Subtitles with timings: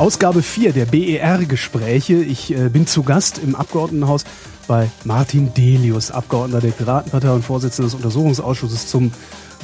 [0.00, 2.14] Ausgabe 4 der BER-Gespräche.
[2.14, 4.24] Ich äh, bin zu Gast im Abgeordnetenhaus
[4.66, 9.12] bei Martin Delius, Abgeordneter der Piratenpartei und Vorsitzender des Untersuchungsausschusses zum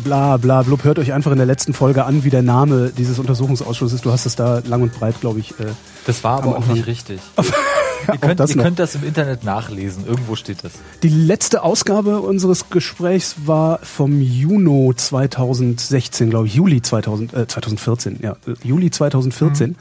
[0.04, 0.84] bla bla blub.
[0.84, 4.04] Hört euch einfach in der letzten Folge an, wie der Name dieses Untersuchungsausschusses ist.
[4.04, 5.52] Du hast es da lang und breit, glaube ich.
[5.52, 5.68] Äh,
[6.04, 7.18] das war aber auch nicht richtig.
[8.12, 10.06] ihr könnt das, ihr könnt das im Internet nachlesen.
[10.06, 10.72] Irgendwo steht das.
[11.02, 18.20] Die letzte Ausgabe unseres Gesprächs war vom Juni 2016, glaube ich, Juli 2000, äh, 2014,
[18.22, 19.70] ja, Juli 2014.
[19.70, 19.76] Mhm.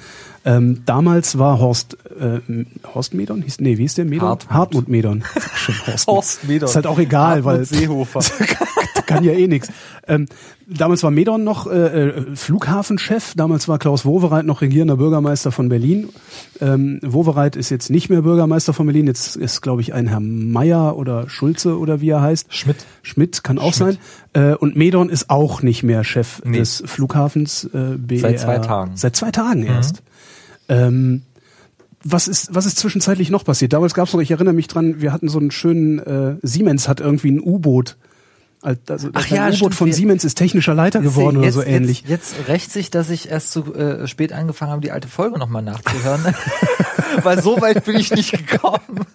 [0.48, 2.40] Ähm, damals war Horst äh,
[2.94, 4.30] Horst Medon, hieß, nee, wie hieß der Medon?
[4.30, 5.24] Hartmut, Hartmut Medon.
[5.88, 6.70] Horst, Horst Medon.
[6.70, 8.20] Ist halt auch egal, Hartmut weil Seehofer.
[9.06, 9.70] kann ja eh nichts.
[10.08, 10.28] Ähm,
[10.68, 15.70] damals war Medon noch äh, äh, Flughafenchef, damals war Klaus Wowereit noch regierender Bürgermeister von
[15.70, 16.10] Berlin.
[16.62, 20.20] Ähm, Wowereit ist jetzt nicht mehr Bürgermeister von Berlin, jetzt ist, glaube ich, ein Herr
[20.20, 22.54] Meier oder Schulze oder wie er heißt.
[22.54, 22.78] Schmidt.
[23.04, 24.00] Schmidt kann auch Schmidt.
[24.34, 24.52] sein.
[24.52, 26.58] Äh, und Medon ist auch nicht mehr Chef Nee.
[26.60, 28.20] des Flughafens äh, BER.
[28.20, 28.92] Seit zwei Tagen.
[28.96, 30.04] Seit zwei Tagen erst.
[30.70, 31.22] Ähm,
[32.08, 33.74] was ist, was ist zwischenzeitlich noch passiert?
[33.74, 36.88] Damals gab es noch, ich erinnere mich dran, wir hatten so einen schönen, äh, Siemens
[36.88, 37.98] hat irgendwie ein U-Boot.
[38.66, 42.04] Also Ach ja, U-Boot von Siemens ist technischer Leiter geworden oder jetzt, so ähnlich.
[42.08, 45.38] Jetzt, jetzt rächt sich, dass ich erst zu äh, spät angefangen habe, die alte Folge
[45.38, 46.34] nochmal nachzuhören.
[47.24, 49.06] Weil so weit bin ich nicht gekommen.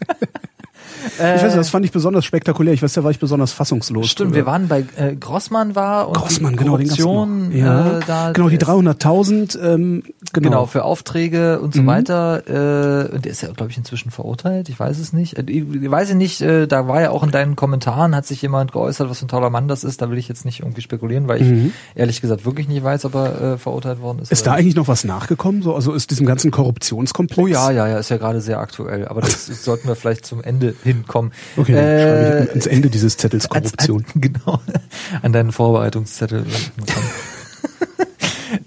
[1.20, 2.74] Ich weiß nicht, das fand ich besonders spektakulär.
[2.74, 4.08] Ich weiß, da war ich besonders fassungslos.
[4.08, 7.50] Stimmt, wir waren bei äh, Grossmann war und Grossmann, die genau, den noch.
[7.52, 10.50] Ja, äh, da genau, die ist- 300.000, ähm, genau.
[10.50, 11.86] Genau, für Aufträge und so Mhm.
[11.86, 12.42] weiter.
[12.48, 14.68] Äh, und der ist ja, glaube ich, inzwischen verurteilt.
[14.68, 15.38] Ich weiß es nicht.
[15.38, 18.26] Äh, Ich, ich weiß ich nicht, äh, da war ja auch in deinen Kommentaren, hat
[18.26, 20.02] sich jemand geäußert, was für ein toller Mann das ist.
[20.02, 21.72] Da will ich jetzt nicht irgendwie spekulieren, weil ich Mhm.
[21.94, 24.32] ehrlich gesagt wirklich nicht weiß, ob er äh, verurteilt worden ist.
[24.32, 25.62] Ist da eigentlich noch was nachgekommen?
[25.62, 27.38] So, also ist diesem ganzen Korruptionskomplex?
[27.40, 29.06] Oh ja, ja, ja, ist ja gerade sehr aktuell.
[29.08, 30.74] Aber das sollten wir vielleicht zum Ende
[31.10, 31.32] hinkommen.
[31.56, 34.04] Okay, dann schreibe Äh, ich ans Ende dieses Zettels Korruption.
[34.04, 34.60] Als, genau,
[35.22, 36.44] an deinen Vorbereitungszettel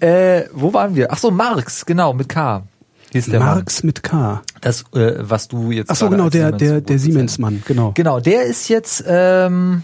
[0.00, 1.12] äh, wo waren wir?
[1.12, 2.62] Ach so, Marx, genau, mit K.
[3.12, 4.16] Hieß der Marx mit K.
[4.16, 4.40] Mann.
[4.60, 6.98] Das, äh, was du jetzt Ach so, genau, als der, Siemens der, der.
[6.98, 7.92] Siemens-Mann, genau.
[7.94, 9.82] Genau, der ist jetzt, ähm,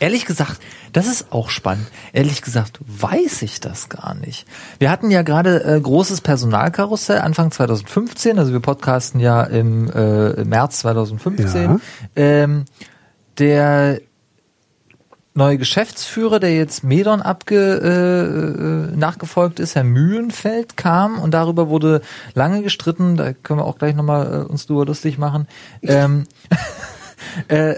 [0.00, 0.60] ehrlich gesagt,
[0.92, 1.86] das ist auch spannend.
[2.12, 4.46] Ehrlich gesagt, weiß ich das gar nicht.
[4.78, 10.30] Wir hatten ja gerade äh, großes Personalkarussell Anfang 2015, also wir podcasten ja im, äh,
[10.30, 11.62] im März 2015.
[11.62, 11.80] Ja.
[12.16, 12.64] Ähm,
[13.38, 14.00] der
[15.38, 21.68] neue Geschäftsführer, der jetzt Medon abge, äh, äh, nachgefolgt ist, Herr Mühlenfeld, kam und darüber
[21.68, 22.02] wurde
[22.34, 25.46] lange gestritten, da können wir auch gleich nochmal äh, uns drüber lustig machen.
[25.82, 26.26] Ähm,
[27.48, 27.76] äh,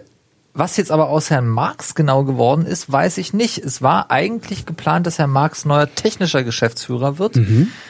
[0.53, 3.59] was jetzt aber aus Herrn Marx genau geworden ist, weiß ich nicht.
[3.59, 7.37] Es war eigentlich geplant, dass Herr Marx neuer technischer Geschäftsführer wird.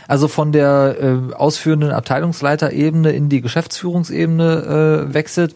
[0.08, 5.54] Also von der äh, ausführenden Abteilungsleiterebene in die Geschäftsführungsebene äh, wechselt.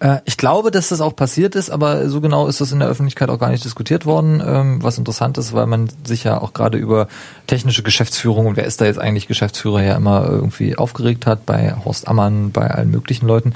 [0.00, 2.88] Äh, Ich glaube, dass das auch passiert ist, aber so genau ist das in der
[2.88, 6.52] Öffentlichkeit auch gar nicht diskutiert worden, ähm, was interessant ist, weil man sich ja auch
[6.52, 7.08] gerade über
[7.46, 11.74] technische Geschäftsführung und wer ist da jetzt eigentlich Geschäftsführer ja immer irgendwie aufgeregt hat, bei
[11.84, 13.54] Horst Ammann, bei allen möglichen Leuten.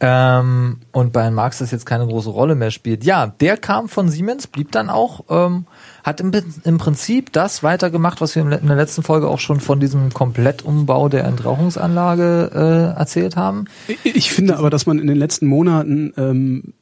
[0.00, 3.04] Ähm, Und bei Herrn Marx das jetzt keine große Rolle mehr spielt.
[3.04, 5.66] Ja, der kam von Siemens, blieb dann auch, ähm,
[6.04, 6.32] hat im,
[6.64, 11.08] im Prinzip das weitergemacht, was wir in der letzten Folge auch schon von diesem Komplettumbau
[11.08, 12.50] der Entrauchungsanlage
[12.94, 13.66] äh, erzählt haben.
[13.88, 16.74] Ich- Ich finde aber, dass man in den letzten Monaten, ähm,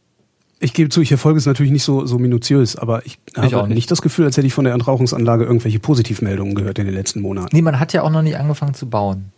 [0.58, 3.66] ich gebe zu, ich verfolge es natürlich nicht so, so minutiös, aber ich habe auch
[3.66, 3.76] nicht.
[3.76, 3.90] nicht.
[3.90, 7.48] das Gefühl, als hätte ich von der Entrauchungsanlage irgendwelche Positivmeldungen gehört in den letzten Monaten.
[7.54, 9.32] Nee, man hat ja auch noch nicht angefangen zu bauen.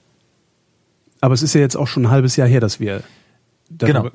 [1.20, 3.02] Aber es ist ja jetzt auch schon ein halbes Jahr her, dass wir
[3.78, 4.10] Genau.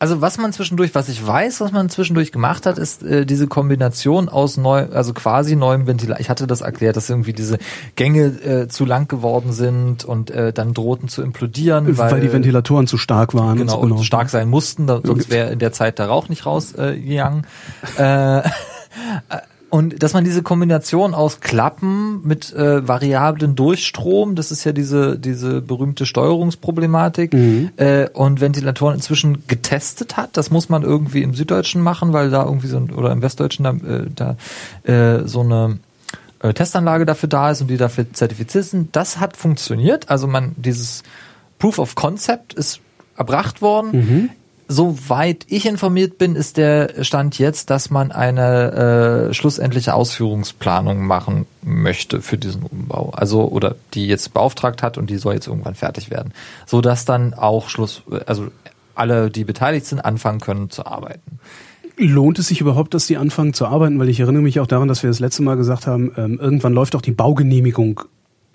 [0.00, 3.48] Also was man zwischendurch, was ich weiß, was man zwischendurch gemacht hat, ist äh, diese
[3.48, 6.20] Kombination aus neu, also quasi neuem Ventilator.
[6.20, 7.58] Ich hatte das erklärt, dass irgendwie diese
[7.96, 12.32] Gänge äh, zu lang geworden sind und äh, dann drohten zu implodieren, weil, weil, die
[12.32, 13.58] Ventilatoren zu stark waren.
[13.58, 16.96] genau, und stark sein mussten, sonst wäre in der Zeit der Rauch nicht rausgegangen.
[16.96, 17.46] Äh, gegangen.
[17.96, 18.42] äh,
[19.70, 25.18] und dass man diese Kombination aus Klappen mit äh, variablen Durchstrom, das ist ja diese
[25.18, 27.32] diese berühmte Steuerungsproblematik,
[27.76, 30.36] äh, und Ventilatoren inzwischen getestet hat.
[30.36, 33.64] Das muss man irgendwie im Süddeutschen machen, weil da irgendwie so ein, oder im Westdeutschen
[33.64, 34.36] da, äh, da
[34.90, 35.78] äh, so eine
[36.40, 38.96] äh, Testanlage dafür da ist und die dafür zertifiziert sind.
[38.96, 40.08] Das hat funktioniert.
[40.08, 41.02] Also man dieses
[41.58, 42.80] Proof of Concept ist
[43.16, 44.30] erbracht worden.
[44.70, 51.46] Soweit ich informiert bin, ist der Stand jetzt, dass man eine äh, schlussendliche Ausführungsplanung machen
[51.62, 53.10] möchte für diesen Umbau.
[53.16, 56.34] Also oder die jetzt beauftragt hat und die soll jetzt irgendwann fertig werden,
[56.66, 58.48] so dass dann auch Schluss, also
[58.94, 61.40] alle, die beteiligt sind, anfangen können zu arbeiten.
[61.96, 63.98] Lohnt es sich überhaupt, dass die anfangen zu arbeiten?
[63.98, 66.74] Weil ich erinnere mich auch daran, dass wir das letzte Mal gesagt haben, ähm, irgendwann
[66.74, 68.02] läuft auch die Baugenehmigung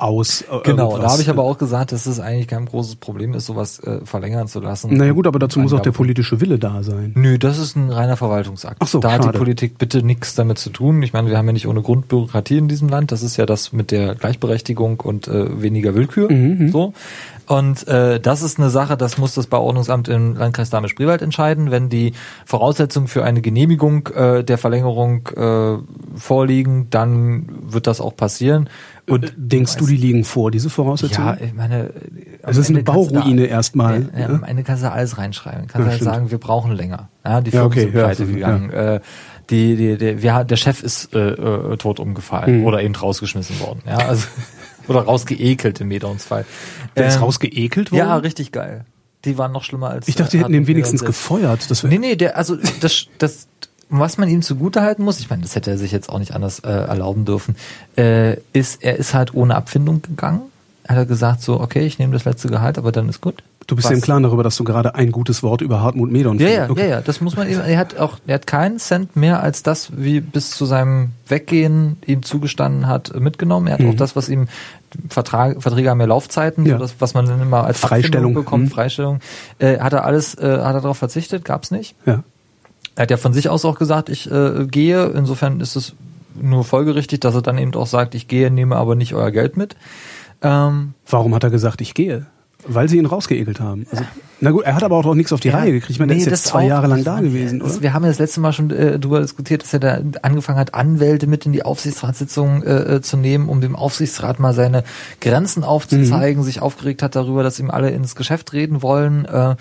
[0.03, 0.41] aus.
[0.41, 3.45] äh, Genau, da habe ich aber auch gesagt, dass es eigentlich kein großes Problem ist,
[3.45, 4.95] sowas äh, verlängern zu lassen.
[4.95, 7.13] Naja gut, aber dazu muss auch der politische Wille da sein.
[7.15, 8.77] Nö, das ist ein reiner Verwaltungsakt.
[8.79, 9.37] Ach so, da hat die schade.
[9.39, 11.01] Politik bitte nichts damit zu tun.
[11.03, 13.11] Ich meine, wir haben ja nicht ohne Grundbürokratie in diesem Land.
[13.11, 16.31] Das ist ja das mit der Gleichberechtigung und äh, weniger Willkür.
[16.31, 16.93] Mhm, so.
[17.45, 21.71] Und äh, das ist eine Sache, das muss das Bauordnungsamt im Landkreis Dahme-Spreewald entscheiden.
[21.71, 22.13] Wenn die
[22.45, 25.77] Voraussetzungen für eine Genehmigung äh, der Verlängerung äh,
[26.17, 28.69] vorliegen, dann wird das auch passieren.
[29.09, 31.27] Und Denkst du, die liegen vor, diese Voraussetzungen?
[31.27, 31.91] ja, ich meine,
[32.41, 34.25] Es ist eine Bauruine erstmal, Ja, ja, ja?
[34.35, 35.67] am Ende kannst du alles reinschreiben.
[35.67, 36.13] Kannst Ja, halt stimmt.
[36.15, 37.09] sagen, wir brauchen länger.
[37.25, 38.69] Ja, die Ja, Firmen okay, sind ja, pleite gegangen.
[38.69, 38.99] Äh,
[39.49, 42.65] die, die, die, wir, der Chef ist äh, äh, tot umgefallen Mhm.
[42.65, 43.81] oder eben rausgeschmissen worden.
[43.85, 44.25] Ja, also
[44.87, 46.45] oder rausgeekelt im Medons-Fall.
[46.95, 47.99] Der ist Ähm, rausgeekelt worden?
[47.99, 48.85] Ja, richtig geil.
[49.25, 50.07] Die waren noch schlimmer als.
[50.07, 51.69] Ich dachte, die äh, hätten den Hartmut wenigstens gefeuert.
[51.69, 53.47] Das Nee, nee, der, also das, das,
[53.99, 56.59] was man ihm zugutehalten muss, ich meine, das hätte er sich jetzt auch nicht anders
[56.59, 57.55] äh, erlauben dürfen,
[57.97, 60.41] äh, ist, er ist halt ohne Abfindung gegangen.
[60.87, 63.41] Hat er gesagt, so, okay, ich nehme das letzte Gehalt, aber dann ist gut.
[63.67, 63.91] Du bist Was?
[63.91, 66.69] ja im Klaren darüber, dass du gerade ein gutes Wort über Hartmut Medon Ja, ja.
[66.69, 66.81] Okay.
[66.81, 69.63] ja, ja, das muss man eben, er hat auch, er hat keinen Cent mehr als
[69.63, 73.67] das, wie bis zu seinem Weggehen ihm zugestanden hat, mitgenommen.
[73.67, 74.47] Er hat auch das, was ihm,
[75.09, 76.69] Vertrag, Verträge haben ja Laufzeiten, Mhm.
[76.71, 76.75] Ja.
[76.77, 78.25] so das, was man dann immer als Freistellung.
[78.31, 78.69] Abfindung bekommt, Mhm.
[78.71, 79.19] Freistellung,
[79.59, 81.95] äh, hat er alles, äh, hat er darauf verzichtet, gab's nicht.
[82.05, 82.23] Ja.
[82.95, 85.05] Er hat ja von sich aus auch gesagt, ich äh, gehe.
[85.07, 85.93] Insofern ist es
[86.39, 89.57] nur folgerichtig, dass er dann eben auch sagt, ich gehe, nehme aber nicht euer Geld
[89.57, 89.75] mit.
[90.41, 92.25] Ähm, Warum hat er gesagt, ich gehe?
[92.65, 93.85] Weil sie ihn rausgeekelt haben.
[93.91, 94.05] Also,
[94.39, 95.89] na gut, er hat aber auch noch nichts auf die ja, Reihe gekriegt.
[95.91, 96.65] Ich meine, der nee, ist jetzt zwei.
[96.65, 97.81] Jahre lang da war- gewesen, oder?
[97.81, 100.73] Wir haben ja das letzte Mal schon äh, darüber diskutiert, dass er da angefangen hat,
[100.73, 104.85] Anwälte mit in die Aufsichtsratssitzung äh, äh, zu nehmen, um dem Aufsichtsrat mal seine
[105.19, 106.45] Grenzen aufzuzeigen, Mhm.
[106.45, 109.25] sich aufgeregt hat darüber, dass ihm alle ins Geschäft reden wollen.
[109.25, 109.55] Äh,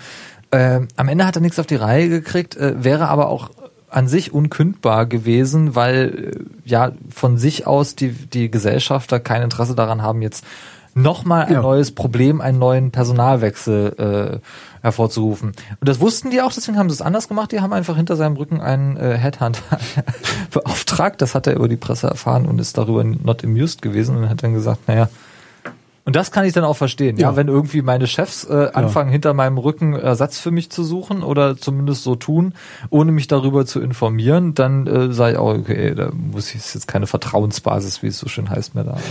[0.53, 3.49] äh, am Ende hat er nichts auf die Reihe gekriegt, äh, wäre aber auch
[3.89, 9.75] an sich unkündbar gewesen, weil äh, ja von sich aus die, die Gesellschafter kein Interesse
[9.75, 10.43] daran haben, jetzt
[10.95, 11.61] nochmal ein Ja.
[11.61, 14.47] neues Problem, einen neuen Personalwechsel äh,
[14.83, 15.53] hervorzurufen.
[15.79, 17.51] Und das wussten die auch, deswegen haben sie es anders gemacht.
[17.51, 19.61] Die haben einfach hinter seinem Rücken einen äh, Headhunter
[20.51, 21.21] beauftragt.
[21.21, 24.43] Das hat er über die Presse erfahren und ist darüber not amused gewesen und hat
[24.43, 25.09] dann gesagt, naja,
[26.05, 27.35] und das kann ich dann auch verstehen, ja, Ja.
[27.35, 31.55] wenn irgendwie meine Chefs äh, anfangen, hinter meinem Rücken Ersatz für mich zu suchen oder
[31.57, 32.53] zumindest so tun,
[32.89, 36.73] ohne mich darüber zu informieren, dann äh, sage ich auch, okay, da muss ich ist
[36.73, 38.91] jetzt keine Vertrauensbasis, wie es so schön heißt, mehr da.
[38.91, 39.03] Also.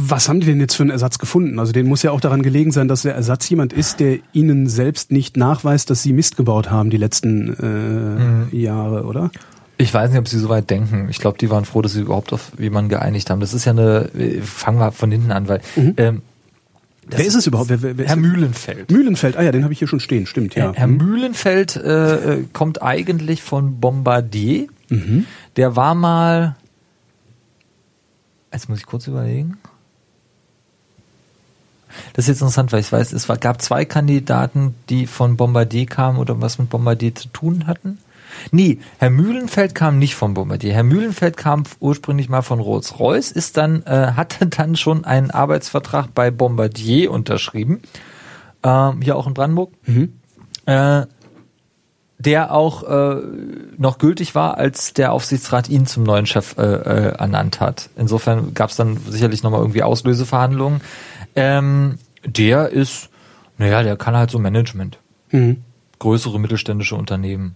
[0.00, 1.58] Was haben die denn jetzt für einen Ersatz gefunden?
[1.58, 4.68] Also denen muss ja auch daran gelegen sein, dass der Ersatz jemand ist, der ihnen
[4.68, 7.66] selbst nicht nachweist, dass sie Mist gebaut haben die letzten äh,
[8.22, 8.48] Mhm.
[8.52, 9.30] Jahre, oder?
[9.80, 11.08] Ich weiß nicht, ob sie so weit denken.
[11.08, 13.40] Ich glaube, die waren froh, dass sie überhaupt auf jemanden geeinigt haben.
[13.40, 15.60] Das ist ja eine, äh, fangen wir von hinten an, weil
[15.96, 16.22] ähm,
[17.08, 17.70] das wer ist es überhaupt?
[17.70, 18.90] Wer, wer, wer Herr Mühlenfeld.
[18.90, 20.72] Mühlenfeld, ah ja, den habe ich hier schon stehen, stimmt, ja.
[20.74, 20.96] Herr Hm.
[20.96, 24.66] Mühlenfeld äh, äh, kommt eigentlich von Bombardier.
[24.88, 25.26] Mhm.
[25.56, 26.56] Der war mal.
[28.52, 29.58] Jetzt muss ich kurz überlegen.
[32.12, 35.86] Das ist jetzt interessant, weil ich weiß, es war, gab zwei Kandidaten, die von Bombardier
[35.86, 37.98] kamen oder was mit Bombardier zu tun hatten.
[38.50, 40.74] Nee, Herr Mühlenfeld kam nicht von Bombardier.
[40.74, 46.14] Herr Mühlenfeld kam ursprünglich mal von Rolls-Royce, ist dann, äh, hatte dann schon einen Arbeitsvertrag
[46.14, 47.82] bei Bombardier unterschrieben.
[48.62, 49.72] Ähm, hier auch in Brandenburg.
[50.66, 51.06] Äh,
[52.18, 53.22] der auch äh,
[53.76, 57.90] noch gültig war, als der Aufsichtsrat ihn zum neuen Chef äh, äh, ernannt hat.
[57.96, 60.80] Insofern gab es dann sicherlich nochmal irgendwie Auslöseverhandlungen.
[61.36, 63.10] Ähm, der ist,
[63.56, 64.98] naja, der kann halt so Management.
[65.30, 65.62] Mhm.
[66.00, 67.54] Größere mittelständische Unternehmen.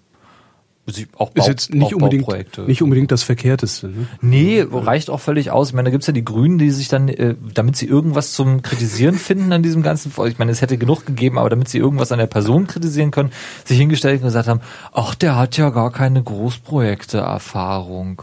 [0.86, 2.26] Sie- Auch Ist Bau- jetzt nicht unbedingt,
[2.66, 3.86] nicht unbedingt das Verkehrteste.
[3.88, 4.08] Ne?
[4.20, 5.68] Nee, reicht auch völlig aus.
[5.68, 8.62] Ich meine, da gibt's ja die Grünen, die sich dann, äh, damit sie irgendwas zum
[8.62, 10.10] Kritisieren finden an diesem ganzen.
[10.26, 13.30] Ich meine, es hätte genug gegeben, aber damit sie irgendwas an der Person kritisieren können,
[13.64, 14.60] sich hingestellt und gesagt haben,
[14.92, 18.22] ach, der hat ja gar keine Großprojekte-Erfahrung.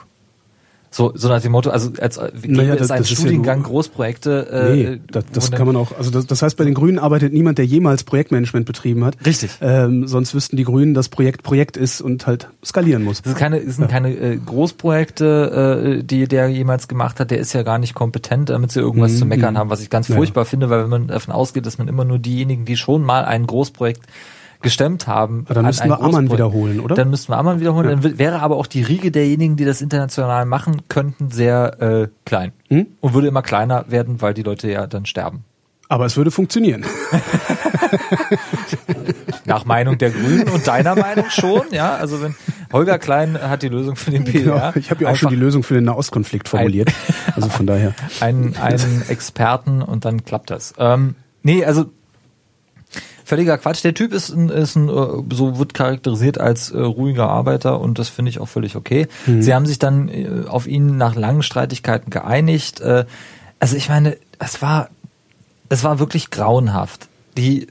[0.91, 3.21] So, so nach dem Motto, also als äh, Naja, es das- einen das ist ja
[3.25, 4.47] Studiengang nur- Großprojekte.
[4.51, 6.73] Äh, Nee, das, wo das dann- kann man auch, also das, das heißt, bei den
[6.73, 9.15] Grünen arbeitet niemand, der jemals Projektmanagement betrieben hat.
[9.23, 9.51] Richtig.
[9.61, 13.21] Ähm, sonst wüssten die Grünen, dass Projekt Projekt ist und halt skalieren muss.
[13.21, 17.31] Das sind keine, das sind keine äh, Großprojekte, äh, die der jemals gemacht hat.
[17.31, 20.07] Der ist ja gar nicht kompetent, damit sie irgendwas zu meckern haben, was ich ganz
[20.07, 20.15] Ja.
[20.15, 23.25] furchtbar finde, weil wenn man davon ausgeht, dass man immer nur diejenigen, die schon mal
[23.25, 24.01] ein Großprojekt
[24.61, 25.41] gestemmt haben.
[25.45, 26.95] Aber dann an müssten ein wir Ammann wiederholen, oder?
[26.95, 27.87] Dann müssten wir Ammann wiederholen.
[27.87, 32.07] Dann w- wäre aber auch die Riege derjenigen, die das international machen könnten, sehr äh,
[32.25, 32.51] klein.
[32.67, 32.87] Hm?
[32.99, 35.43] Und würde immer kleiner werden, weil die Leute ja dann sterben.
[35.87, 36.85] Aber es würde funktionieren.
[39.45, 41.95] Nach Meinung der Grünen und deiner Meinung schon, ja.
[41.95, 42.35] Also wenn
[42.71, 44.43] Holger Klein hat die Lösung für den PDR.
[44.43, 44.71] Genau.
[44.75, 46.91] Ich habe ja auch schon die Lösung für den Nahostkonflikt formuliert.
[47.35, 47.93] Also von daher.
[48.19, 50.73] einen, einen Experten und dann klappt das.
[50.77, 51.85] Ähm, nee, also
[53.29, 53.83] völliger Quatsch.
[53.83, 57.99] Der Typ ist ein, ist ein äh, so wird charakterisiert als äh, ruhiger Arbeiter und
[57.99, 59.07] das finde ich auch völlig okay.
[59.25, 62.81] Sie haben sich dann äh, auf ihn nach langen Streitigkeiten geeinigt.
[62.81, 63.05] Äh,
[63.59, 64.89] also ich meine, es war,
[65.69, 67.07] es war wirklich grauenhaft.
[67.37, 67.67] Die,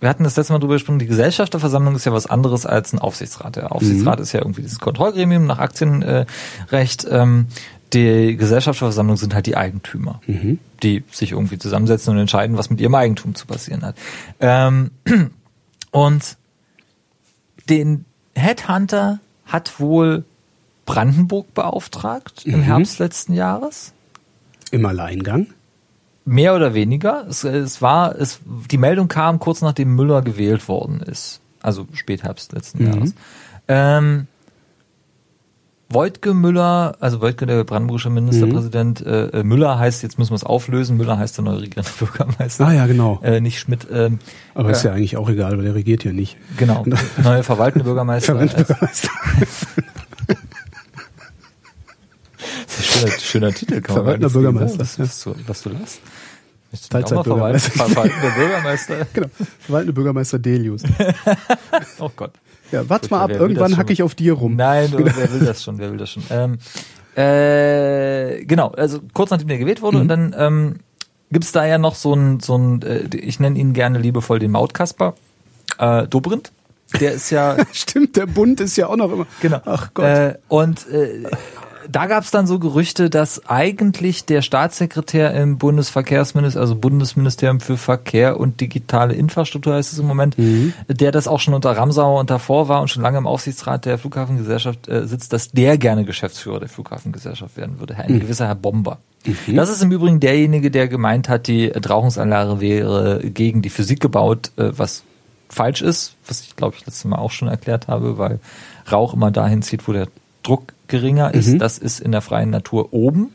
[0.00, 2.98] wir hatten das letzte Mal drüber gesprochen, die Gesellschafterversammlung ist ja was anderes als ein
[2.98, 3.56] Aufsichtsrat.
[3.56, 4.22] Der Aufsichtsrat Mhm.
[4.22, 7.06] ist ja irgendwie dieses Kontrollgremium nach Aktienrecht.
[7.08, 7.46] Ähm,
[7.92, 10.58] die Gesellschafterversammlung sind halt die Eigentümer, Mhm.
[10.82, 13.96] die sich irgendwie zusammensetzen und entscheiden, was mit ihrem Eigentum zu passieren hat.
[14.40, 14.90] Ähm,
[15.90, 16.36] und
[17.68, 18.04] den
[18.34, 20.24] Headhunter hat wohl
[20.86, 22.62] Brandenburg beauftragt im Mhm.
[22.62, 23.92] Herbst letzten Jahres.
[24.70, 25.48] Im Alleingang.
[26.24, 27.26] Mehr oder weniger.
[27.28, 31.40] Es, es war, es, die Meldung kam kurz nachdem Müller gewählt worden ist.
[31.62, 32.92] Also Spätherbst letzten Mhm.
[32.92, 33.14] Jahres.
[33.68, 34.26] Ähm,
[35.92, 40.44] Wojtke Müller, also Wojtke, der brandenburgische Ministerpräsident, äh, äh, Müller heißt, jetzt müssen wir es
[40.44, 42.66] auflösen, Müller heißt der neue regierende Bürgermeister.
[42.66, 43.18] Ah ja, genau.
[43.24, 44.20] Äh, nicht Schmidt, ähm,
[44.54, 46.36] Aber ist äh, ja eigentlich auch egal, weil der regiert ja nicht.
[46.56, 46.84] genau,
[47.24, 48.40] neue verwaltende Bürgermeister.
[48.40, 48.60] Ist
[52.78, 56.00] ein schöner, schöner Titel, kann man Verwaltender Bürgermeister, Was, was, du, was du lässt.
[56.88, 57.70] Teilzeitbürgermeister.
[57.72, 59.06] verwalten- verwaltender Bürgermeister?
[59.12, 59.26] genau.
[59.60, 60.82] Verwaltende Bürgermeister Delius.
[61.98, 62.32] Oh Gott.
[62.72, 64.56] Ja, warte mal ab, irgendwann hacke ich auf dir rum.
[64.56, 66.22] Nein, wer will das schon, wer will das schon.
[66.30, 66.58] Ähm,
[67.16, 70.76] äh, genau, also kurz nachdem der gewählt wurde und dann ähm,
[71.30, 74.52] gibt's da ja noch so ein, so ein äh, ich nenne ihn gerne liebevoll den
[74.52, 75.14] Mautkasper,
[75.78, 76.52] äh, Dobrindt.
[77.00, 79.26] Der ist ja Stimmt, der Bund ist ja auch noch immer.
[79.40, 79.60] Genau.
[79.64, 80.04] Ach Gott.
[80.04, 81.24] Äh, und äh,
[81.90, 87.76] da gab es dann so Gerüchte, dass eigentlich der Staatssekretär im Bundesverkehrsministerium, also Bundesministerium für
[87.76, 90.72] Verkehr und digitale Infrastruktur heißt es im Moment, Mhm.
[90.88, 93.98] der das auch schon unter Ramsauer und davor war und schon lange im Aufsichtsrat der
[93.98, 97.96] Flughafengesellschaft äh, sitzt, dass der gerne Geschäftsführer der Flughafengesellschaft werden würde.
[97.96, 98.20] Ein Mhm.
[98.20, 98.98] gewisser Herr Bomber.
[99.48, 104.50] Das ist im Übrigen derjenige, der gemeint hat, die Trauchungsanlage wäre gegen die Physik gebaut,
[104.56, 105.02] äh, was
[105.48, 108.38] falsch ist, was ich glaube ich letztes Mal auch schon erklärt habe, weil
[108.90, 110.06] Rauch immer dahin zieht, wo der
[110.42, 111.48] Druck geringer ist.
[111.48, 111.58] Mhm.
[111.58, 113.30] Das ist in der freien Natur oben,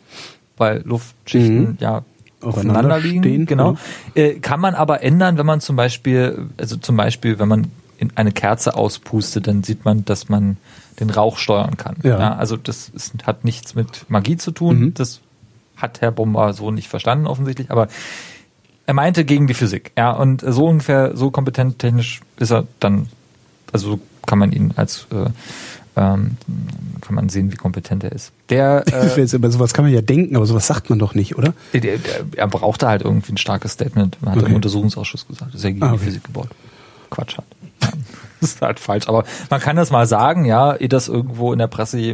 [0.58, 1.78] weil Luftschichten Mhm.
[1.80, 2.04] ja
[2.42, 3.24] Aufeinander liegen.
[3.24, 3.76] stehen, genau.
[4.14, 8.12] Äh, kann man aber ändern, wenn man zum Beispiel, also zum Beispiel, wenn man in
[8.16, 10.58] eine Kerze auspustet, dann sieht man, dass man
[11.00, 11.96] den Rauch steuern kann.
[12.04, 12.36] Ja.
[12.36, 14.80] also das ist, hat nichts mit Magie zu tun.
[14.80, 14.94] Mhm.
[14.94, 15.22] Das
[15.76, 17.88] hat Herr Bomber so nicht verstanden offensichtlich, aber
[18.86, 19.92] er meinte gegen die Physik.
[19.98, 23.08] Ja, und so ungefähr, so kompetent technisch ist er dann,
[23.74, 25.30] also so kann man ihn als, äh,
[25.96, 26.38] ähm,
[27.02, 28.32] kann man sehen, wie kompetent er ist.
[28.50, 31.38] Der, äh, Jetzt, aber sowas kann man ja denken, aber sowas sagt man doch nicht,
[31.38, 31.54] oder?
[31.74, 32.00] der, der,
[32.36, 34.50] er brauchte halt irgendwie ein starkes Statement, hat er Okay.
[34.50, 36.06] im Untersuchungsausschuss gesagt, dass er gegen Ah, die okay.
[36.06, 36.50] Physik gebaut.
[37.10, 37.46] Quatsch hat.
[38.42, 39.08] Das ist halt falsch.
[39.08, 42.14] Aber man kann das mal sagen, ja, ehe das irgendwo in der Presse ehe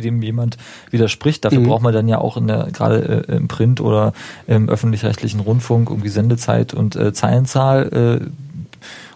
[0.00, 0.56] dem jemand
[0.90, 1.44] widerspricht.
[1.44, 1.64] Dafür Mhm.
[1.68, 4.12] braucht man dann ja auch in der, gerade äh, im Print oder
[4.48, 8.20] im öffentlich-rechtlichen Rundfunk irgendwie Sendezeit und äh, Zeilenzahl.
[8.22, 8.26] Äh,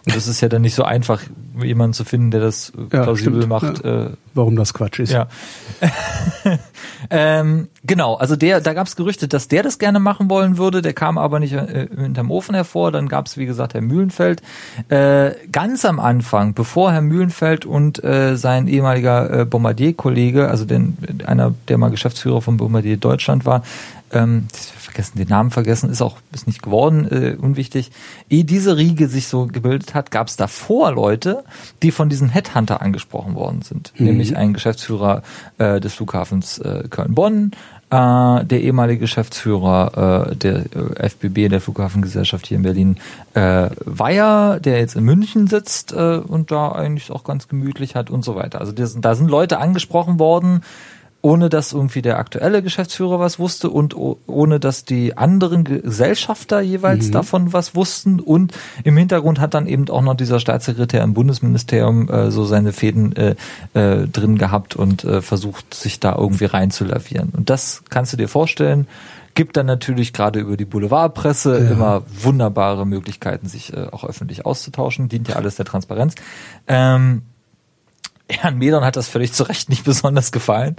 [0.05, 1.21] und das ist ja dann nicht so einfach,
[1.61, 3.49] jemanden zu finden, der das Ja, plausibel stimmt.
[3.49, 3.85] macht.
[3.85, 4.05] Ja.
[4.07, 5.11] Äh, Warum das Quatsch ist.
[5.11, 5.27] ja.
[7.09, 10.81] ähm, genau, also der, da gab es Gerüchte, dass der das gerne machen wollen würde,
[10.81, 12.91] der kam aber nicht äh, hinterm Ofen hervor.
[12.91, 14.41] Dann gab es, wie gesagt, Herr Mühlenfeld.
[14.89, 20.97] Äh, ganz am Anfang, bevor Herr Mühlenfeld und äh, sein ehemaliger äh, Bombardier-Kollege, also den,
[21.25, 23.63] einer, der mal Geschäftsführer von Bombardier Deutschland war,
[24.13, 27.91] ähm, vergessen, den Namen vergessen, ist auch ist nicht geworden, äh, unwichtig.
[28.29, 31.43] Ehe diese Riege sich so gebildet hat, gab es davor Leute,
[31.81, 33.93] die von diesem Headhunter angesprochen worden sind.
[33.97, 35.23] Nämlich ein Geschäftsführer
[35.57, 37.51] äh, des Flughafens äh, Köln-Bonn,
[37.93, 42.97] äh, der ehemalige Geschäftsführer äh, der äh, FBB, der Flughafengesellschaft hier in Berlin,
[43.33, 48.09] äh, Weyer, der jetzt in München sitzt äh, und da eigentlich auch ganz gemütlich hat
[48.09, 48.59] und so weiter.
[48.59, 50.63] Also das, da sind Leute angesprochen worden,
[51.23, 57.11] ohne dass irgendwie der aktuelle Geschäftsführer was wusste und ohne dass die anderen Gesellschafter jeweils
[57.11, 58.19] davon was wussten.
[58.19, 58.51] Und
[58.83, 63.15] im Hintergrund hat dann eben auch noch dieser Staatssekretär im Bundesministerium äh, so seine Fäden
[63.15, 63.35] äh,
[63.73, 67.29] äh, drin gehabt und äh, versucht sich da irgendwie reinzulavieren.
[67.29, 68.85] Und das kannst du dir vorstellen.
[69.33, 75.07] Gibt dann natürlich gerade über die Boulevardpresse immer wunderbare Möglichkeiten sich äh, auch öffentlich auszutauschen.
[75.07, 76.15] Dient ja alles der Transparenz.
[76.67, 77.21] Ähm,
[78.27, 80.75] Herrn Medon hat das völlig zu Recht nicht besonders gefallen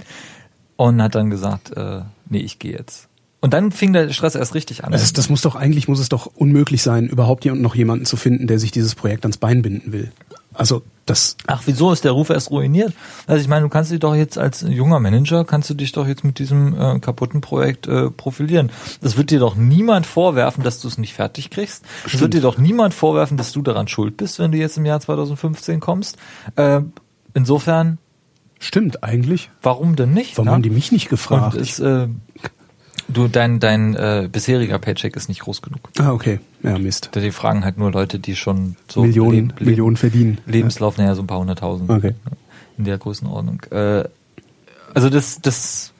[0.77, 3.07] und hat dann gesagt, äh, nee, ich gehe jetzt.
[3.41, 4.91] Und dann fing der Stress erst richtig an.
[4.91, 8.17] Das, das muss doch, eigentlich muss es doch unmöglich sein, überhaupt hier noch jemanden zu
[8.17, 10.11] finden, der sich dieses Projekt ans Bein binden will.
[10.55, 12.93] Also, das, Ach, wieso ist der Ruf erst ruiniert?
[13.27, 16.07] Also ich meine, du kannst dich doch jetzt als junger Manager, kannst du dich doch
[16.07, 18.71] jetzt mit diesem äh, kaputten Projekt äh, profilieren.
[19.01, 21.85] Das wird dir doch niemand vorwerfen, dass du es nicht fertig kriegst.
[22.07, 24.85] Es wird dir doch niemand vorwerfen, dass du daran schuld bist, wenn du jetzt im
[24.85, 26.17] Jahr 2015 kommst.
[26.55, 26.81] Äh,
[27.35, 27.99] insofern,
[28.65, 29.49] stimmt eigentlich.
[29.61, 30.37] warum denn nicht?
[30.37, 30.51] Warum ne?
[30.53, 31.55] haben die mich nicht gefragt?
[31.55, 32.07] Und es, äh,
[33.07, 35.89] du, dein, dein äh, bisheriger Paycheck ist nicht groß genug.
[35.99, 36.39] ah, okay.
[36.63, 37.11] Ja, Mist.
[37.15, 40.39] Die fragen halt nur Leute, die schon so Millionen, Leb- Millionen verdienen.
[40.45, 41.89] Lebenslauf, naja, so ein paar hunderttausend.
[41.89, 42.13] Okay.
[42.77, 43.61] In der Größenordnung.
[43.71, 44.05] Äh,
[44.93, 45.91] also das, das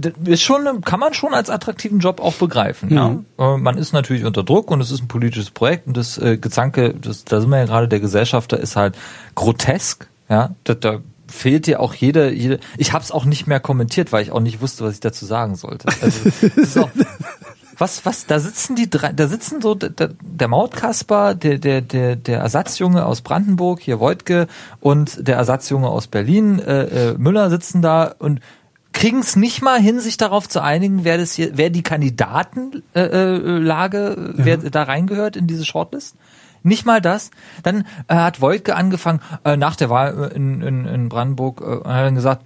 [0.00, 2.88] das ist schon, kann man schon als attraktiven Job auch begreifen.
[2.94, 3.08] Ja?
[3.08, 3.26] Mhm.
[3.36, 6.36] Äh, Man ist natürlich unter Druck und es ist ein politisches Projekt und das äh,
[6.38, 8.96] Gezanke, das, da sind wir ja gerade, der Gesellschafter ist halt
[9.34, 10.08] grotesk.
[10.28, 12.58] Ja, da, da fehlt dir auch jede, jede.
[12.76, 15.26] Ich habe es auch nicht mehr kommentiert, weil ich auch nicht wusste, was ich dazu
[15.26, 15.88] sagen sollte.
[16.00, 16.90] Also, auch,
[17.78, 22.16] was, was, da sitzen die drei, da sitzen so der, der Mautkasper, der, der, der,
[22.16, 24.48] der Ersatzjunge aus Brandenburg, hier Wojtke,
[24.80, 28.40] und der Ersatzjunge aus Berlin, äh, äh, Müller sitzen da und
[28.92, 32.82] kriegen es nicht mal hin, sich darauf zu einigen, wer das hier, wer die Kandidatenlage,
[32.94, 36.16] äh, äh, Lage, wer da reingehört in diese Shortlist.
[36.62, 37.30] Nicht mal das.
[37.62, 41.88] Dann äh, hat Wojtke angefangen, äh, nach der Wahl äh, in, in, in Brandenburg, äh,
[41.88, 42.44] hat dann gesagt,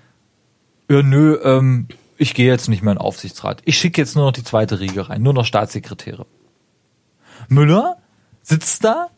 [0.90, 1.88] ja, nö, ähm,
[2.18, 3.62] ich gehe jetzt nicht mehr in den Aufsichtsrat.
[3.64, 6.26] Ich schicke jetzt nur noch die zweite Riege rein, nur noch Staatssekretäre.
[7.48, 7.96] Müller
[8.42, 9.08] sitzt da,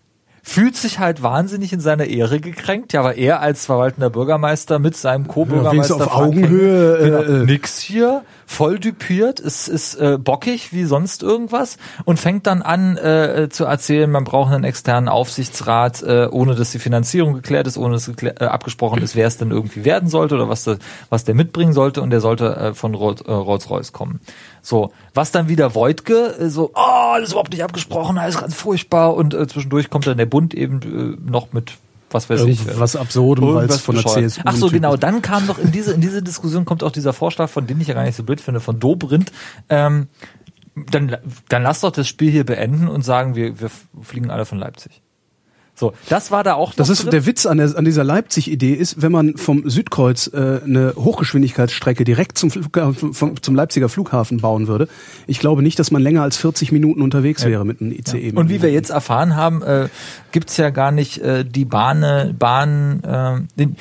[0.47, 4.95] fühlt sich halt wahnsinnig in seiner Ehre gekränkt, ja, aber er als verwaltender Bürgermeister mit
[4.95, 7.45] seinem Co-Bürgermeister Ja, auf Augenhöhe, Hennig, äh, genau, äh.
[7.47, 12.99] nix hier, voll düpiert, ist, ist äh, bockig wie sonst irgendwas und fängt dann an
[12.99, 17.79] äh, zu erzählen, man braucht einen externen Aufsichtsrat, äh, ohne dass die Finanzierung geklärt ist,
[17.79, 20.77] ohne dass geklär, äh, abgesprochen ist, wer es denn irgendwie werden sollte oder was, der,
[21.09, 24.21] was der mitbringen sollte und der sollte äh, von äh, Rolls-Royce kommen.
[24.65, 26.79] So, was dann wieder Wojtke, äh, so, oh,
[27.13, 30.81] alles überhaupt nicht abgesprochen, alles ganz furchtbar und äh, zwischendurch kommt dann der Bund eben
[30.81, 31.75] äh, noch mit
[32.11, 32.61] was weiß ich.
[32.61, 34.07] äh, Irgendwas Absurdem, weil es von der.
[34.07, 34.97] CSU Ach so, genau.
[34.97, 37.89] Dann kam noch in diese, in diese Diskussion kommt auch dieser Vorschlag, von dem ich
[37.89, 39.33] ja gar nicht so blöd finde, von Dobrindt.
[39.69, 40.09] Ähm,
[40.75, 41.19] dann,
[41.51, 45.03] dann lass doch das Spiel hier beenden und sagen, wir, wir fliegen alle von Leipzig.
[45.77, 47.11] So, das war da auch Das ist drin.
[47.11, 52.05] der Witz an, der, an dieser Leipzig-Idee ist, wenn man vom Südkreuz äh, eine Hochgeschwindigkeitsstrecke
[52.05, 54.87] direkt zum, Flug, äh, vom, zum Leipziger Flughafen bauen würde.
[55.27, 58.33] Ich glaube nicht, dass man länger als 40 Minuten unterwegs wäre mit einem ICE.
[58.35, 59.89] Und wie wir jetzt erfahren haben, äh,
[60.31, 63.77] gibt's ja gar nicht äh, die Bahn, Bahn, äh, den,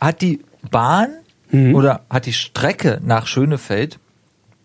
[0.00, 1.08] hat die Bahn
[1.52, 1.74] Mhm.
[1.74, 3.98] oder hat die Strecke nach Schönefeld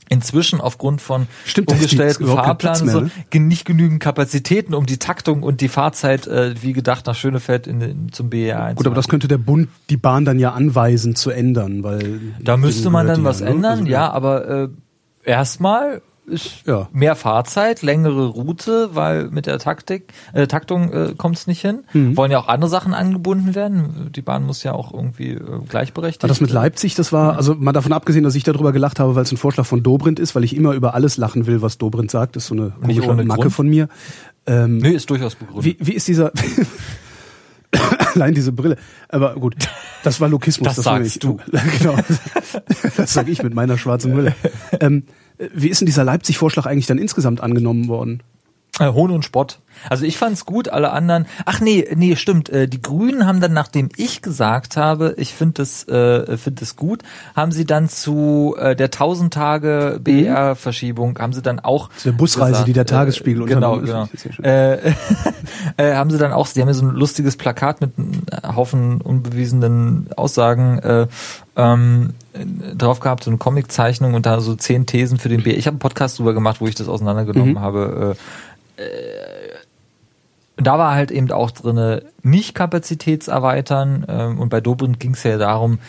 [0.10, 5.62] inzwischen aufgrund von Stimmt, umgestellten Fahrplänen so, ge- nicht genügend Kapazitäten, um die Taktung und
[5.62, 9.28] die Fahrzeit äh, wie gedacht nach Schönefeld in, in, zum BR Gut, aber das könnte
[9.28, 13.42] der Bund die Bahn dann ja anweisen zu ändern, weil Da müsste man dann was
[13.42, 13.48] ne?
[13.48, 14.68] ändern, Also, ja, aber äh,
[15.24, 16.88] erstmal ist Ja.
[16.92, 21.84] mehr Fahrzeit, längere Route, weil mit der Taktik, äh, Taktung äh, kommt es nicht hin.
[21.94, 22.18] Mhm.
[22.18, 24.10] Wollen ja auch andere Sachen angebunden werden.
[24.16, 26.24] Die Bahn muss ja auch irgendwie äh, gleichberechtigt.
[26.24, 29.16] Aber das mit Leipzig, das war, also mal davon abgesehen, dass ich darüber gelacht habe,
[29.16, 31.78] weil es ein Vorschlag von Dobrindt ist, weil ich immer über alles lachen will, was
[31.78, 33.54] Dobrindt sagt, ist so eine komische Macke Grund.
[33.54, 33.88] von mir.
[34.48, 35.66] Ähm, Nee, ist durchaus begründet.
[35.66, 36.32] wie, wie ist dieser
[38.16, 38.78] allein diese Brille?
[39.10, 39.56] Aber gut,
[40.04, 40.76] das war Lokismus.
[40.76, 41.38] Das war sagst du.
[41.80, 41.96] genau.
[42.98, 44.36] Das sage ich mit meiner schwarzen Brille.
[44.80, 45.04] Ähm,
[45.38, 48.22] wie ist denn dieser Leipzig-Vorschlag eigentlich dann insgesamt angenommen worden?
[48.80, 49.60] Äh, Hohn und Spott.
[49.90, 51.28] Also ich fand's gut, alle anderen.
[51.46, 52.50] Ach nee, nee, stimmt.
[52.50, 56.76] Äh, die Grünen haben dann, nachdem ich gesagt habe, ich finde das, äh, finde das
[56.76, 57.02] gut,
[57.36, 62.18] haben sie dann zu äh, der 1000 Tage BR-Verschiebung haben sie dann auch Zu der
[62.18, 64.10] Busreise, die der Tagesspiegel genau, genau.
[64.12, 64.22] ist.
[64.22, 64.46] Sehr schön.
[64.46, 64.94] Äh,
[65.78, 69.00] äh, haben sie dann auch, die haben ja so ein lustiges Plakat mit einem Haufen
[69.00, 71.08] unbewiesenen Aussagen äh,
[71.56, 72.25] ähm, äh,
[72.78, 75.58] drauf gehabt, so eine Comiczeichnung und da so zehn Thesen für den BR.
[75.58, 77.60] Ich habe einen Podcast drüber gemacht, wo ich das auseinandergenommen Mhm.
[77.60, 78.16] habe.
[78.78, 78.84] Äh,
[80.58, 85.38] da war halt eben auch drinne nicht Kapazitätserweitern ähm, und bei Dobrindt ging es ja
[85.38, 85.80] darum,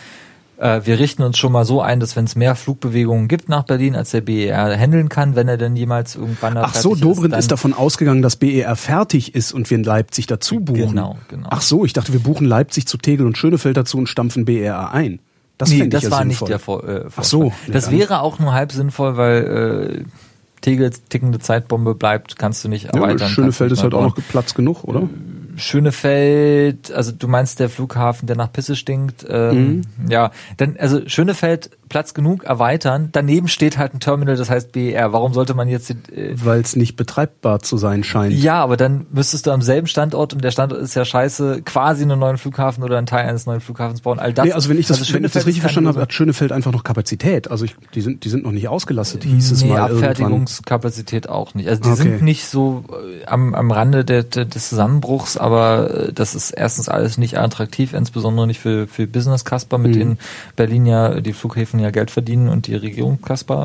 [0.57, 3.63] äh, wir richten uns schon mal so ein, dass wenn es mehr Flugbewegungen gibt nach
[3.63, 7.33] Berlin, als der BER handeln kann, wenn er denn jemals irgendwann da Ach so, Dobrindt
[7.33, 10.89] dann- ist davon ausgegangen, dass BER fertig ist und wir in Leipzig dazu buchen.
[10.89, 11.47] Genau, genau.
[11.51, 14.91] Ach so, ich dachte, wir buchen Leipzig zu Tegel und Schönefeld dazu und stampfen BER
[14.91, 15.19] ein.
[15.57, 16.27] Das nee, das ja war sinnvoll.
[16.27, 17.51] nicht der Vor äh, Ach so.
[17.67, 22.69] Das nee, wäre auch nur halb sinnvoll, weil äh, Tegels tickende Zeitbombe bleibt, kannst du
[22.69, 23.29] nicht Ja, erweitern.
[23.29, 25.01] Schönefeld kannst ist halt auch noch Platz genug, oder?
[25.01, 25.53] bauen.
[25.57, 30.11] Schönefeld, also du meinst der Flughafen, der nach Pisse stinkt, ähm, Mhm.
[30.11, 33.09] ja, dann also Schönefeld Platz genug erweitern.
[33.11, 35.13] Daneben steht halt ein Terminal, das heißt BER.
[35.13, 35.95] Warum sollte man jetzt äh,
[36.35, 38.33] Weil es nicht betreibbar zu sein scheint.
[38.33, 42.03] ja, aber dann müsstest du am selben Standort und der Standort ist ja scheiße, quasi
[42.03, 44.19] einen neuen Flughafen oder einen Teil eines neuen Flughafens bauen.
[44.19, 44.45] All das.
[44.45, 46.83] nee, also wenn ich das, wenn ich das richtig verstanden habe, hat Schönefeld einfach noch
[46.83, 47.49] Kapazität.
[47.51, 50.09] Also ich, die sind, die sind noch nicht ausgelastet, hieß es nee, mal irgendwann.
[50.09, 51.67] Abfertigungskapazität auch nicht.
[51.69, 52.03] Also die Okay.
[52.03, 56.51] sind nicht so äh, am, am Rande der, der, des Zusammenbruchs, aber äh, das ist
[56.51, 59.99] erstens alles nicht attraktiv, insbesondere nicht für, für Business Casper, mit Mhm.
[59.99, 60.19] denen
[60.55, 63.19] Berlin ja, die Flughäfen ja Geld verdienen und die Regierung.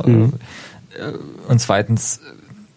[0.07, 0.35] Mhm.
[0.97, 2.21] Äh, äh, und zweitens,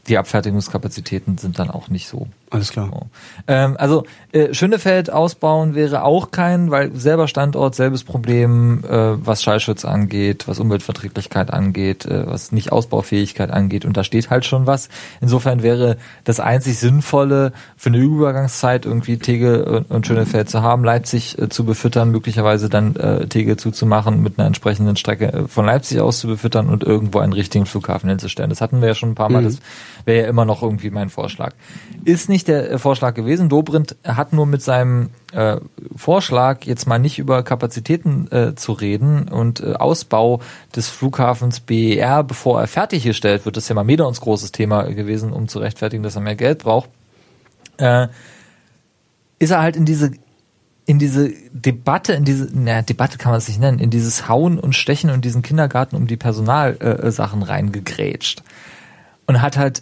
[0.07, 2.89] die Abfertigungskapazitäten sind dann auch nicht so Alles klar.
[2.91, 3.07] So.
[3.47, 9.41] Ähm, also äh, Schönefeld ausbauen wäre auch kein, weil selber Standort, selbes Problem, äh, was
[9.41, 13.83] Schallschutz angeht, was Umweltverträglichkeit angeht, äh, was nicht Ausbaufähigkeit angeht.
[13.83, 14.89] Und da steht halt schon was.
[15.21, 21.39] Insofern wäre das einzig Sinnvolle für eine Übergangszeit irgendwie Tegel und Schönefeld zu haben, Leipzig
[21.39, 25.99] äh, zu befüttern, möglicherweise dann äh, Tegel zuzumachen, mit einer entsprechenden Strecke äh, von Leipzig
[25.99, 28.49] aus zu befüttern und irgendwo einen richtigen Flughafen hinzustellen.
[28.49, 29.41] Das hatten wir ja schon ein paar Mal.
[29.41, 29.45] Mhm.
[29.45, 29.59] Das
[30.05, 31.53] wäre ja immer noch irgendwie mein Vorschlag.
[32.03, 33.49] Ist nicht der äh, Vorschlag gewesen.
[33.49, 35.57] Dobrindt hat nur mit seinem äh,
[35.95, 40.41] Vorschlag, jetzt mal nicht über Kapazitäten äh, zu reden und äh, Ausbau
[40.75, 45.31] des Flughafens BER, bevor er fertiggestellt wird, das ist ja mal Medons großes Thema gewesen,
[45.33, 46.89] um zu rechtfertigen, dass er mehr Geld braucht,
[47.77, 48.07] äh,
[49.39, 50.11] ist er halt in diese
[50.87, 54.59] in diese Debatte, in diese, naja, Debatte kann man es nicht nennen, in dieses Hauen
[54.59, 58.43] und Stechen und diesen Kindergarten um die Personalsachen äh, reingegrätscht.
[59.25, 59.81] Und hat halt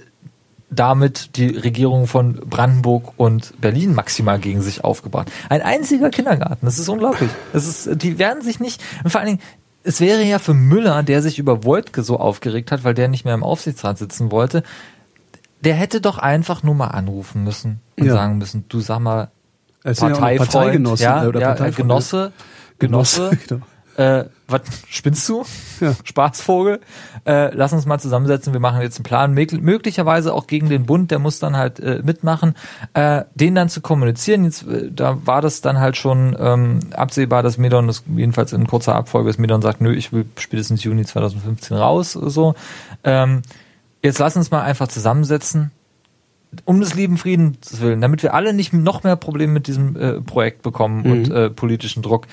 [0.73, 5.31] damit die Regierung von Brandenburg und Berlin maximal gegen sich aufgebracht.
[5.49, 7.29] Ein einziger Kindergarten, das ist unglaublich.
[7.53, 9.41] Das ist, die werden sich nicht, und vor allen Dingen,
[9.83, 13.25] es wäre ja für Müller, der sich über Woltke so aufgeregt hat, weil der nicht
[13.25, 14.63] mehr im Aufsichtsrat sitzen wollte,
[15.61, 18.13] der hätte doch einfach nur mal anrufen müssen und Ja.
[18.13, 19.29] sagen müssen, du sag mal,
[19.85, 21.75] ja Parteifreund, Parteigenossen, ja, äh, oder ja, Parteifreunde.
[21.81, 22.31] Genosse,
[22.79, 23.61] Genosse, Genau.
[23.97, 25.45] Äh, was spinnst du?
[25.79, 25.93] Ja.
[26.03, 26.79] Spaßvogel.
[27.25, 29.33] Äh, lass uns mal zusammensetzen, wir machen jetzt einen Plan.
[29.33, 32.55] Möglich- möglicherweise auch gegen den Bund, der muss dann halt äh, mitmachen,
[32.93, 34.43] äh, den dann zu kommunizieren.
[34.45, 38.67] Jetzt, äh, da war das dann halt schon ähm, absehbar, dass Medon, das jedenfalls in
[38.67, 42.55] kurzer Abfolge, dass Medon sagt, nö, ich will spätestens Juni 2015 raus, so.
[43.03, 43.41] Ähm,
[44.01, 45.71] jetzt lass uns mal einfach zusammensetzen
[46.65, 50.21] um des lieben Friedens willen, damit wir alle nicht noch mehr Probleme mit diesem äh,
[50.21, 52.27] Projekt bekommen und äh, politischen Druck.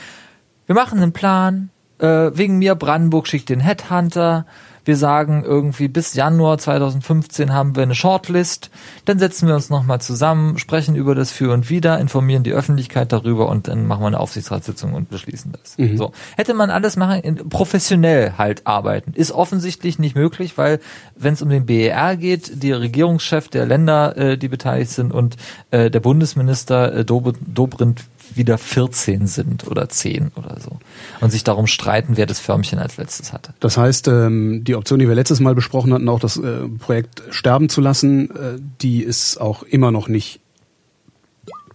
[0.70, 1.70] Wir machen einen Plan.
[1.98, 4.46] Äh, wegen mir Brandenburg schickt den Headhunter.
[4.84, 8.70] Wir sagen irgendwie bis Januar 2015 haben wir eine Shortlist.
[9.04, 13.10] Dann setzen wir uns nochmal zusammen, sprechen über das Für und Wider, informieren die Öffentlichkeit
[13.10, 15.74] darüber und dann machen wir eine Aufsichtsratssitzung und beschließen das.
[15.98, 16.12] So.
[16.36, 19.12] Hätte man alles machen, professionell halt arbeiten.
[19.14, 20.78] Ist offensichtlich nicht möglich, weil
[21.16, 25.36] wenn es um den BER geht, die Regierungschef der Länder, äh, die beteiligt sind und
[25.72, 28.04] äh, der Bundesminister äh, Dob Dobrindt
[28.36, 30.78] wieder 14 sind oder 10 oder so.
[31.20, 33.54] Und sich darum streiten, wer das Förmchen als letztes hatte.
[33.60, 37.22] Das heißt, ähm, die Option, die wir letztes Mal besprochen hatten, auch das äh, Projekt
[37.30, 40.40] sterben zu lassen, äh, die ist auch immer noch nicht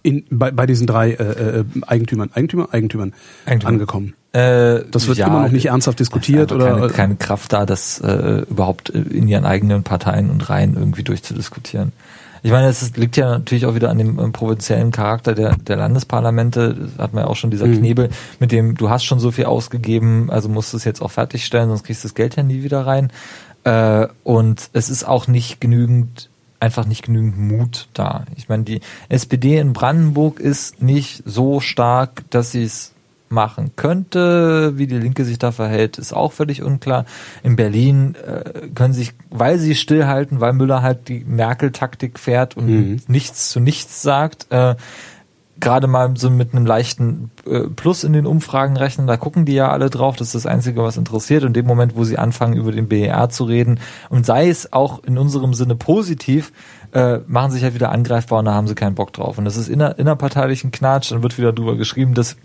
[0.06, 3.14] in, bei, bei diesen drei äh, äh, Eigentümern, Eigentümer, Eigentümern
[3.46, 3.70] Eigentümer.
[3.70, 4.14] angekommen.
[4.34, 7.66] Äh, Das wird ja, immer noch nicht ernsthaft diskutiert einfach oder keine, keine Kraft da,
[7.66, 11.92] das äh, überhaupt in ihren eigenen Parteien und Reihen irgendwie durchzudiskutieren.
[12.46, 15.78] Ich meine, es liegt ja natürlich auch wieder an dem ähm, provinziellen Charakter der, der
[15.78, 16.76] Landesparlamente.
[16.76, 17.80] Das hat man ja auch schon dieser Mhm.
[17.80, 21.10] Knebel, mit dem du hast schon so viel ausgegeben, also musst du es jetzt auch
[21.10, 23.12] fertigstellen, sonst kriegst du das Geld ja nie wieder rein.
[23.64, 26.30] Äh, und es ist auch nicht genügend,
[26.60, 28.26] einfach nicht genügend Mut da.
[28.36, 32.94] Ich meine, die SPD in Brandenburg ist nicht so stark, dass sie es
[33.36, 34.74] machen könnte.
[34.78, 37.06] Wie die Linke sich da verhält, ist auch völlig unklar.
[37.44, 42.66] In Berlin äh, können sich, weil sie stillhalten, weil Müller halt die Merkel-Taktik fährt und
[42.66, 43.02] Mhm.
[43.08, 44.76] nichts zu nichts sagt, äh,
[45.60, 49.54] gerade mal so mit einem leichten äh, Plus in den Umfragen rechnen, da gucken die
[49.54, 51.44] ja alle drauf, das ist das Einzige, was interessiert.
[51.44, 54.74] Und in dem Moment, wo sie anfangen, über den BER zu reden, und sei es
[54.74, 56.52] auch in unserem Sinne positiv,
[56.92, 59.38] äh, machen sich halt wieder angreifbar und da haben sie keinen Bock drauf.
[59.38, 62.36] Und das ist inner, innerparteilichen Knatsch, dann wird wieder drüber geschrieben, dass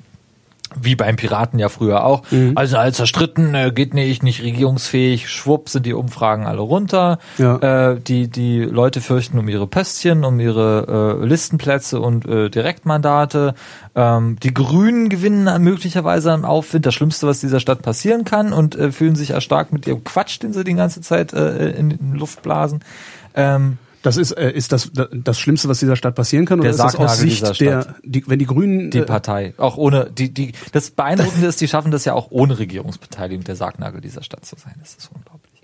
[0.81, 2.23] wie beim Piraten ja früher auch.
[2.55, 7.19] Also als zerstritten, äh, geht nicht, nicht regierungsfähig, schwupp sind die Umfragen alle runter.
[7.39, 7.93] Ja.
[7.93, 13.55] Äh, die, die Leute fürchten um ihre Pöstchen, um ihre äh, Listenplätze und äh, Direktmandate.
[13.95, 18.77] Ähm, die Grünen gewinnen möglicherweise am Aufwind, das Schlimmste, was dieser Stadt passieren kann und
[18.77, 22.15] äh, fühlen sich erstarkt mit ihrem Quatsch, den sie die ganze Zeit äh, in, in
[22.15, 22.85] Luft blasen.
[23.35, 26.61] Ähm, Das ist, äh, ist das das Schlimmste, was dieser Stadt passieren kann?
[26.61, 27.97] Oder Der ist das aus Sargnagel dieser Sicht der, Stadt.
[28.03, 29.53] die, wenn die Grünen, die äh, Partei.
[29.59, 33.57] Auch ohne, die, die, das Beeindruckende ist, die schaffen das ja auch ohne Regierungsbeteiligung der
[33.57, 34.75] Sargnagel dieser Stadt zu sein.
[34.81, 35.63] Das ist unglaublich.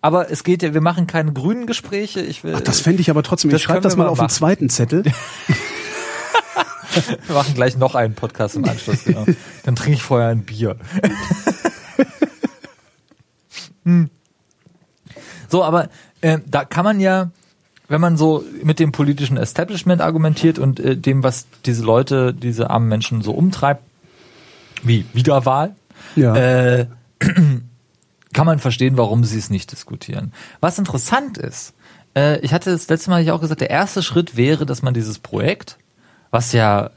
[0.00, 2.20] Aber es geht ja, wir machen keine grünen Gespräche.
[2.20, 4.28] Ich will, ach, das fände ich aber trotzdem, ich schreibe das mal mal auf den
[4.28, 5.04] zweiten Zettel.
[7.26, 9.04] wir machen gleich noch einen Podcast im Anschluss.
[9.04, 9.24] Genau.
[9.64, 10.76] Dann trinke ich vorher ein Bier.
[13.84, 14.10] Hm.
[15.48, 15.88] So, aber
[16.20, 17.32] äh, da kann man ja,
[17.88, 22.70] wenn man so mit dem politischen Establishment argumentiert und äh, dem, was diese Leute, diese
[22.70, 23.82] armen Menschen so umtreibt,
[24.82, 25.74] wie Wiederwahl,
[26.16, 26.34] Ja.
[26.34, 26.86] äh,
[28.32, 30.32] kann man verstehen, warum sie es nicht diskutieren.
[30.60, 31.74] Was interessant ist,
[32.16, 35.18] äh, ich hatte das letzte Mal auch gesagt, der erste Schritt wäre, dass man dieses
[35.18, 35.76] Projekt,
[36.30, 36.90] was ja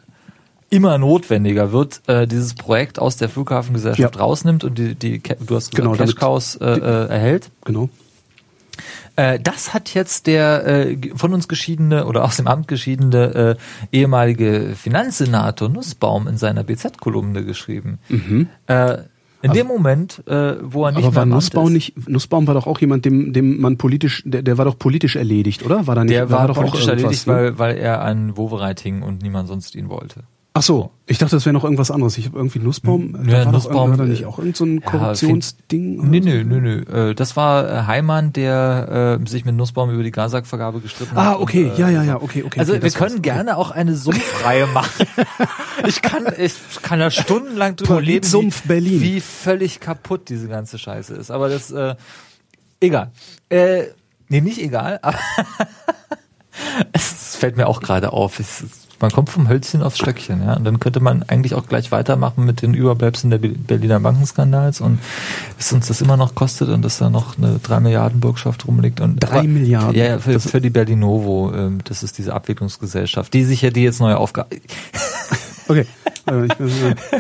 [0.69, 4.21] immer notwendiger wird, äh, dieses Projekt aus der Flughafengesellschaft Ja.
[4.21, 7.49] rausnimmt und die, die du hast gesagt, Genau, Cash Cows äh, äh, erhält.
[7.63, 7.89] genau.
[9.15, 13.57] Äh, das hat jetzt der äh, von uns geschiedene oder aus dem Amt geschiedene
[13.91, 17.99] äh, ehemalige Finanzsenator Nussbaum in seiner BZ-Kolumne geschrieben.
[18.67, 18.97] Äh,
[19.41, 21.07] in dem Moment, äh, wo er nicht Mhm.
[21.07, 24.23] Aber mehr war Nussbaum ist, nicht, Nussbaum war doch auch jemand, dem, dem man politisch,
[24.25, 25.85] der, der war doch politisch erledigt, oder?
[25.85, 27.33] War da nicht, der da war doch politisch erledigt, ne?
[27.33, 30.23] weil, weil er an Wovereit hing und niemand sonst ihn wollte.
[30.57, 32.17] Ach so, ich dachte, das wäre noch irgendwas anderes.
[32.17, 34.55] Ich habe irgendwie Nussbaum, Hm, Ja, da war Nussbaum, war da äh, nicht auch irgend
[34.55, 35.97] so ein ja, Korruptionsding?
[35.99, 36.05] so?
[36.05, 37.09] nö, nö, nö.
[37.09, 41.31] Äh, Das war äh, Heimann, der äh, sich mit Nussbaum über die Gasak-Vergabe gestritten Ah,
[41.31, 41.39] hat.
[41.41, 42.57] okay, und, äh, ja, ja, ja, okay, okay.
[42.57, 45.05] Also okay, wir können gerne auch eine Sumpfreihe machen.
[45.87, 49.01] ich kann, ich kann da stundenlang drüber reden, Politsumpf wie, Berlin.
[49.01, 51.31] wie völlig kaputt diese ganze Scheiße ist.
[51.31, 51.95] Aber das, äh,
[52.79, 53.11] egal.
[53.49, 53.87] Äh,
[54.29, 55.19] nee, nicht egal, aber
[56.93, 58.39] es fällt mir auch gerade auf.
[58.39, 60.55] Es, ist- man kommt vom Hölzchen aufs Stöckchen, ja.
[60.55, 64.81] Und dann könnte man eigentlich auch gleich weitermachen mit den Überbleibseln der Be- Berliner Bankenskandals
[64.81, 64.99] und
[65.57, 69.01] was uns das immer noch kostet und dass da noch eine 3 Milliarden Bürgschaft rumliegt
[69.01, 69.95] und Drei aber- Milliarden?
[69.95, 73.99] Ja, für, für die Berlinovo, ähm, das ist diese Abwicklungsgesellschaft, die sich ja die jetzt
[73.99, 74.55] neue Aufgabe.
[75.67, 75.85] Okay.
[76.27, 76.53] Ich,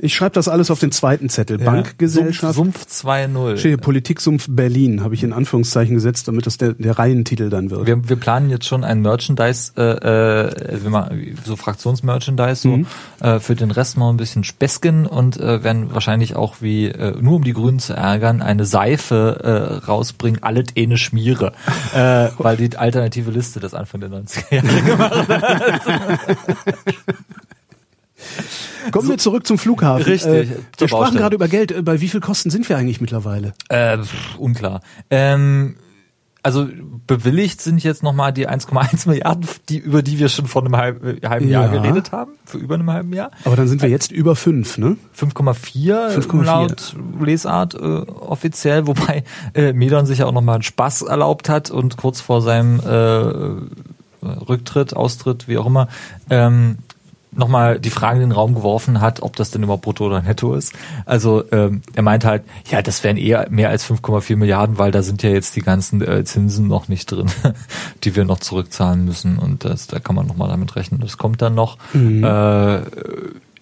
[0.00, 1.58] ich schreibe das alles auf den zweiten Zettel.
[1.58, 2.54] Bankgesellschaft.
[2.54, 3.56] Sumpf, Sumpf 2.0.
[3.56, 7.70] Steht hier, Politiksumpf Berlin, habe ich in Anführungszeichen gesetzt, damit das der, der Reihentitel dann
[7.70, 7.86] wird.
[7.86, 12.86] Wir, wir planen jetzt schon ein Merchandise, äh, äh, machen so Fraktionsmerchandise, so Mhm.
[13.20, 17.14] äh, für den Rest noch ein bisschen Späßchen und äh, werden wahrscheinlich auch wie äh,
[17.20, 21.52] nur um die Grünen zu ärgern eine Seife äh, rausbringen, alles eh ne Schmiere,
[21.94, 26.36] äh, weil die alternative Liste das Anfang der 90er Jahre gemacht hat.
[28.92, 30.04] Kommen wir zurück zum Flughafen.
[30.04, 30.48] Richtig, Äh,
[30.78, 31.20] wir sprachen Baustelle.
[31.20, 31.72] gerade über Geld.
[31.72, 33.52] Äh, Bei wie viel Kosten sind wir eigentlich mittlerweile?
[33.68, 34.80] Äh, pff, unklar.
[35.10, 35.76] Ähm,
[36.42, 36.66] also
[37.06, 41.18] bewilligt sind jetzt nochmal die 1,1 Milliarden, die, über die wir schon vor einem halben,
[41.22, 41.82] halben Jahr Ja.
[41.82, 43.30] geredet haben, für über einem halben Jahr.
[43.44, 44.96] Aber dann sind wir jetzt über fünf, ne?
[45.14, 46.42] 5,4 5,4.
[46.44, 51.70] laut Lesart äh, offiziell, wobei äh, Medon sich ja auch nochmal einen Spaß erlaubt hat
[51.70, 55.88] und kurz vor seinem äh, Rücktritt, Austritt, wie auch immer,
[56.30, 56.78] ähm,
[57.32, 60.54] nochmal die Frage in den Raum geworfen hat, ob das denn überhaupt brutto oder netto
[60.54, 60.72] ist.
[61.06, 65.02] Also ähm, er meint halt, ja, das wären eher mehr als 5,4 Milliarden, weil da
[65.02, 67.30] sind ja jetzt die ganzen äh, Zinsen noch nicht drin,
[68.04, 71.00] die wir noch zurückzahlen müssen und das, da kann man nochmal damit rechnen.
[71.00, 71.78] Das kommt dann noch.
[72.24, 72.82] Äh,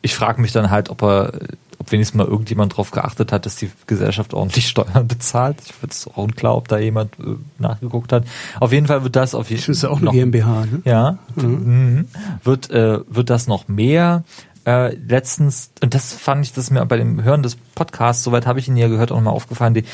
[0.01, 1.33] ich frage mich dann halt, ob er,
[1.79, 5.59] ob wenigstens mal irgendjemand drauf geachtet hat, dass die Gesellschaft ordentlich Steuern bezahlt.
[5.64, 8.25] Ich finde es auch unklar, ob da jemand äh, nachgeguckt hat.
[8.61, 10.83] Auf jeden Fall wird das auf jeden Das ist ja auch eine noch- GmbH, ne?
[10.85, 12.07] ja, mhm.
[12.45, 14.25] wird äh, wird das noch mehr.
[14.67, 18.47] Äh, letztens und das fand ich, das ist mir bei dem Hören des Podcasts, soweit
[18.47, 19.73] habe ich ihn ja gehört, auch mal aufgefallen.
[19.75, 19.85] Die,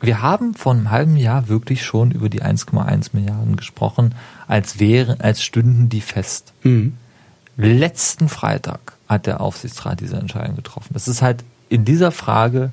[0.00, 4.14] wir haben vor einem halben Jahr wirklich schon über die 1,1 Milliarden gesprochen,
[4.48, 6.52] als wären, als stünden die fest.
[6.62, 6.94] Mhm.
[7.56, 10.92] Letzten Freitag hat der Aufsichtsrat diese Entscheidung getroffen.
[10.94, 12.72] Es ist halt in dieser Frage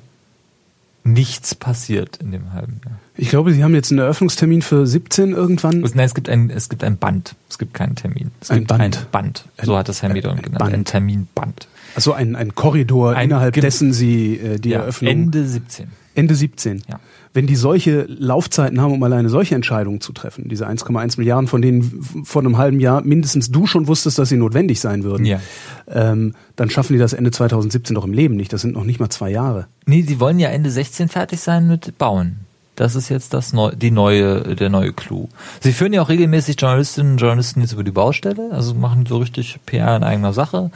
[1.04, 2.98] nichts passiert in dem halben Jahr.
[3.16, 5.80] Ich glaube, Sie haben jetzt einen Eröffnungstermin für 17 irgendwann.
[5.80, 7.34] Nein, es gibt ein, es gibt ein Band.
[7.50, 8.30] Es gibt keinen Termin.
[8.40, 8.82] Es Ein gibt Band.
[8.98, 9.44] ein Band.
[9.62, 10.58] So hat das Herr Medon genannt.
[10.60, 10.74] Band.
[10.74, 11.66] Ein Terminband.
[11.94, 15.90] Also ein, ein Korridor, Ein innerhalb dessen Sie äh, die Ja, Eröffnung Ende 17.
[16.14, 16.84] Ende 17.
[16.88, 17.00] Ja.
[17.34, 21.62] Wenn die solche Laufzeiten haben, um alleine solche Entscheidungen zu treffen, diese 1,1 Milliarden, von
[21.62, 25.40] denen vor einem halben Jahr mindestens du schon wusstest, dass sie notwendig sein würden, Ja.
[25.88, 28.52] ähm, dann schaffen die das Ende 2017 doch im Leben nicht.
[28.52, 29.66] Das sind noch nicht mal zwei Jahre.
[29.86, 32.40] Nee, die wollen ja Ende 16 fertig sein mit Bauen.
[32.76, 35.28] Das ist jetzt das neu, die neue, der neue Clou.
[35.60, 39.18] Sie führen ja auch regelmäßig Journalistinnen und Journalisten jetzt über die Baustelle, also machen so
[39.18, 40.70] richtig PR in eigener Sache.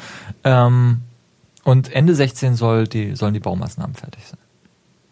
[0.45, 0.99] Ähm,
[1.65, 4.39] und Ende 16 soll die, sollen die Baumaßnahmen fertig sein.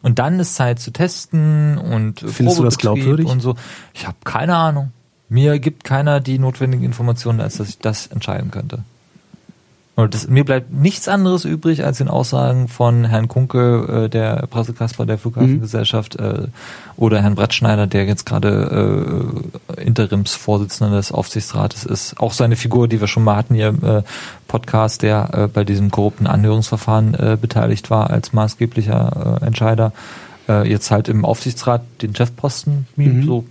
[0.04, 3.26] Und dann ist Zeit zu testen und Findest du das glaubwürdig?
[3.26, 3.54] Und so.
[3.94, 4.92] Ich habe keine Ahnung.
[5.30, 8.80] Mir gibt keiner die notwendigen Informationen, als dass ich das entscheiden könnte.
[9.96, 14.46] Und das, mir bleibt nichts anderes übrig als den Aussagen von Herrn Kunke, äh, der
[14.48, 16.48] Pressekasper der Flughafengesellschaft, äh,
[16.96, 19.46] oder Herrn Brettschneider, der jetzt gerade
[19.78, 22.18] äh, Interimsvorsitzender des Aufsichtsrates ist.
[22.18, 24.02] Auch seine Figur, die wir schon mal hatten hier im äh,
[24.48, 29.92] Podcast, der äh, bei diesem korrupten Anhörungsverfahren äh, beteiligt war als maßgeblicher äh, Entscheider.
[30.48, 33.24] Äh, jetzt halt im Aufsichtsrat den Chefposten, Mhm.
[33.24, 33.44] so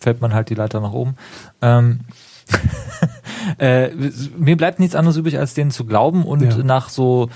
[0.00, 1.14] fällt man halt die Leiter nach oben.
[1.62, 2.00] Ähm,
[3.58, 3.90] äh,
[4.38, 6.56] mir bleibt nichts anderes übrig, als denen zu glauben und Ja.
[6.62, 7.28] nach so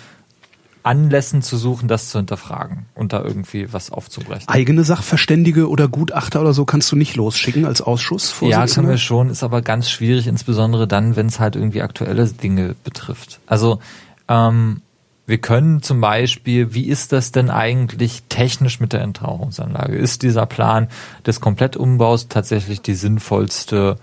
[0.83, 4.49] Anlässen zu suchen, das zu hinterfragen und da irgendwie was aufzubrechen.
[4.49, 8.35] Eigene Sachverständige oder Gutachter oder so kannst du nicht losschicken als Ausschuss.
[8.41, 12.25] Ja, können wir schon, ist aber ganz schwierig, insbesondere dann, wenn es halt irgendwie aktuelle
[12.27, 13.41] Dinge betrifft.
[13.47, 13.81] Also
[14.29, 14.81] ähm,
[15.27, 19.95] wir können zum Beispiel, wie ist das denn eigentlich technisch mit der Entrauchungsanlage?
[19.95, 20.89] Ist dieser Plan
[21.27, 23.97] des Komplettumbaus tatsächlich die sinnvollste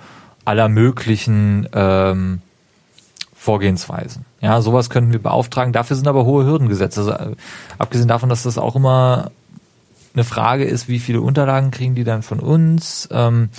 [0.45, 2.41] aller möglichen ähm,
[3.35, 4.25] Vorgehensweisen?
[4.41, 5.73] Ja, sowas könnten wir beauftragen.
[5.73, 6.97] Dafür sind aber hohe Hürden gesetzt.
[6.97, 7.35] Also äh,
[7.77, 9.31] abgesehen davon, dass das auch immer
[10.13, 13.09] eine Frage ist, wie viele Unterlagen kriegen die dann von uns?
[13.11, 13.49] Ähm,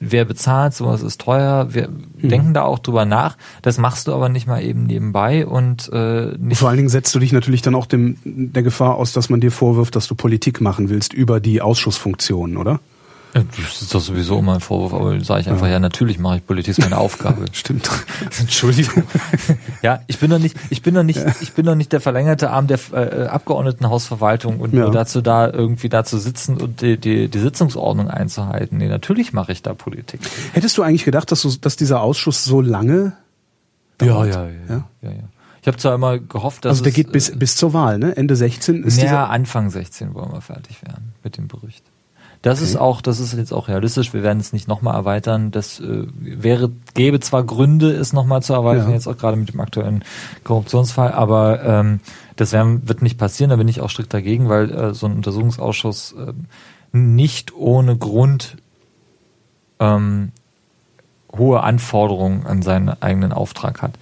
[0.00, 1.74] wer bezahlt, sowas ist teuer.
[1.74, 2.28] Wir mhm.
[2.28, 3.36] denken da auch drüber nach.
[3.62, 7.14] Das machst du aber nicht mal eben nebenbei und äh, nicht vor allen Dingen setzt
[7.14, 10.14] du dich natürlich dann auch dem der Gefahr aus, dass man dir vorwirft, dass du
[10.14, 12.80] Politik machen willst über die Ausschussfunktionen, oder?
[13.44, 16.36] Das ist doch sowieso immer ein Vorwurf, aber sage ich einfach, ja, ja natürlich mache
[16.36, 17.44] ich Politik, ist meine Aufgabe.
[17.52, 17.90] Stimmt.
[18.40, 19.02] Entschuldigung.
[19.82, 22.50] ja, ich bin doch nicht, ich bin doch nicht, ich bin doch nicht der verlängerte
[22.50, 24.82] Arm der äh, Abgeordnetenhausverwaltung und ja.
[24.82, 28.78] nur dazu da, irgendwie da zu sitzen und die, die, die Sitzungsordnung einzuhalten.
[28.78, 30.20] Nee, natürlich mache ich da Politik.
[30.52, 33.12] Hättest du eigentlich gedacht, dass, du, dass dieser Ausschuss so lange
[33.98, 34.28] dauert?
[34.28, 34.84] Ja, ja, ja.
[35.02, 35.10] ja?
[35.10, 35.28] ja.
[35.60, 36.70] Ich habe zwar immer gehofft, dass.
[36.70, 38.16] Also der geht bis, bis zur Wahl, ne?
[38.16, 41.82] Ende 16 ist Ja, Anfang 16 wollen wir fertig werden mit dem Bericht.
[42.46, 42.68] Das okay.
[42.68, 44.14] ist auch, das ist jetzt auch realistisch.
[44.14, 45.50] Wir werden es nicht nochmal erweitern.
[45.50, 48.94] Das äh, wäre, gäbe zwar Gründe, es nochmal zu erweitern, ja.
[48.94, 50.04] jetzt auch gerade mit dem aktuellen
[50.44, 51.98] Korruptionsfall, aber ähm,
[52.36, 53.50] das werden, wird nicht passieren.
[53.50, 56.34] Da bin ich auch strikt dagegen, weil äh, so ein Untersuchungsausschuss äh,
[56.96, 58.58] nicht ohne Grund
[59.80, 60.30] ähm,
[61.36, 63.94] hohe Anforderungen an seinen eigenen Auftrag hat.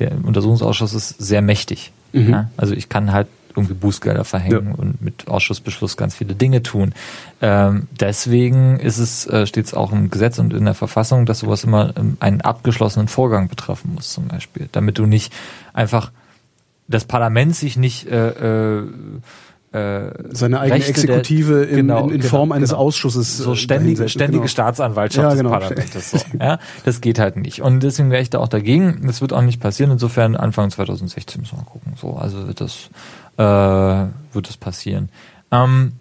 [0.00, 1.92] Der Untersuchungsausschuss ist sehr mächtig.
[2.12, 2.28] Mhm.
[2.30, 2.50] Ja?
[2.58, 4.74] Also ich kann halt irgendwie Bußgelder verhängen ja.
[4.78, 6.94] und mit Ausschussbeschluss ganz viele Dinge tun.
[7.40, 11.40] Ähm, deswegen ist es, äh, steht es auch im Gesetz und in der Verfassung, dass
[11.40, 14.68] sowas immer ähm, einen abgeschlossenen Vorgang betreffen muss, zum Beispiel.
[14.72, 15.32] Damit du nicht
[15.72, 16.12] einfach
[16.88, 18.86] das Parlament sich nicht äh, äh,
[19.76, 22.82] äh, seine eigene Rechte Exekutive der, in, genau, in, in genau, Form eines genau.
[22.82, 24.48] Ausschusses so ständige, ständige genau.
[24.48, 25.58] Staatsanwaltschaft ja, genau.
[25.58, 29.02] des Parlaments so, ja das geht halt nicht und deswegen wäre ich da auch dagegen
[29.06, 32.60] das wird auch nicht passieren insofern Anfang 2016 müssen wir mal gucken so also wird
[32.60, 32.90] das
[33.36, 35.08] äh, wird es passieren.
[35.50, 35.92] Ähm,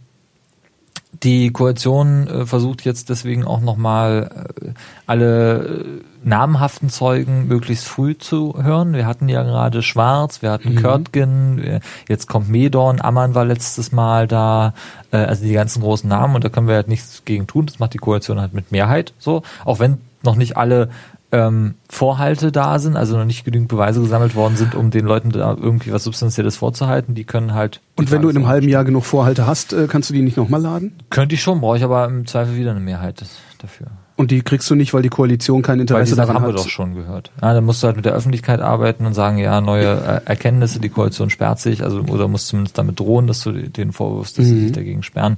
[1.24, 4.70] die Koalition äh, versucht jetzt deswegen auch nochmal äh,
[5.08, 8.94] alle äh, namhaften Zeugen möglichst früh zu hören.
[8.94, 10.78] Wir hatten ja gerade Schwarz, wir hatten mhm.
[10.78, 14.74] Körtgen, jetzt kommt Medorn, Ammann war letztes Mal da,
[15.12, 17.68] äh, also die ganzen großen Namen und da können wir halt nichts gegen tun.
[17.68, 20.90] Das macht die Koalition halt mit Mehrheit so, auch wenn noch nicht alle
[21.32, 25.32] ähm, Vorhalte da sind, also noch nicht genügend Beweise gesammelt worden sind, um den Leuten
[25.32, 27.16] da irgendwie was Substanzielles vorzuhalten.
[27.16, 27.82] Die können halt.
[27.96, 30.38] Und wenn du in einem halben Jahr genug Vorhalte hast, äh, kannst du die nicht
[30.38, 30.94] nochmal laden?
[31.10, 33.24] Könnte ich schon, brauche ich aber im Zweifel wieder eine Mehrheit
[33.60, 33.88] dafür.
[34.18, 36.44] Und die kriegst du nicht, weil die Koalition kein Interesse daran hat.
[36.44, 37.32] haben wir doch schon gehört.
[37.42, 40.80] Ja, dann musst du halt mit der Öffentlichkeit arbeiten und sagen, ja, neue äh, Erkenntnisse,
[40.80, 44.46] die Koalition sperrt sich, also oder musst zumindest damit drohen, dass du den vorwirfst, dass
[44.46, 44.50] mhm.
[44.50, 45.36] sie sich dagegen sperren.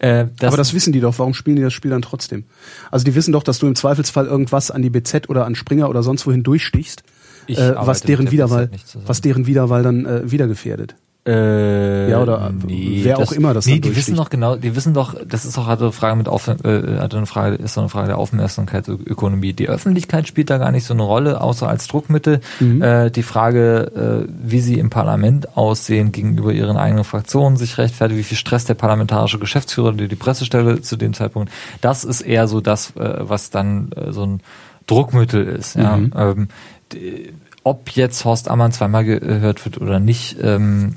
[0.00, 1.16] Äh, das Aber das wissen die doch.
[1.20, 2.44] Warum spielen die das Spiel dann trotzdem?
[2.90, 5.88] Also die wissen doch, dass du im Zweifelsfall irgendwas an die BZ oder an Springer
[5.88, 7.04] oder sonst wohin durchstichst,
[7.46, 8.70] äh, was deren Wiederwahl,
[9.06, 10.96] was deren Wiederwahl dann äh, wieder gefährdet.
[11.26, 14.76] Äh, ja, oder nee, wer das, auch immer das Nee, die wissen doch genau, die
[14.76, 17.88] wissen doch, das ist auch eine Frage mit auf, äh, eine Frage, ist so eine
[17.88, 19.52] Frage der Aufmerksamkeitsökonomie.
[19.52, 22.40] Die Öffentlichkeit spielt da gar nicht so eine Rolle, außer als Druckmittel.
[22.60, 22.80] Mhm.
[22.80, 28.20] Äh, die Frage, äh, wie sie im Parlament aussehen, gegenüber ihren eigenen Fraktionen sich rechtfertigen,
[28.20, 32.46] wie viel Stress der parlamentarische Geschäftsführer, die die Pressestelle zu dem Zeitpunkt, das ist eher
[32.46, 34.40] so das, äh, was dann äh, so ein
[34.86, 35.74] Druckmittel ist.
[35.74, 35.96] Ja.
[35.96, 36.12] Mhm.
[36.16, 36.48] Ähm,
[36.92, 37.32] die,
[37.64, 40.94] ob jetzt Horst Ammann zweimal gehört wird oder nicht, ähm,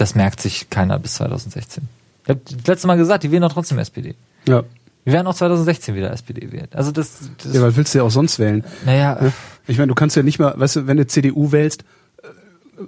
[0.00, 1.88] das merkt sich keiner bis 2016.
[2.24, 4.14] Ich habe das letzte Mal gesagt, die wählen doch trotzdem SPD.
[4.46, 4.64] Ja.
[5.04, 6.68] Wir werden auch 2016 wieder SPD wählen.
[6.72, 8.64] Also das, das Ja, weil willst du ja auch sonst wählen?
[8.84, 9.18] Naja.
[9.22, 9.32] Ja?
[9.66, 11.82] Ich meine, du kannst ja nicht mal, weißt du, wenn du CDU wählst,
[12.22, 12.26] äh,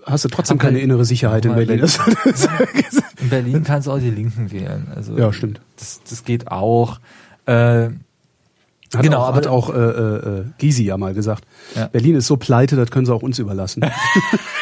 [0.04, 1.80] hast du trotzdem keine Berlin, innere Sicherheit in Berlin.
[1.80, 2.16] Berlin.
[3.22, 4.88] in Berlin kannst du auch die Linken wählen.
[4.94, 5.60] Also ja, stimmt.
[5.78, 7.00] Das, das geht auch.
[7.46, 7.88] Äh,
[8.94, 11.44] hat genau, auch, aber hat auch äh, äh, Gysi ja mal gesagt.
[11.76, 11.86] Ja.
[11.86, 13.82] Berlin ist so pleite, das können sie auch uns überlassen.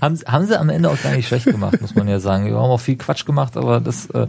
[0.00, 2.46] haben, haben sie am Ende auch gar nicht schlecht gemacht, muss man ja sagen.
[2.46, 4.26] Wir haben auch viel Quatsch gemacht, aber das, äh,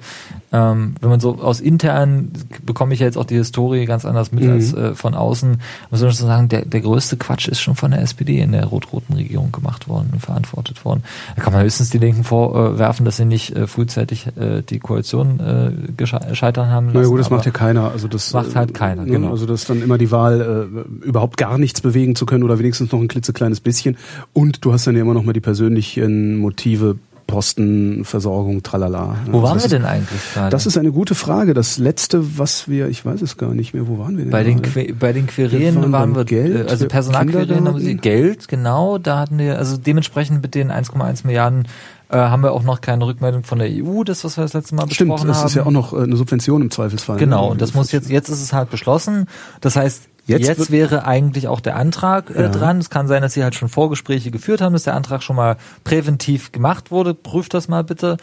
[0.52, 2.32] ähm, wenn man so aus intern
[2.66, 4.52] bekomme ich ja jetzt auch die Historie ganz anders mit mhm.
[4.52, 7.92] als äh, von außen, muss man schon sagen, der, der größte Quatsch ist schon von
[7.92, 11.04] der SPD in der rot-roten Regierung gemacht worden und verantwortet worden.
[11.36, 15.40] Da kann man höchstens die Linken vorwerfen, dass sie nicht äh, frühzeitig äh, die Koalition
[15.40, 17.02] äh, gescheitern haben lassen.
[17.02, 17.92] Na gut, das macht ja keiner.
[17.92, 19.12] Also das macht halt keiner, ne?
[19.12, 19.32] genau.
[19.32, 22.92] Also das dann immer die Wahl, äh, überhaupt gar nichts bewegen zu können oder wenigstens
[22.92, 23.98] noch ein klitzekleines bisschen.
[24.34, 29.16] Und du hast dann ja immer noch mal die persönlichen Motive, Posten, Versorgung, tralala.
[29.32, 30.50] Wo waren wir denn eigentlich gerade?
[30.50, 31.54] Das ist eine gute Frage.
[31.54, 34.32] Das letzte, was wir, ich weiß es gar nicht mehr, wo waren wir denn?
[34.32, 38.50] Bei den, Que bei den Querelen waren, waren wir, Geld, also Personalquerelen haben sie Geld,
[38.50, 41.68] genau, da hatten wir, also dementsprechend mit den 1,1 Milliarden
[42.10, 44.76] äh, haben wir auch noch keine Rückmeldung von der EU, das, was wir das letzte
[44.76, 45.34] Mal Stimmt, besprochen haben.
[45.34, 47.18] Stimmt, das ist ja auch noch äh, eine Subvention im Zweifelsfall.
[47.18, 47.52] Genau, ne?
[47.54, 49.26] und das muss jetzt, jetzt ist es halt beschlossen.
[49.62, 52.50] Das heißt, Jetzt, Jetzt wäre eigentlich auch der Antrag äh, ja.
[52.50, 52.80] dran.
[52.80, 55.58] Es kann sein, dass Sie halt schon Vorgespräche geführt haben, dass der Antrag schon mal
[55.84, 57.14] präventiv gemacht wurde.
[57.14, 58.18] Prüft das mal bitte.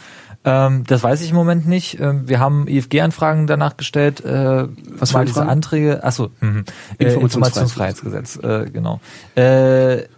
[0.45, 2.01] Ähm, das weiß ich im Moment nicht.
[2.01, 4.25] Ähm, wir haben IFG-Anfragen danach gestellt.
[4.25, 4.67] Äh,
[4.99, 6.03] Was mal diese Anträge?
[6.03, 6.65] Achso, mhm.
[6.99, 9.01] äh, Informationsfreiheitsgesetz, äh, genau.
[9.37, 10.09] Äh,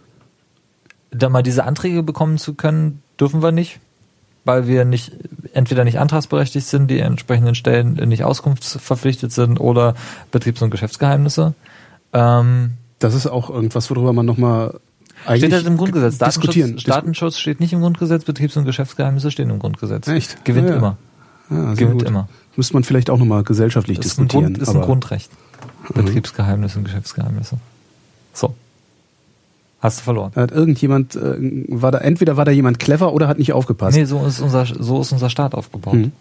[1.11, 3.79] da mal diese Anträge bekommen zu können, dürfen wir nicht,
[4.43, 5.11] weil wir nicht
[5.53, 9.93] entweder nicht antragsberechtigt sind, die entsprechenden Stellen nicht auskunftsverpflichtet sind oder
[10.31, 11.53] Betriebs- und Geschäftsgeheimnisse.
[12.15, 14.79] Ähm, Das ist auch irgendwas, worüber man nochmal
[15.25, 16.17] eigentlich steht halt im Grundgesetz.
[16.17, 16.71] diskutieren.
[16.71, 20.07] Datenschutz, Datenschutz steht nicht im Grundgesetz, Betriebs- und Geschäftsgeheimnisse stehen im Grundgesetz.
[20.07, 20.43] Echt?
[20.45, 20.97] Gewinnt Ja, immer.
[21.49, 22.07] Ja, Gewinnt gut.
[22.09, 22.27] immer.
[22.55, 24.53] Müsste man vielleicht auch nochmal gesellschaftlich Das ist ein, diskutieren.
[24.53, 25.29] Grund, ist ein Grundrecht.
[25.93, 27.57] Betriebsgeheimnisse und Geschäftsgeheimnisse.
[28.33, 28.53] So.
[29.81, 30.31] Hast du verloren.
[30.35, 31.35] Hat irgendjemand, äh,
[31.69, 33.95] war da, entweder war da jemand clever oder hat nicht aufgepasst.
[33.97, 35.93] Nee, so ist unser, so ist unser Staat aufgebaut.
[35.93, 36.11] Mhm.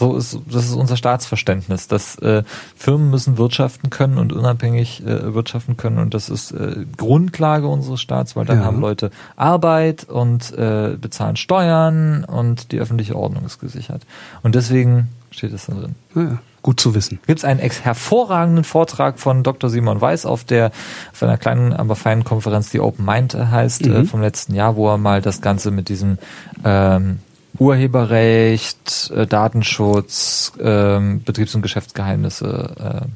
[0.00, 2.42] So ist, das ist unser Staatsverständnis, dass äh,
[2.74, 8.00] Firmen müssen wirtschaften können und unabhängig äh, wirtschaften können und das ist äh, Grundlage unseres
[8.00, 8.64] Staats, weil dann Ja.
[8.64, 14.02] haben Leute Arbeit und äh, bezahlen Steuern und die öffentliche Ordnung ist gesichert.
[14.42, 15.94] Und deswegen steht es da drin.
[16.14, 17.20] Ja, gut zu wissen.
[17.26, 19.68] Gibt es einen hervorragenden Vortrag von Dr.
[19.70, 20.72] Simon Weiß auf der
[21.12, 24.88] auf einer kleinen, aber feinen Konferenz, die Open Mind heißt, äh, vom letzten Jahr, wo
[24.88, 26.16] er mal das Ganze mit diesem
[26.64, 27.18] ähm,
[27.60, 33.06] Urheberrecht, äh, Datenschutz, ähm, Betriebs- und Geschäftsgeheimnisse äh,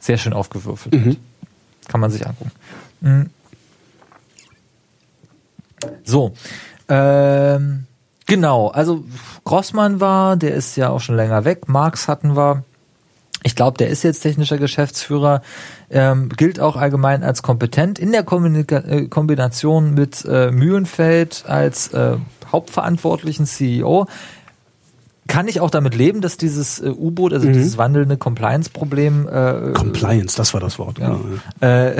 [0.00, 1.16] sehr schön aufgewürfelt hat.
[1.88, 2.50] Kann man sich angucken.
[3.00, 3.30] Mhm.
[6.04, 6.32] So,
[6.88, 7.84] ähm,
[8.26, 9.04] genau, also
[9.44, 12.64] Grossmann war, der ist ja auch schon länger weg, Marx hatten wir.
[13.44, 15.42] Ich glaube, der ist jetzt technischer Geschäftsführer,
[15.90, 22.16] ähm, gilt auch allgemein als kompetent in der äh, Kombination mit äh, Mühlenfeld als äh,
[22.52, 24.06] hauptverantwortlichen CEO.
[25.28, 30.36] Kann ich auch damit leben, dass dieses äh, U-Boot, also dieses wandelnde Compliance-Problem, äh, Compliance,
[30.36, 30.98] das war das Wort.
[30.98, 31.08] ja.
[31.08, 31.20] genau,
[31.60, 31.68] ja.
[31.68, 31.96] äh,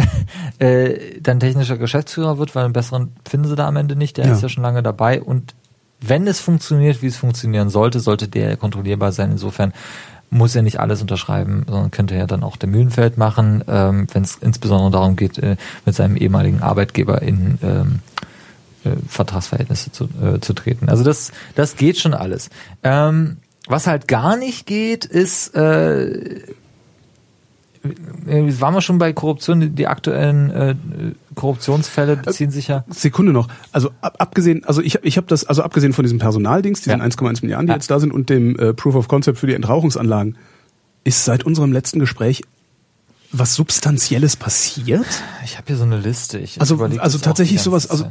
[0.92, 4.16] äh, dann technischer Geschäftsführer wird, weil einen besseren finden sie da am Ende nicht.
[4.16, 4.32] Der Ja.
[4.32, 5.54] ist ja schon lange dabei und
[6.00, 9.32] wenn es funktioniert, wie es funktionieren sollte, sollte der kontrollierbar sein.
[9.32, 9.72] Insofern
[10.30, 14.22] muss er nicht alles unterschreiben, sondern könnte er dann auch der Mühlenfeld machen, ähm, wenn
[14.22, 18.15] es insbesondere darum geht, äh, mit seinem ehemaligen Arbeitgeber in ähm, äh,
[19.08, 20.88] Vertragsverhältnisse zu, äh, zu treten.
[20.88, 22.50] Also das, das geht schon alles.
[22.82, 26.40] Ähm, was halt gar nicht geht, ist äh,
[28.26, 30.74] äh, waren wir schon bei Korruption, die, die aktuellen äh,
[31.34, 32.84] Korruptionsfälle beziehen sich ja.
[32.88, 33.48] Sekunde noch.
[33.72, 37.04] Also ab, abgesehen, also ich, ich habe das, also abgesehen von diesem Personaldings, diesen Ja.
[37.04, 37.76] 1,1 Milliarden, die Ja.
[37.76, 40.36] jetzt da sind, und dem äh, Proof of Concept für die Entrauchungsanlagen,
[41.04, 42.42] ist seit unserem letzten Gespräch
[43.32, 45.04] was Substanzielles passiert?
[45.44, 46.38] Ich habe hier so eine Liste.
[46.38, 48.10] Ich Also, also tatsächlich sowas, also.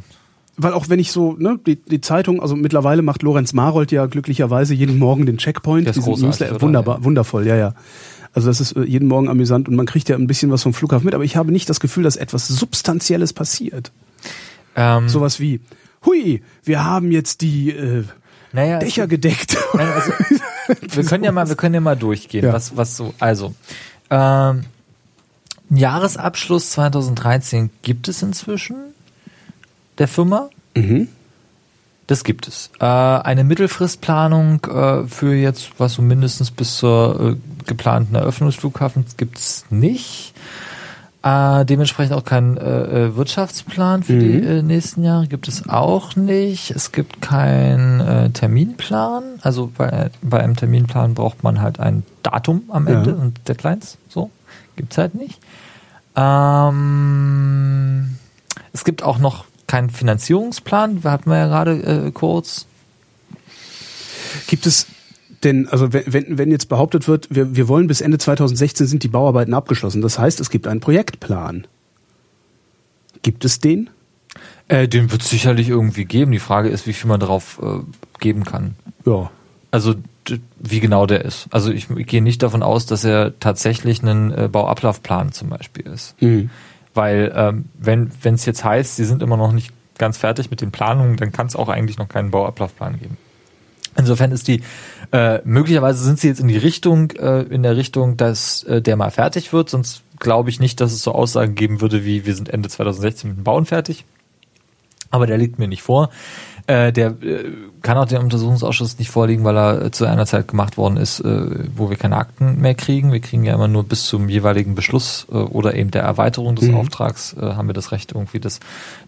[0.57, 4.05] Weil auch wenn ich so, ne, die, die Zeitung, also mittlerweile macht Lorenz Marold ja
[4.05, 7.73] glücklicherweise jeden Morgen den Checkpoint, Der ist diesen Newsletter, wunderbar, wundervoll, ja, ja.
[8.33, 10.73] Also das ist äh, jeden Morgen amüsant und man kriegt ja ein bisschen was vom
[10.73, 13.91] Flughafen mit, aber ich habe nicht das Gefühl, dass etwas Substanzielles passiert.
[14.75, 15.61] Ähm, Sowas wie,
[16.05, 18.03] hui, wir haben jetzt die äh,
[18.51, 19.57] naja, Dächer gedeckt.
[19.73, 20.11] Nein, also,
[20.95, 22.53] wir können ja mal, wir können ja mal durchgehen, Ja.
[22.53, 23.53] was, was so, also,
[24.09, 24.63] ähm,
[25.69, 28.75] Jahresabschluss 2013 gibt es inzwischen
[29.97, 30.49] der Firma.
[30.75, 31.07] Mhm.
[32.07, 32.69] Das gibt es.
[32.79, 37.35] Äh, eine Mittelfristplanung äh, für jetzt, was so mindestens bis zur äh,
[37.65, 40.33] geplanten Eröffnung des Flughafens gibt es nicht.
[41.27, 46.69] Dementsprechend auch keinen Wirtschaftsplan für die äh, nächsten Jahre gibt es auch nicht.
[46.69, 49.23] Es gibt keinen Terminplan.
[49.41, 52.99] Also bei, bei einem Terminplan braucht man halt ein Datum am Ja.
[52.99, 53.97] Ende und Deadlines.
[54.07, 54.29] So
[54.75, 55.39] gibt's halt nicht.
[56.15, 58.17] Ähm,
[58.71, 59.45] es gibt auch noch
[59.75, 61.01] keinen Finanzierungsplan.
[61.03, 62.65] Hatten wir ja gerade äh, kurz.
[64.47, 64.87] Gibt es
[65.43, 69.09] denn, also wenn, wenn jetzt behauptet wird, wir, wir wollen bis Ende 2016 sind die
[69.09, 71.67] Bauarbeiten abgeschlossen, das heißt, es gibt einen Projektplan.
[73.21, 73.89] Gibt es den?
[74.69, 76.31] Äh, den wird es sicherlich irgendwie geben.
[76.31, 77.79] Die Frage ist, wie viel man darauf äh,
[78.19, 78.75] geben kann.
[79.05, 79.29] Ja.
[79.71, 79.95] Also
[80.57, 81.47] wie genau der ist.
[81.51, 85.85] Also ich, ich gehe nicht davon aus, dass er tatsächlich ein äh, Bauablaufplan zum Beispiel
[85.85, 86.15] ist.
[86.21, 86.49] Mhm.
[86.95, 90.71] Weil ähm, wenn es jetzt heißt, sie sind immer noch nicht ganz fertig mit den
[90.71, 93.17] Planungen, dann kann es auch eigentlich noch keinen Bauablaufplan geben.
[93.97, 94.61] Insofern ist die
[95.11, 98.97] äh, möglicherweise sind sie jetzt in die Richtung äh, in der Richtung, dass äh, der
[98.97, 99.69] mal fertig wird.
[99.69, 103.29] Sonst glaube ich nicht, dass es so Aussagen geben würde wie wir sind Ende 2016
[103.29, 104.05] mit dem Bauen fertig.
[105.11, 106.09] Aber der liegt mir nicht vor.
[106.67, 107.51] Äh, der äh,
[107.83, 111.19] kann auch den Untersuchungsausschuss nicht vorliegen, weil er äh, zu einer Zeit gemacht worden ist,
[111.19, 111.45] äh,
[111.75, 113.11] wo wir keine Akten mehr kriegen.
[113.11, 116.69] Wir kriegen ja immer nur bis zum jeweiligen Beschluss äh, oder eben der Erweiterung des
[116.69, 116.77] Mhm.
[116.77, 118.59] Auftrags äh, haben wir das Recht, irgendwie das,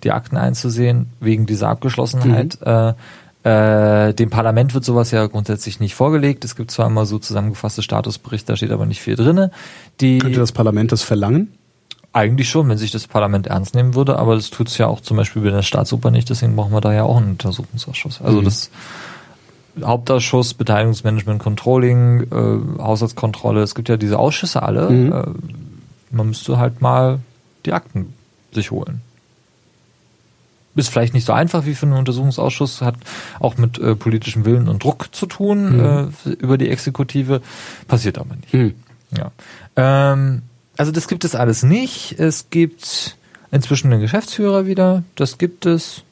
[0.03, 2.59] die Akten einzusehen, wegen dieser Abgeschlossenheit.
[2.61, 2.93] Äh,
[3.43, 6.45] äh, dem Parlament wird sowas ja grundsätzlich nicht vorgelegt.
[6.45, 9.51] Es gibt zwar immer so zusammengefasste Statusberichte, da steht aber nicht viel drinne.
[9.99, 11.53] Die Könnte das Parlament das verlangen?
[12.13, 15.01] Eigentlich schon, wenn sich das Parlament ernst nehmen würde, aber das tut es ja auch
[15.01, 18.21] zum Beispiel bei der Staatsoper nicht, deswegen brauchen wir da ja auch einen Untersuchungsausschuss.
[18.21, 18.45] Also Mhm.
[18.45, 18.71] das
[19.83, 24.89] Hauptausschuss, Beteiligungsmanagement, Controlling, äh, Haushaltskontrolle, es gibt ja diese Ausschüsse alle.
[24.89, 25.11] Mhm.
[25.11, 25.23] Äh,
[26.09, 27.19] man müsste halt mal
[27.65, 28.13] die Akten
[28.51, 29.01] sich holen.
[30.75, 32.93] ist vielleicht nicht so einfach wie für einen Untersuchungsausschuss, hat
[33.39, 36.13] auch mit äh, politischem Willen und Druck zu tun Mhm.
[36.25, 37.41] äh, über die Exekutive,
[37.87, 38.53] passiert aber nicht.
[38.53, 38.75] Hm.
[39.17, 39.31] Ja.
[39.75, 40.43] Ähm,
[40.77, 42.19] also das gibt es alles nicht.
[42.19, 43.17] Es gibt
[43.51, 45.03] inzwischen einen Geschäftsführer wieder.
[45.15, 46.03] Das gibt es.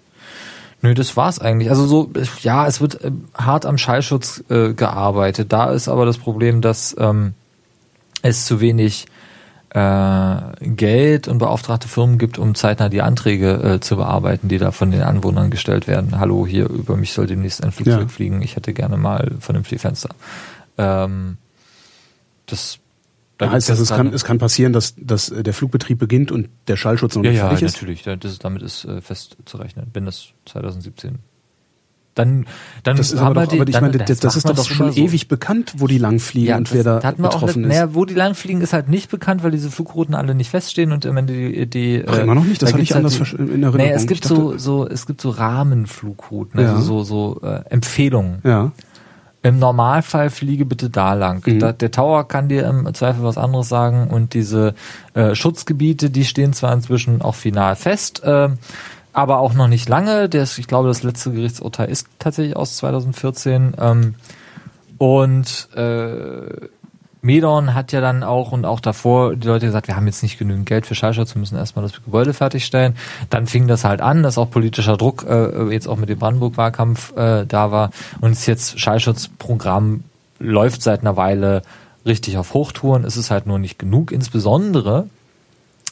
[0.82, 1.70] Nö, das war's eigentlich.
[1.70, 2.12] Also so,
[2.42, 5.52] ja, es wird ähm, hart am Schallschutz äh, gearbeitet.
[5.52, 7.34] Da ist aber das Problem, dass ähm,
[8.22, 9.08] es zu wenig
[9.70, 14.72] äh, Geld und beauftragte Firmen gibt, um zeitnah die Anträge äh, zu bearbeiten, die da
[14.72, 16.20] von den Anwohnern gestellt werden.
[16.20, 18.08] Hallo, hier über mich soll demnächst ein Flugzeug Ja.
[18.08, 18.42] fliegen.
[18.42, 20.10] Ich hätte gerne mal vernünftige Fenster.
[20.78, 21.38] Ähm,
[22.46, 22.78] das
[23.38, 26.78] da heißt das, es kann, es kann passieren, dass, dass der Flugbetrieb beginnt und der
[26.78, 27.74] Schallschutz noch ja, nicht ja, fertig ist?
[27.76, 28.06] natürlich.
[28.06, 31.20] Ja, Das, damit ist äh, festzurechnen, wenn das 2017.
[32.14, 32.46] Dann,
[32.84, 34.66] dann Das ist aber, doch, die, aber ich dann, meine, das, das ist man doch
[34.66, 35.02] schon so.
[35.02, 37.78] ewig bekannt, wo die lang fliegen und wer da wir auch betroffen nicht, ist.
[37.78, 41.06] Naja, wo die langfliegen, ist halt nicht bekannt, weil diese Flugrouten alle nicht feststehen und
[41.06, 42.62] am Ende die, die Ach, äh, immer noch nicht?
[42.62, 43.76] Das da hatte ich gibt's anders halt versch- in Erinnerung.
[43.76, 46.76] Nee, es gibt dachte- so, so, es gibt so Rahmenflugrouten, Ja.
[46.76, 48.40] also so, so äh, Empfehlungen.
[48.46, 48.72] Ja.
[49.46, 51.46] Im Normalfall fliege bitte da lang.
[51.46, 51.60] Mhm.
[51.60, 54.74] Da, der Tower kann dir im Zweifel was anderes sagen und diese
[55.14, 58.50] äh, Schutzgebiete, die stehen zwar inzwischen auch final fest, äh,
[59.14, 60.30] aber auch noch nicht lange.
[60.30, 63.74] Das, ich glaube, das letzte Gerichtsurteil ist tatsächlich aus 2014.
[63.80, 64.16] Ähm,
[64.98, 66.68] und äh,
[67.26, 70.38] Medon hat ja dann auch und auch davor die Leute gesagt, wir haben jetzt nicht
[70.38, 72.96] genügend Geld für Schallschutz, wir müssen erstmal das Gebäude fertigstellen.
[73.32, 77.18] Dann fing das halt an, dass auch politischer Druck äh, jetzt auch mit dem Brandenburg-Wahlkampf
[77.18, 77.90] äh, da war
[78.22, 80.04] und jetzt Schallschutzprogramm
[80.38, 81.64] läuft seit einer Weile
[82.06, 83.04] richtig auf Hochtouren.
[83.06, 85.08] Es ist halt nur nicht genug, insbesondere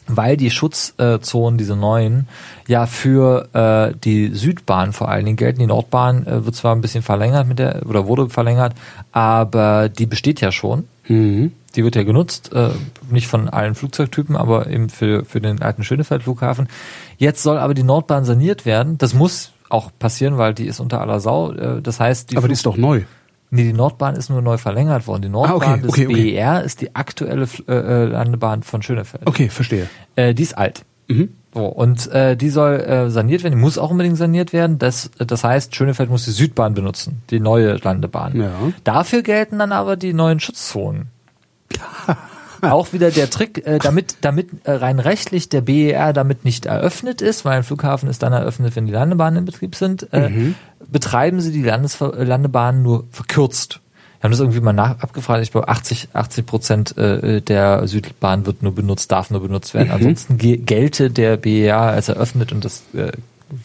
[0.08, 2.28] weil die Schutzzonen, diese neuen,
[2.68, 5.60] ja für äh, die Südbahn vor allen Dingen gelten.
[5.60, 8.74] Die Nordbahn äh, wird zwar ein bisschen verlängert mit der oder wurde verlängert,
[9.14, 10.90] aber die besteht ja schon.
[11.08, 11.52] Mhm.
[11.76, 12.70] Die wird ja genutzt, äh,
[13.10, 16.68] nicht von allen Flugzeugtypen, aber eben für, für den alten Schönefeld-Flughafen.
[17.18, 18.98] Jetzt soll aber die Nordbahn saniert werden.
[19.00, 21.52] Das muss auch passieren, weil die ist unter aller Sau.
[21.52, 23.02] Äh, das heißt, die Aber die Flug- ist doch neu.
[23.50, 25.24] Nee, die Nordbahn ist nur neu verlängert worden.
[25.24, 26.32] Die Nordbahn Ah, okay, des okay, okay.
[26.34, 29.24] BER ist die aktuelle äh, äh, Landebahn von Schönefeld.
[29.28, 29.88] Okay, verstehe.
[30.16, 30.86] Äh, die ist alt.
[31.08, 31.30] Mhm.
[31.54, 34.80] So, und äh, die soll äh, saniert werden, die muss auch unbedingt saniert werden.
[34.80, 38.36] Das, das heißt, Schönefeld muss die Südbahn benutzen, die neue Landebahn.
[38.36, 38.52] Ja.
[38.84, 41.10] Dafür gelten dann aber die neuen Schutzzonen.
[42.62, 47.22] auch wieder der Trick, äh, damit, damit äh, rein rechtlich der BER damit nicht eröffnet
[47.22, 50.54] ist, weil ein Flughafen ist dann eröffnet, wenn die Landebahnen in Betrieb sind, äh,
[50.90, 53.80] betreiben sie die Landesver Landebahnen nur verkürzt.
[54.24, 55.44] Wir haben das irgendwie mal nach, abgefragt.
[55.44, 59.92] Ich glaube, 80, 80 Prozent äh, der Südbahn wird nur benutzt, darf nur benutzt werden.
[59.92, 63.12] Ansonsten ge gelte der BER als eröffnet und das äh,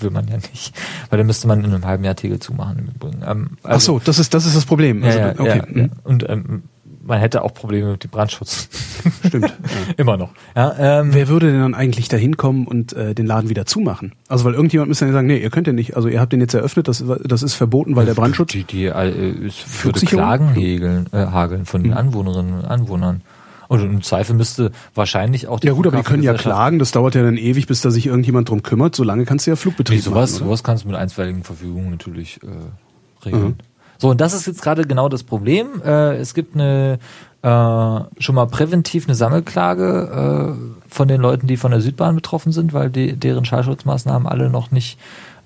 [0.00, 0.74] will man ja nicht.
[1.10, 3.22] Weil dann müsste man in einem halben Jahr Tegel zumachen im Übrigen.
[3.24, 5.04] Ähm, Ach so, das ist, das ist das Problem.
[5.04, 5.46] Also, ja, okay.
[5.46, 5.62] ja, ja.
[5.84, 5.90] mhm.
[6.02, 6.64] Und ähm,
[7.08, 8.68] man hätte auch Probleme mit dem Brandschutz.
[9.26, 9.52] Stimmt.
[9.96, 10.30] Immer noch.
[10.54, 14.12] Ja, ähm, Wer würde denn dann eigentlich da hinkommen und äh, den Laden wieder zumagen?
[14.28, 16.40] Also weil irgendjemand müsste dann sagen, nee, ihr könnt ja nicht, also ihr habt den
[16.40, 18.52] jetzt eröffnet, das, das ist verboten, weil der Brandschutz.
[18.52, 20.00] Die, die, äh, es würde?
[20.00, 23.22] Klagen hegeln, äh, hageln von den Anwohnerinnen und Anwohnern.
[23.68, 26.90] Und im Zweifel müsste wahrscheinlich auch die Ja gut, aber die können ja klagen, das
[26.90, 29.98] dauert ja dann ewig, bis da sich irgendjemand drum kümmert, solange kannst du ja Flugbetrieb
[29.98, 30.42] Nee, sowas, machen.
[30.42, 30.48] oder?
[30.48, 33.56] sowas kannst du mit einstweiligen Verfügungen natürlich äh, regeln.
[33.98, 35.82] So, und das ist jetzt gerade genau das Problem.
[35.84, 36.98] Äh, es gibt eine
[37.42, 42.52] äh, schon mal präventiv eine Sammelklage äh, von den Leuten, die von der Südbahn betroffen
[42.52, 44.98] sind, weil die, deren Schallschutzmaßnahmen alle noch nicht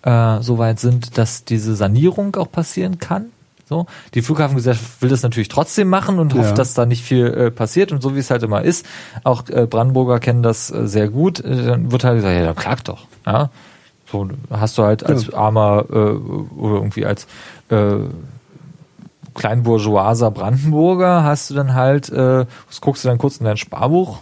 [0.02, 3.26] äh, so weit sind, dass diese Sanierung auch passieren kann.
[3.68, 6.54] So, die Flughafengesellschaft will das natürlich trotzdem machen und hofft, Ja.
[6.54, 8.84] dass da nicht viel äh, passiert und so wie es halt immer ist.
[9.24, 11.40] Auch äh, Brandenburger kennen das äh, sehr gut.
[11.40, 13.06] Äh, dann wird halt gesagt, ja, dann klag doch.
[13.24, 13.50] Ja,
[14.10, 15.34] so hast du halt als Ja.
[15.38, 17.26] armer äh, oder irgendwie als
[17.70, 17.94] äh,
[19.34, 24.18] kleinbourgeoiser Brandenburger hast du dann halt, äh, das guckst du dann kurz in dein Sparbuch.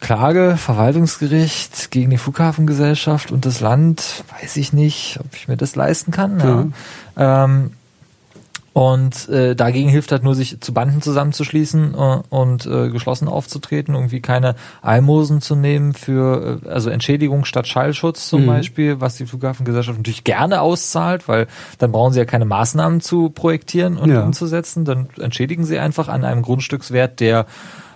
[0.00, 5.74] Klage, Verwaltungsgericht gegen die Flughafengesellschaft und das Land, weiß ich nicht, ob ich mir das
[5.74, 6.72] leisten kann.
[7.16, 7.44] Ja.
[7.44, 7.72] Ähm,
[8.78, 13.96] und äh, dagegen hilft halt nur, sich zu Banden zusammenzuschließen äh, und äh, geschlossen aufzutreten,
[13.96, 19.26] irgendwie keine Almosen zu nehmen für, äh, also Entschädigung statt Schallschutz zum Beispiel, was die
[19.26, 21.48] Flughafengesellschaft natürlich gerne auszahlt, weil
[21.78, 24.22] dann brauchen sie ja keine Maßnahmen zu projektieren und Ja.
[24.22, 27.46] umzusetzen, dann entschädigen sie einfach an einem Grundstückswert, der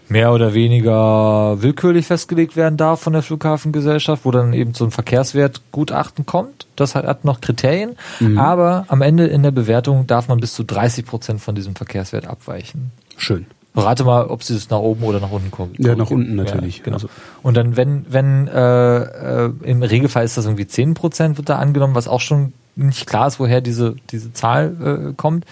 [0.08, 4.90] mehr oder weniger willkürlich festgelegt werden darf von der Flughafengesellschaft, wo dann eben so ein
[4.90, 6.66] Verkehrswertgutachten kommt.
[6.76, 7.96] Das hat, noch Kriterien,
[8.36, 12.26] aber am Ende in der Bewertung darf man bis zu 30 Prozent von diesem Verkehrswert
[12.26, 12.90] abweichen.
[13.16, 13.46] Schön.
[13.74, 15.78] Rate mal, ob sie es nach oben oder nach unten kommt.
[15.78, 16.78] Ja, nach unten natürlich.
[16.78, 16.96] Ja, genau.
[16.96, 17.08] Also-
[17.42, 21.56] Und dann, wenn, wenn äh, äh, im Regelfall ist das irgendwie 10 Prozent wird da
[21.58, 25.46] angenommen, was auch schon nicht klar ist, woher diese, diese Zahl äh, kommt.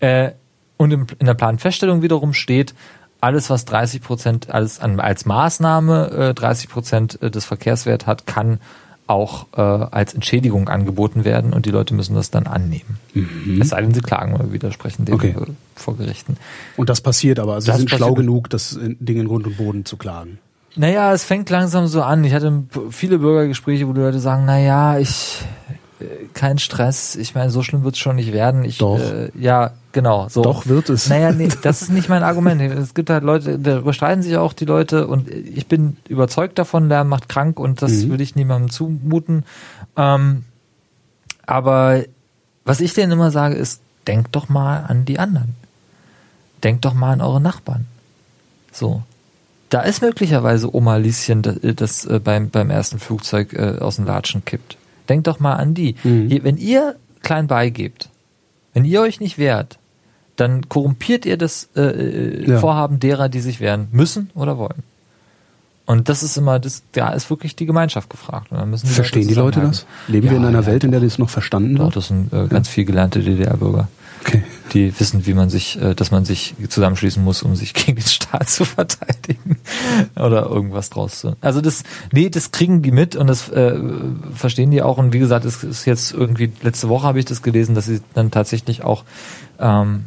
[0.00, 0.30] Äh,
[0.78, 2.74] und in der Planfeststellung wiederum steht,
[3.20, 8.60] alles, was 30 Prozent an, als Maßnahme äh, 30 Prozent des Verkehrswert hat, kann
[9.08, 12.98] auch äh, als Entschädigung angeboten werden und die Leute müssen das dann annehmen.
[13.60, 15.34] Es sei denn, sie klagen oder widersprechen dem Okay.
[15.40, 16.36] äh, vor Gerichten.
[16.76, 17.54] Und das passiert aber.
[17.54, 20.38] Also Das sie sind schlau genug, das in- Ding in Grund und Boden zu klagen.
[20.74, 22.24] Naja, es fängt langsam so an.
[22.24, 25.74] Ich hatte viele Bürgergespräche, wo die Leute sagen, naja, ich äh,
[26.34, 28.64] kein Stress, ich meine, so schlimm wird es schon nicht werden.
[28.64, 28.98] Ich, Doch.
[28.98, 30.28] Äh, ja, genau.
[30.28, 30.42] So.
[30.42, 31.08] Doch wird es.
[31.08, 32.60] Naja, nee, das ist nicht mein Argument.
[32.60, 36.88] Es gibt halt Leute, darüber streiten sich auch die Leute und ich bin überzeugt davon,
[36.88, 38.10] Lärm macht krank und das Mhm.
[38.10, 39.44] will ich niemandem zumuten.
[39.96, 40.44] Ähm,
[41.46, 42.04] aber
[42.64, 45.54] was ich denen immer sage, ist, denkt doch mal an die anderen.
[46.62, 47.86] Denkt doch mal an eure Nachbarn.
[48.72, 49.02] So.
[49.70, 54.04] Da ist möglicherweise Oma Lieschen, das, das äh, beim, beim ersten Flugzeug äh, aus dem
[54.04, 54.76] Latschen kippt.
[55.08, 55.94] Denkt doch mal an die.
[56.04, 56.40] Mhm.
[56.42, 58.08] Wenn ihr klein beigebt,
[58.74, 59.78] wenn ihr euch nicht wehrt,
[60.36, 62.58] dann korrumpiert ihr das äh, äh, Ja.
[62.58, 64.82] Vorhaben derer, die sich wehren müssen oder wollen.
[65.86, 68.50] Und das ist immer, das, da ist wirklich die Gemeinschaft gefragt.
[68.50, 69.86] Und dann müssen die Verstehen die Leute das?
[70.08, 71.96] Leben wir Ja, in einer ja, Welt, in der das noch verstanden Doch, wird?
[71.96, 73.88] das sind äh, ganz viel gelernte DDR-Bürger.
[74.26, 74.42] Okay.
[74.72, 78.06] Die wissen, wie man sich, äh, dass man sich zusammenschließen muss, um sich gegen den
[78.06, 79.58] Staat zu verteidigen
[80.16, 81.36] oder irgendwas draus zu.
[81.40, 83.78] Also das, nee, das kriegen die mit und das äh,
[84.34, 84.98] verstehen die auch.
[84.98, 88.00] Und wie gesagt, es ist jetzt irgendwie letzte Woche habe ich das gelesen, dass sie
[88.14, 89.04] dann tatsächlich auch
[89.58, 90.06] ähm,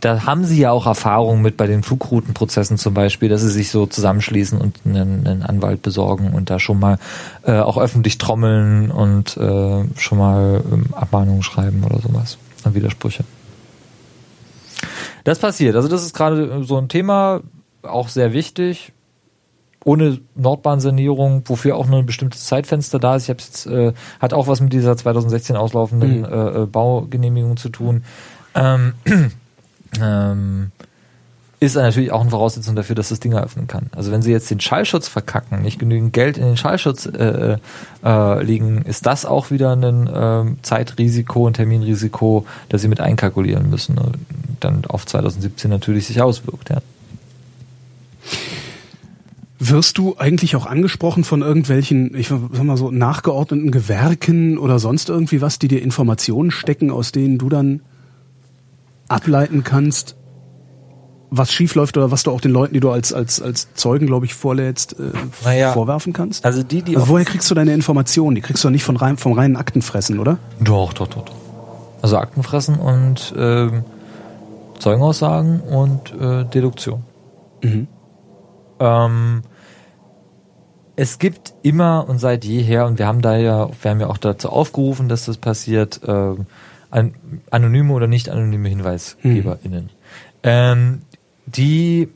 [0.00, 3.70] da haben sie ja auch Erfahrung mit bei den Flugroutenprozessen zum Beispiel, dass sie sich
[3.70, 6.98] so zusammenschließen und einen, einen Anwalt besorgen und da schon mal
[7.42, 12.38] äh, auch öffentlich trommeln und äh, schon mal ähm, Abmahnungen schreiben oder sowas.
[12.64, 13.24] Und Widersprüche.
[15.24, 15.76] Das passiert.
[15.76, 17.40] Also das ist gerade so ein Thema,
[17.82, 18.92] auch sehr wichtig.
[19.82, 23.24] Ohne Nordbahnsanierung, wofür auch nur ein bestimmtes Zeitfenster da ist.
[23.24, 26.24] Ich habe jetzt äh, hat auch was mit dieser 2016 auslaufenden Mhm.
[26.24, 28.04] äh, äh, Baugenehmigung zu tun.
[28.54, 28.92] Ähm,
[30.00, 30.72] ähm,
[31.60, 33.90] ist natürlich auch eine Voraussetzung dafür, dass das Ding eröffnen kann.
[33.94, 37.58] Also wenn sie jetzt den Schallschutz verkacken, nicht genügend Geld in den Schallschutz äh,
[38.02, 43.68] äh, legen, ist das auch wieder ein ähm, Zeitrisiko, ein Terminrisiko, das sie mit einkalkulieren
[43.68, 44.16] müssen und
[44.60, 46.70] dann auf 2017 natürlich sich auswirkt.
[46.70, 46.78] Ja.
[49.58, 55.10] Wirst du eigentlich auch angesprochen von irgendwelchen, ich sag mal so, nachgeordneten Gewerken oder sonst
[55.10, 57.80] irgendwie was, die dir Informationen stecken, aus denen du dann
[59.08, 60.16] ableiten kannst,
[61.30, 64.26] was schiefläuft oder was du auch den Leuten, die du als, als, als Zeugen, glaube
[64.26, 65.12] ich, vorlädst, äh,
[65.44, 66.44] Naja, vorwerfen kannst?
[66.44, 68.34] Also die, die Also woher kriegst du deine Informationen?
[68.34, 70.38] Die kriegst du doch nicht von rein, vom reinen Aktenfressen, oder?
[70.60, 71.34] Doch, doch, doch, doch.
[72.02, 73.84] Also Aktenfressen und ähm,
[74.80, 77.02] Zeugenaussagen und äh, Deduktion.
[77.62, 77.88] Mhm.
[78.78, 79.42] Ähm,
[80.96, 84.18] es gibt immer und seit jeher, und wir haben da ja, wir haben ja auch
[84.18, 86.46] dazu aufgerufen, dass das passiert, ähm,
[86.90, 87.14] an,
[87.50, 89.90] anonyme oder nicht anonyme HinweisgeberInnen.
[90.42, 91.02] Ähm,
[91.46, 92.08] die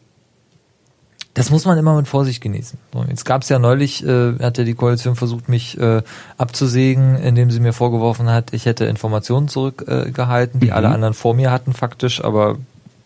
[1.34, 2.78] das muss man immer mit Vorsicht genießen.
[2.92, 6.02] So, jetzt gab es ja neulich, äh, hat ja die Koalition versucht, mich äh,
[6.38, 10.72] abzusägen, indem sie mir vorgeworfen hat, ich hätte Informationen zurückgehalten, äh, die Mhm.
[10.76, 12.56] alle anderen vor mir hatten faktisch, aber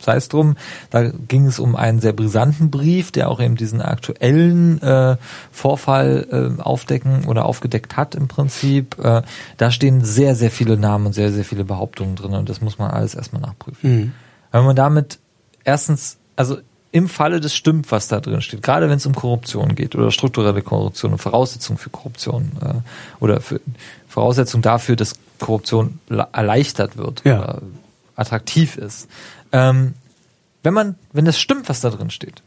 [0.00, 0.56] sei es drum.
[0.90, 5.16] Da ging es um einen sehr brisanten Brief, der auch eben diesen aktuellen äh,
[5.50, 8.96] Vorfall äh, aufdecken oder aufgedeckt hat im Prinzip.
[9.02, 9.22] Äh,
[9.56, 12.78] da stehen sehr, sehr viele Namen und sehr, sehr viele Behauptungen drin und das muss
[12.78, 13.78] man alles erstmal nachprüfen.
[13.82, 14.12] Mhm.
[14.52, 15.18] Wenn man damit
[15.64, 16.58] erstens, also
[16.90, 20.10] im Falle des stimmt, was da drin steht, gerade wenn es um Korruption geht oder
[20.10, 22.74] strukturelle Korruption und Voraussetzungen für Korruption äh,
[23.22, 23.60] oder für
[24.08, 27.38] Voraussetzungen dafür, dass Korruption le- erleichtert wird Ja.
[27.40, 27.62] oder
[28.16, 29.08] attraktiv ist.
[29.52, 29.94] Ähm,
[30.62, 32.42] wenn man, wenn das stimmt, was da drin steht,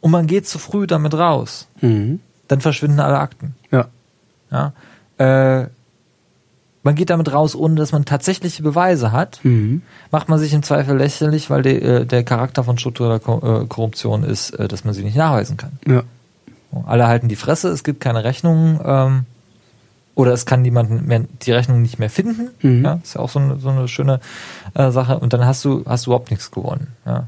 [0.00, 2.20] und man geht zu früh damit raus, Mhm.
[2.48, 3.54] dann verschwinden alle Akten.
[3.70, 3.86] Ja.
[4.50, 4.72] Ja?
[5.18, 5.68] Äh,
[6.82, 9.82] man geht damit raus, ohne dass man tatsächliche Beweise hat Mhm.
[10.10, 14.22] macht man sich im Zweifel lächerlich, weil der, äh, der Charakter von struktureller äh, Korruption
[14.24, 15.72] ist, äh, dass man sie nicht nachweisen kann.
[15.86, 16.02] Ja.
[16.86, 19.24] Alle halten die Fresse, es gibt keine Rechnungen ähm,
[20.14, 22.50] oder es kann niemand mehr die Rechnung nicht mehr finden.
[22.60, 22.84] Mhm.
[22.84, 24.20] Ja, ist ja auch so eine, so eine schöne
[24.74, 25.18] äh, Sache.
[25.18, 26.88] Und dann hast du hast du überhaupt nichts gewonnen.
[27.06, 27.26] Ja.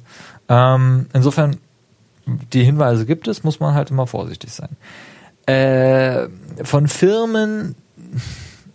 [0.48, 1.56] Ähm, insofern
[2.52, 4.70] die Hinweise gibt es, muss man halt immer vorsichtig sein.
[5.46, 6.28] Äh,
[6.64, 7.74] von Firmen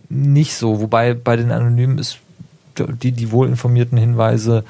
[0.08, 2.18] nicht so, wobei bei den Anonymen ist
[2.78, 4.64] die, die wohlinformierten Hinweise,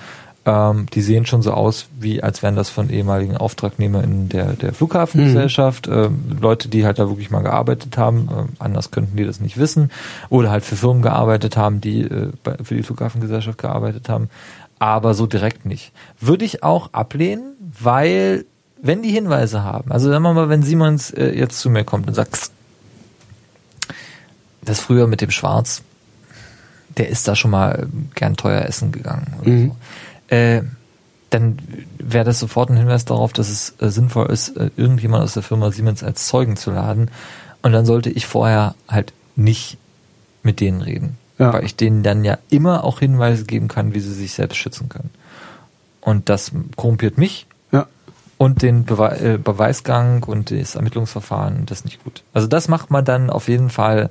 [0.46, 4.72] ähm, die sehen schon so aus, wie als wären das von ehemaligen AuftragnehmerInnen der, der
[4.72, 9.40] Flughafengesellschaft, ähm, Leute, die halt da wirklich mal gearbeitet haben, ähm, anders könnten die das
[9.40, 9.90] nicht wissen,
[10.28, 14.30] oder halt für Firmen gearbeitet haben, die äh, bei, für die Flughafengesellschaft gearbeitet haben,
[14.78, 15.92] aber so direkt nicht.
[16.20, 18.44] Würde ich auch ablehnen, weil
[18.80, 22.06] wenn die Hinweise haben, also sagen wir mal, wenn Simons äh, jetzt zu mir kommt
[22.06, 22.52] und sagt,
[24.66, 25.82] das früher mit dem Schwarz,
[26.96, 29.34] der ist da schon mal gern teuer essen gegangen.
[29.40, 29.72] Oder Mhm.
[30.28, 30.34] so.
[30.36, 30.62] äh,
[31.30, 31.58] dann
[31.98, 35.42] wäre das sofort ein Hinweis darauf, dass es äh, sinnvoll ist, äh, irgendjemand aus der
[35.42, 37.10] Firma Siemens als Zeugen zu laden.
[37.62, 39.76] Und dann sollte ich vorher halt nicht
[40.42, 41.18] mit denen reden.
[41.38, 41.52] Ja.
[41.52, 44.88] Weil ich denen dann ja immer auch Hinweise geben kann, wie sie sich selbst schützen
[44.88, 45.10] können.
[46.00, 47.86] Und das korrumpiert mich Ja.
[48.38, 52.22] und den Bewe äh, Beweisgang und das Ermittlungsverfahren, das ist nicht gut.
[52.32, 54.10] Also das macht man dann auf jeden Fall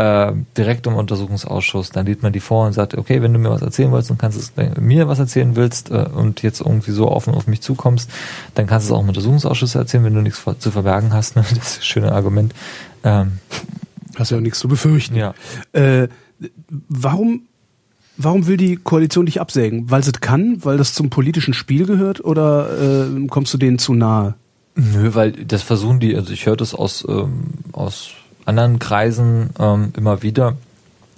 [0.00, 1.90] äh, direkt im Untersuchungsausschuss.
[1.90, 4.18] Dann lädt man die vor und sagt, okay, wenn du mir was erzählen willst und
[4.18, 8.10] kannst es mir was erzählen willst äh, und jetzt irgendwie so offen auf mich zukommst,
[8.54, 11.36] dann kannst du es auch im Untersuchungsausschuss erzählen, wenn du nichts zu verbergen hast.
[11.36, 11.44] Ne?
[11.54, 12.54] Das ist ein schönes Argument.
[13.04, 13.40] Ähm,
[14.16, 15.16] Hast ja auch nichts zu befürchten.
[15.16, 15.34] ja.
[15.72, 16.08] Äh,
[16.88, 17.42] warum,
[18.16, 19.90] warum will die Koalition dich absägen?
[19.90, 20.64] Weil sie es kann?
[20.64, 22.24] Weil das zum politischen Spiel gehört?
[22.24, 24.34] Oder äh, kommst du denen zu nahe?
[24.76, 28.12] Nö, weil das versuchen die, also ich höre das aus, ähm, aus
[28.58, 30.56] anderen Kreisen ähm, immer wieder.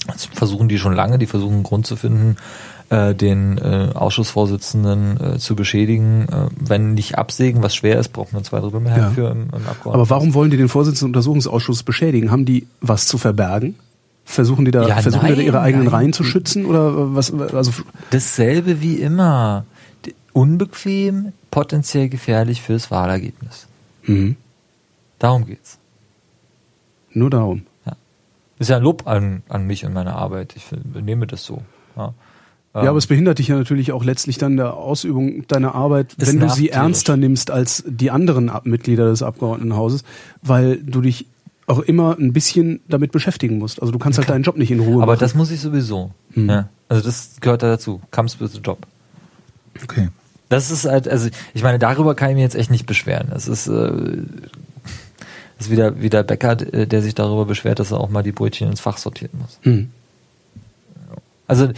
[0.06, 2.36] Das versuchen die schon lange, die versuchen einen Grund zu finden,
[2.90, 6.26] äh, den äh, Ausschussvorsitzenden äh, zu beschädigen.
[6.28, 9.10] Äh, wenn nicht absägen, was schwer ist, braucht man zwei Drittel Mehrheit Ja.
[9.10, 9.88] für im, im Abgeordneten.
[9.94, 12.30] Aber warum wollen die den Vorsitzenden des Untersuchungsausschusses beschädigen?
[12.30, 13.76] Haben die was zu verbergen?
[14.24, 15.94] Versuchen die da, Ja, versuchen die da nein, ihre eigenen nein.
[15.94, 16.66] Reihen zu schützen?
[16.66, 17.72] Oder was, also,
[18.10, 19.64] Dasselbe wie immer.
[20.32, 23.66] Unbequem, potenziell gefährlich fürs Wahlergebnis.
[24.04, 24.36] mhm.
[25.18, 25.78] Darum geht's.
[27.14, 27.62] Nur darum.
[28.58, 30.54] Ist ja ein Lob an, an mich und meine Arbeit.
[30.54, 31.62] Ich nehme das so.
[31.96, 32.14] Ja,
[32.74, 36.38] Ja, aber es behindert dich ja natürlich auch letztlich dann der Ausübung deiner Arbeit, wenn
[36.38, 40.04] du sie ernster nimmst als die anderen Mitglieder des Abgeordnetenhauses,
[40.42, 41.26] weil du dich
[41.66, 43.80] auch immer ein bisschen damit beschäftigen musst.
[43.80, 45.20] Also du kannst halt deinen Job nicht in Ruhe Aber machen.
[45.20, 46.12] das muss ich sowieso.
[46.34, 46.48] Mhm.
[46.50, 46.68] Ja.
[46.88, 48.00] Also das gehört da dazu.
[48.12, 48.86] Comes with the job.
[49.82, 50.08] Okay.
[50.50, 53.28] Das ist halt, also ich meine, darüber kann ich mich jetzt echt nicht beschweren.
[53.30, 53.92] Das ist, äh,
[55.66, 58.68] ist wieder, wieder Bäcker, äh, der sich darüber beschwert, dass er auch mal die Brötchen
[58.68, 59.58] ins Fach sortieren muss.
[59.62, 59.90] Hm.
[61.46, 61.70] Also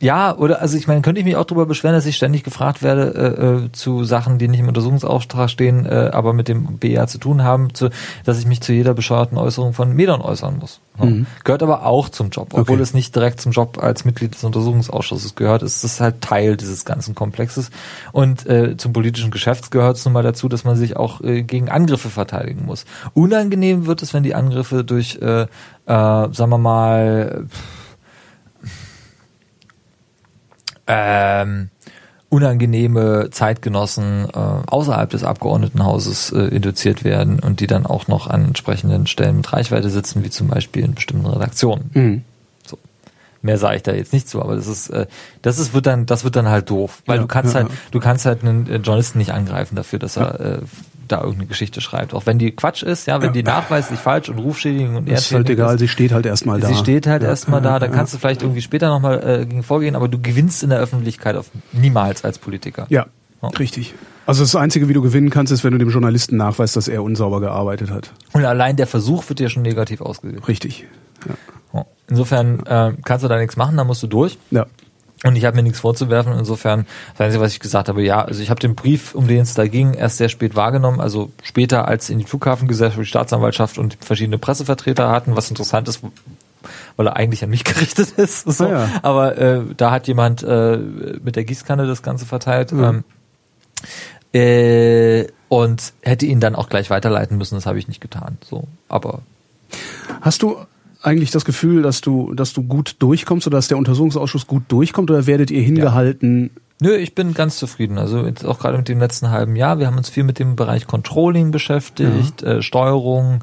[0.00, 2.82] ja, oder also ich meine, könnte ich mich auch darüber beschweren, dass ich ständig gefragt
[2.82, 7.06] werde äh, äh, zu Sachen, die nicht im Untersuchungsauftrag stehen, äh, aber mit dem BA
[7.06, 7.90] zu tun haben, zu,
[8.24, 10.80] dass ich mich zu jeder bescheuerten Äußerung von Medon äußern muss.
[10.98, 11.06] Ja.
[11.06, 11.26] Mhm.
[11.44, 12.82] Gehört aber auch zum Job, obwohl Okay.
[12.82, 16.84] es nicht direkt zum Job als Mitglied des Untersuchungsausschusses gehört, ist es halt Teil dieses
[16.84, 17.70] ganzen Komplexes.
[18.12, 21.42] Und äh, zum politischen Geschäft gehört es nun mal dazu, dass man sich auch äh,
[21.42, 22.86] gegen Angriffe verteidigen muss.
[23.14, 25.46] Unangenehm wird es, wenn die Angriffe durch, äh, äh,
[25.86, 27.46] sagen wir mal,
[30.86, 31.70] ähm,
[32.28, 38.44] unangenehme Zeitgenossen äh, außerhalb des Abgeordnetenhauses äh, induziert werden und die dann auch noch an
[38.46, 41.90] entsprechenden Stellen mit Reichweite sitzen, wie zum Beispiel in bestimmten Redaktionen.
[41.94, 42.24] Mhm.
[42.66, 42.78] So.
[43.42, 45.06] Mehr sage ich da jetzt nicht zu, aber das ist, äh,
[45.42, 47.70] das ist, wird dann, das wird dann halt doof, weil Ja, du kannst ja, halt,
[47.70, 47.76] ja.
[47.92, 50.58] du kannst halt einen äh, Journalisten nicht angreifen dafür, dass er äh,
[51.08, 54.38] da irgendeine Geschichte schreibt, auch wenn die Quatsch ist, ja, wenn die nachweislich falsch und
[54.38, 56.68] Rufschädigung und Ist halt egal, ist, sie steht halt erstmal da.
[56.68, 57.96] Sie steht halt Ja, erstmal da, dann ja.
[57.96, 61.36] kannst du vielleicht irgendwie später nochmal äh, gegen vorgehen, aber du gewinnst in der Öffentlichkeit
[61.36, 62.86] auf niemals als Politiker.
[62.88, 63.06] Ja,
[63.42, 63.48] Ja.
[63.50, 63.94] richtig.
[64.26, 67.02] Also das Einzige, wie du gewinnen kannst, ist, wenn du dem Journalisten nachweist, dass er
[67.04, 68.12] unsauber gearbeitet hat.
[68.32, 70.48] Und allein der Versuch wird dir schon negativ ausgelegt.
[70.48, 70.86] Richtig.
[72.08, 74.38] Insofern äh, kannst du da nichts machen, da musst du durch.
[74.50, 74.66] ja.
[75.24, 76.32] Und ich habe mir nichts vorzuwerfen.
[76.38, 79.40] Insofern, das Einzige, was ich gesagt habe, ja, also ich habe den Brief, um den
[79.40, 83.78] es da ging, erst sehr spät wahrgenommen, also später als in die Flughafengesellschaft, die Staatsanwaltschaft
[83.78, 86.02] und verschiedene Pressevertreter hatten, was interessant ist,
[86.96, 88.50] weil er eigentlich an mich gerichtet ist.
[88.50, 88.66] So.
[88.66, 88.88] Ah ja.
[89.02, 92.72] Aber äh, da hat jemand äh, mit der Gießkanne das Ganze verteilt.
[92.72, 93.04] Mhm.
[94.32, 98.36] Ähm, äh, und hätte ihn dann auch gleich weiterleiten müssen, das habe ich nicht getan.
[98.44, 99.22] So, aber
[100.20, 100.56] Hast du
[101.06, 105.10] eigentlich das Gefühl, dass du, dass du gut durchkommst oder dass der Untersuchungsausschuss gut durchkommt
[105.10, 106.50] oder werdet ihr hingehalten?
[106.80, 107.96] Nö, ich bin ganz zufrieden.
[107.96, 109.78] Also jetzt auch gerade mit dem letzten halben Jahr.
[109.78, 113.40] Wir haben uns viel mit dem Bereich Controlling beschäftigt, äh, Steuerung.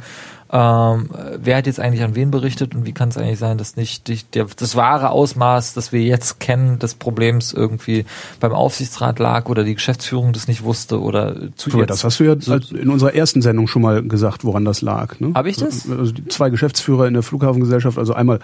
[0.56, 3.58] Ähm, äh, wer hat jetzt eigentlich an wen berichtet und wie kann es eigentlich sein,
[3.58, 8.06] dass nicht die, der, das wahre Ausmaß, das wir jetzt kennen, des Problems irgendwie
[8.40, 11.90] beim Aufsichtsrat lag oder die Geschäftsführung das nicht wusste oder zu So, jetzt.
[11.90, 15.20] das hast du ja so- in unserer ersten Sendung schon mal gesagt, woran das lag.
[15.20, 15.32] Ne?
[15.34, 15.90] Hab ich das?
[15.90, 18.40] Also die zwei Geschäftsführer in der Flughafengesellschaft, also einmal,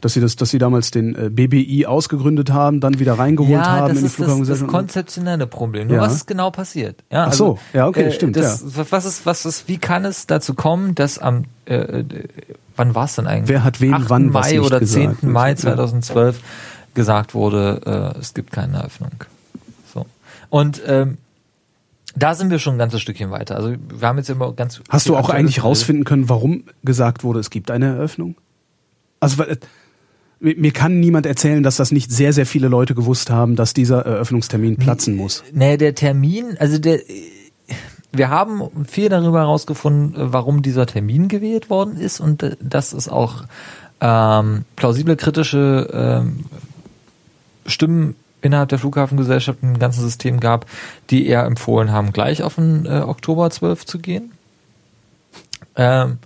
[0.00, 3.64] dass sie das, dass sie damals den äh, BBI ausgegründet haben, dann wieder reingeholt ja,
[3.66, 4.70] haben das in die ist das, das Flughafengesellschaft.
[4.70, 5.88] konzeptionelle Problem.
[5.88, 6.02] Nur Ja.
[6.02, 7.02] was ist genau passiert?
[7.10, 10.54] Ja, Ach so, ja, okay, stimmt, Das, Was ist, was ist, wie kann es dazu
[10.54, 12.04] kommen, dass am, äh, äh,
[12.76, 13.48] wann war es denn eigentlich?
[13.48, 14.10] Wer hat wem 8.
[14.10, 15.20] wann was Mai oder gesagt?
[15.20, 15.30] 10.
[15.32, 15.56] Mai Ja.
[15.56, 16.40] 2012
[16.94, 19.12] gesagt wurde, äh, es gibt keine Eröffnung.
[19.92, 20.06] So.
[20.50, 21.18] Und ähm,
[22.14, 23.56] da sind wir schon ein ganzes Stückchen weiter.
[23.56, 24.80] Also wir haben jetzt immer ganz.
[24.88, 28.36] Hast du auch eigentlich rausfinden können, warum gesagt wurde, es gibt eine Eröffnung?
[29.20, 29.56] Also weil, äh,
[30.38, 34.04] mir kann niemand erzählen, dass das nicht sehr, sehr viele Leute gewusst haben, dass dieser
[34.04, 35.42] Eröffnungstermin platzen muss.
[35.52, 37.00] Nee, der Termin, also der,
[38.12, 43.08] wir haben viel darüber herausgefunden, warum dieser Termin gewählt worden ist und äh, dass es
[43.08, 43.44] auch
[44.00, 46.44] ähm, plausible kritische ähm,
[47.66, 50.66] Stimmen innerhalb der Flughafengesellschaft im ganzen System gab,
[51.10, 54.32] die eher empfohlen haben, gleich auf den äh, Oktober 12 zu gehen.
[55.74, 56.18] Ähm,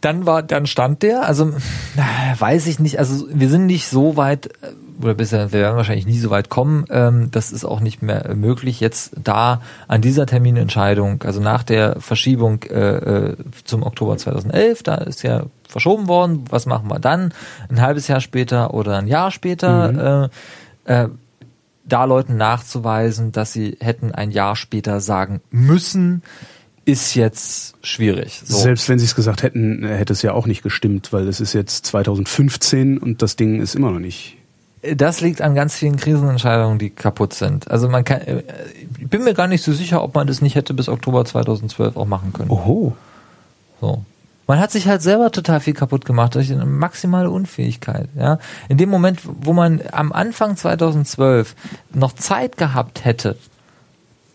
[0.00, 1.52] dann war, dann stand der, also
[2.38, 6.06] weiß ich nicht, also wir sind nicht so weit, äh, oder bisher, wir werden wahrscheinlich
[6.06, 10.26] nie so weit kommen, ähm, das ist auch nicht mehr möglich, jetzt da an dieser
[10.26, 12.96] Terminentscheidung, also nach der Verschiebung äh,
[13.30, 17.32] äh zum Oktober 2011, da ist ja verschoben worden, was machen wir dann?
[17.68, 19.92] Ein halbes Jahr später oder ein Jahr später?
[19.92, 20.30] Mhm.
[20.86, 21.08] Äh, äh,
[21.86, 26.22] da Leuten nachzuweisen, dass sie hätten ein Jahr später sagen müssen,
[26.86, 28.42] ist jetzt schwierig.
[28.44, 28.56] So.
[28.56, 31.52] Selbst wenn sie es gesagt hätten, hätte es ja auch nicht gestimmt, weil es ist
[31.52, 34.36] jetzt 2015 und das Ding ist immer noch nicht.
[34.94, 37.68] Das liegt an ganz vielen Krisenentscheidungen, die kaputt sind.
[37.68, 38.44] Also man kann, äh,
[39.00, 41.96] ich bin mir gar nicht so sicher, ob man das nicht hätte bis Oktober 2012
[41.96, 42.50] auch machen können.
[42.50, 42.94] Oho.
[43.80, 44.04] So.
[44.46, 48.08] Man hat sich halt selber total viel kaputt gemacht durch eine maximale Unfähigkeit.
[48.16, 51.56] Ja, in dem Moment, wo man am Anfang 2012
[51.92, 53.36] noch Zeit gehabt hätte,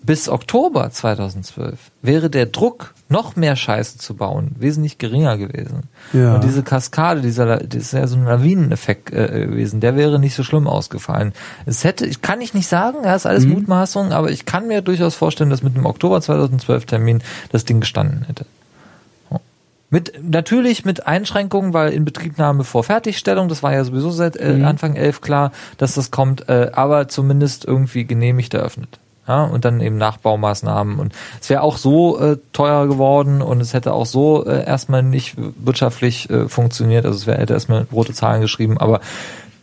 [0.03, 5.83] bis Oktober 2012 wäre der Druck, noch mehr Scheiße zu bauen, wesentlich geringer gewesen.
[6.13, 6.35] Ja.
[6.35, 10.33] Und diese Kaskade, dieser, das ist ja so ein Lawineneffekt äh, gewesen, der wäre nicht
[10.33, 11.33] so schlimm ausgefallen.
[11.65, 13.53] Es hätte, ich kann ich nicht sagen, ja, ist alles mhm.
[13.53, 17.21] Mutmaßung, aber ich kann mir durchaus vorstellen, dass mit dem Oktober 2012 Termin
[17.51, 18.45] das Ding gestanden hätte.
[19.93, 24.53] Mit, natürlich mit Einschränkungen, weil in Betriebnahme vor Fertigstellung, das war ja sowieso seit äh,
[24.53, 24.65] mhm.
[24.65, 28.99] Anfang 11 klar, dass das kommt, äh, aber zumindest irgendwie genehmigt eröffnet.
[29.31, 30.99] Ja, und dann eben Nachbaumaßnahmen.
[30.99, 35.03] Und es wäre auch so äh, teuer geworden und es hätte auch so äh, erstmal
[35.03, 37.05] nicht wirtschaftlich äh, funktioniert.
[37.05, 38.99] Also es wär, hätte erstmal rote Zahlen geschrieben, aber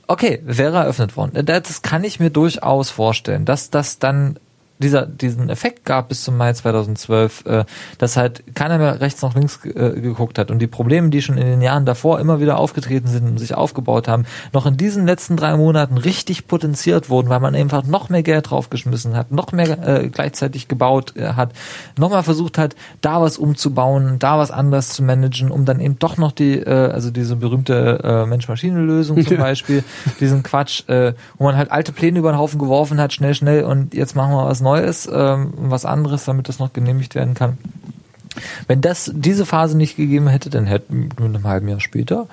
[0.07, 1.45] okay, wäre eröffnet worden.
[1.45, 4.39] Das kann ich mir durchaus vorstellen, dass das dann
[4.79, 7.65] dieser, diesen Effekt gab bis zum Mai 2012, äh,
[7.99, 10.51] dass halt keiner mehr rechts noch links äh, geguckt hat.
[10.51, 13.55] Und die Probleme, die schon in den Jahren davor immer wieder aufgetreten sind und sich
[13.55, 18.09] aufgebaut haben, noch in diesen letzten drei Monaten richtig potenziert wurden, weil man einfach noch
[18.09, 21.53] mehr Geld draufgeschmissen hat, noch mehr äh, gleichzeitig gebaut äh, hat,
[21.99, 26.17] nochmal versucht hat, da was umzubauen, da was anders zu managen, um dann eben doch
[26.17, 29.83] noch die, äh, also diese berühmte äh, Mensch-Maschine-Lösung zum Beispiel,
[30.21, 33.65] diesen Quatsch, äh, wo man halt alte Pläne über den Haufen geworfen hat, schnell, schnell
[33.65, 34.68] und jetzt machen wir was Neues,
[35.13, 37.59] ähm, was anderes, damit das noch genehmigt werden kann.
[38.67, 42.29] Wenn das diese Phase nicht gegeben hätte, dann hätten wir einem halben Jahr später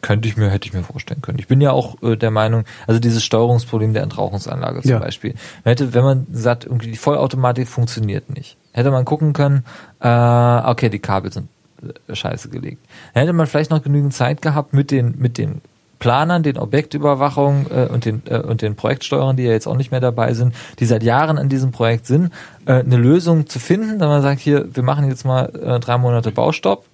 [0.00, 1.38] könnte ich mir, hätte ich mir vorstellen können.
[1.38, 4.98] Ich bin ja auch äh, der Meinung, also dieses Steuerungsproblem der Entrauchungsanlage zum ja.
[4.98, 5.34] Beispiel.
[5.64, 9.64] Man hätte, wenn man sagt, irgendwie die Vollautomatik funktioniert nicht, hätte man gucken können,
[10.00, 11.48] äh, okay, die Kabel sind
[11.82, 12.84] äh, scheiße gelegt.
[13.14, 15.62] Dann hätte man vielleicht noch genügend Zeit gehabt mit den, mit den
[16.02, 19.92] Planern, den Objektüberwachungen äh, und, den, äh, und den Projektsteuerern, die ja jetzt auch nicht
[19.92, 22.32] mehr dabei sind, die seit Jahren an diesem Projekt sind,
[22.66, 25.98] äh, eine Lösung zu finden, wenn man sagt, hier, wir machen jetzt mal äh, drei
[25.98, 26.86] Monate Baustopp,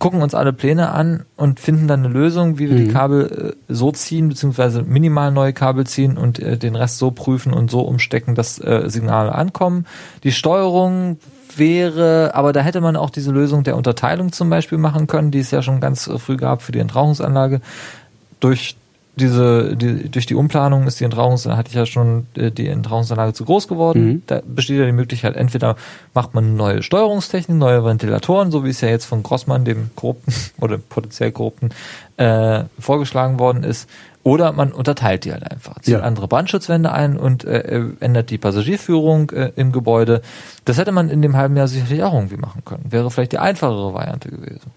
[0.00, 2.84] gucken uns alle Pläne an und finden dann eine Lösung, wie wir mhm.
[2.84, 7.12] die Kabel äh, so ziehen, beziehungsweise minimal neue Kabel ziehen und äh, den Rest so
[7.12, 9.86] prüfen und so umstecken, dass äh, Signale ankommen.
[10.24, 11.18] Die Steuerung
[11.54, 15.38] wäre, aber da hätte man auch diese Lösung der Unterteilung zum Beispiel machen können, die
[15.38, 17.60] es ja schon ganz früh gab für die Entrauchungsanlage
[18.40, 18.76] durch
[19.16, 23.32] diese, die, durch die Umplanung ist die Entrauchungsanlage, hatte ich ja schon, äh, die Entrauchungsanlage
[23.32, 24.06] zu groß geworden.
[24.06, 24.22] Mhm.
[24.26, 25.76] Da besteht ja die Möglichkeit, entweder
[26.12, 29.90] macht man eine neue Steuerungstechnik, neue Ventilatoren, so wie es ja jetzt von Grossmann, dem
[29.96, 31.70] Korrupten oder potenziell Korrupten,
[32.18, 33.88] äh, vorgeschlagen worden ist,
[34.22, 36.00] oder man unterteilt die halt einfach, zieht ja.
[36.00, 40.20] andere Brandschutzwände ein und äh, ändert die Passagierführung äh, im Gebäude.
[40.64, 42.86] Das hätte man in dem halben Jahr sicherlich auch irgendwie machen können.
[42.90, 44.72] Wäre vielleicht die einfachere Variante gewesen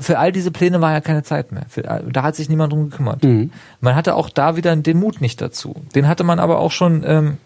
[0.00, 1.66] für all diese Pläne war ja keine Zeit mehr.
[1.68, 3.22] Für, da hat sich niemand drum gekümmert.
[3.22, 3.50] Mhm.
[3.80, 5.74] Man hatte auch da wieder den Mut nicht dazu.
[5.94, 7.36] Den hatte man aber auch schon ähm,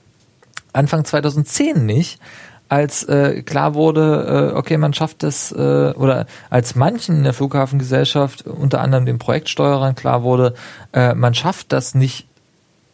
[0.73, 2.21] Anfang 2010 nicht,
[2.69, 7.33] als äh, klar wurde, äh, okay, man schafft das, äh, oder als manchen in der
[7.33, 10.55] Flughafengesellschaft, unter anderem den Projektsteuerern, klar wurde,
[10.93, 12.27] äh, man schafft das nicht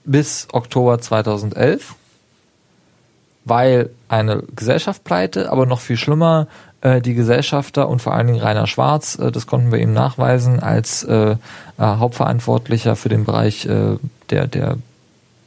[0.05, 1.97] bis Oktober 2011,
[3.45, 8.41] weil eine Gesellschaft pleite, aber noch viel schlimmer, äh, die Gesellschafter und vor allen Dingen
[8.41, 11.37] Rainer Schwarz, äh, das konnten wir ihm nachweisen, als äh, äh,
[11.79, 13.97] Hauptverantwortlicher für den Bereich äh,
[14.31, 14.77] der, der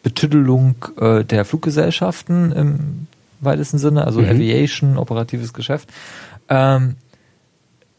[0.04, 3.08] Betüdelung äh, der Fluggesellschaften im
[3.40, 4.30] weitesten Sinne, also mhm.
[4.30, 5.90] Aviation, operatives Geschäft.
[6.50, 6.96] Ähm,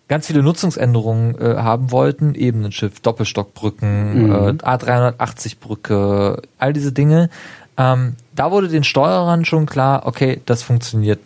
[0.09, 4.33] ganz viele Nutzungsänderungen äh, haben wollten, Ebenenschiff, Doppelstockbrücken, mhm.
[4.33, 7.31] äh, A380-Brücke, all diese Dinge.
[7.77, 11.21] Ähm, da wurde den Steuerern schon klar, okay, das funktioniert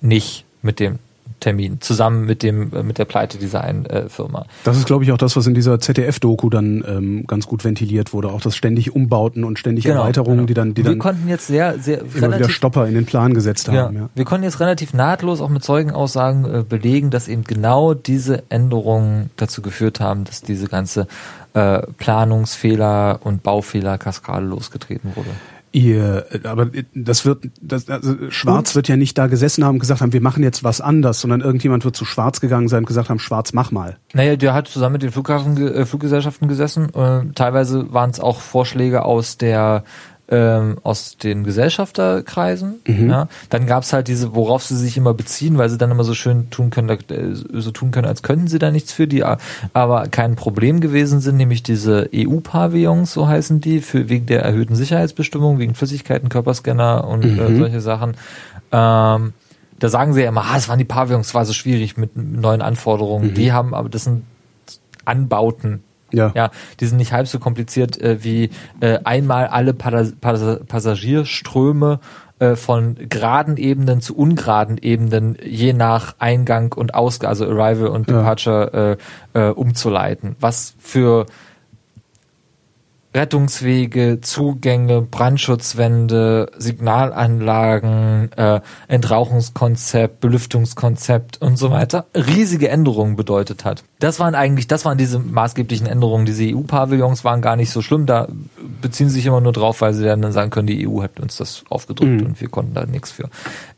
[0.00, 0.98] nicht mit dem
[1.42, 4.46] Termin, zusammen mit dem äh, mit der Pleite dieser einen äh, Firma.
[4.62, 8.12] Das ist, glaube ich, auch das, was in dieser ZDF-Doku dann ähm, ganz gut ventiliert
[8.12, 8.28] wurde.
[8.28, 10.46] Auch das ständig Umbauten und ständig genau, Erweiterungen, genau.
[10.46, 13.06] die dann, die wir dann konnten jetzt sehr, sehr immer relativ, wieder Stopper in den
[13.06, 13.74] Plan gesetzt haben.
[13.74, 13.90] Ja.
[13.90, 14.08] ja.
[14.14, 19.30] Wir konnten jetzt relativ nahtlos auch mit Zeugenaussagen äh, belegen, dass eben genau diese Änderungen
[19.36, 21.08] dazu geführt haben, dass diese ganze
[21.54, 25.30] äh, Planungsfehler und Baufehler Kaskade losgetreten wurde.
[25.72, 28.76] Ihr, aber das wird, das, also Schwarz und?
[28.76, 31.40] wird ja nicht da gesessen haben und gesagt haben, wir machen jetzt was anders, sondern
[31.40, 33.96] irgendjemand wird zu Schwarz gegangen sein und gesagt haben, Schwarz, mach mal.
[34.12, 36.94] Naja, der hat zusammen mit den Flughafen, äh, Fluggesellschaften gesessen.
[36.94, 39.84] Äh, teilweise waren es auch Vorschläge aus der
[40.32, 42.80] ähm, aus den Gesellschafterkreisen.
[42.86, 43.10] Mhm.
[43.10, 43.28] Ja.
[43.50, 46.48] Dann gab's halt diese, worauf sie sich immer beziehen, weil sie dann immer so schön
[46.48, 50.34] tun können, äh, so tun können, als könnten sie da nichts für, die aber kein
[50.34, 55.74] Problem gewesen sind, nämlich diese EU-Pavillons, so heißen die, für wegen der erhöhten Sicherheitsbestimmung, wegen
[55.74, 57.40] Flüssigkeiten, Körperscanner und äh, mhm.
[57.40, 58.16] äh, solche Sachen.
[58.72, 59.34] Ähm,
[59.78, 62.62] da sagen sie ja immer, ah, es waren die Pavillons, war so schwierig mit neuen
[62.62, 63.30] Anforderungen.
[63.30, 63.34] Mhm.
[63.34, 64.24] Die haben, aber das sind
[65.04, 66.32] Anbauten ja.
[66.34, 66.50] ja,
[66.80, 68.50] die sind nicht halb so kompliziert äh, wie
[68.80, 72.00] äh, einmal alle Pas Pas Passagierströme
[72.38, 78.08] äh, von geraden Ebenen zu ungeraden Ebenen je nach Eingang und Ausgang, also Arrival und
[78.08, 78.98] Departure
[79.34, 79.40] ja.
[79.40, 80.36] äh, äh, umzuleiten.
[80.40, 81.26] Was für
[83.14, 93.84] Rettungswege, Zugänge, Brandschutzwände, Signalanlagen, äh, Entrauchungskonzept, Belüftungskonzept und so weiter riesige Änderungen bedeutet hat.
[93.98, 96.26] Das waren eigentlich, das waren diese maßgeblichen Änderungen.
[96.26, 98.06] Diese EU-Pavillons waren gar nicht so schlimm.
[98.06, 98.28] Da
[98.80, 101.36] beziehen sie sich immer nur drauf, weil sie dann sagen können, die EU hat uns
[101.36, 102.26] das aufgedrückt mhm.
[102.26, 103.28] und wir konnten da nichts für.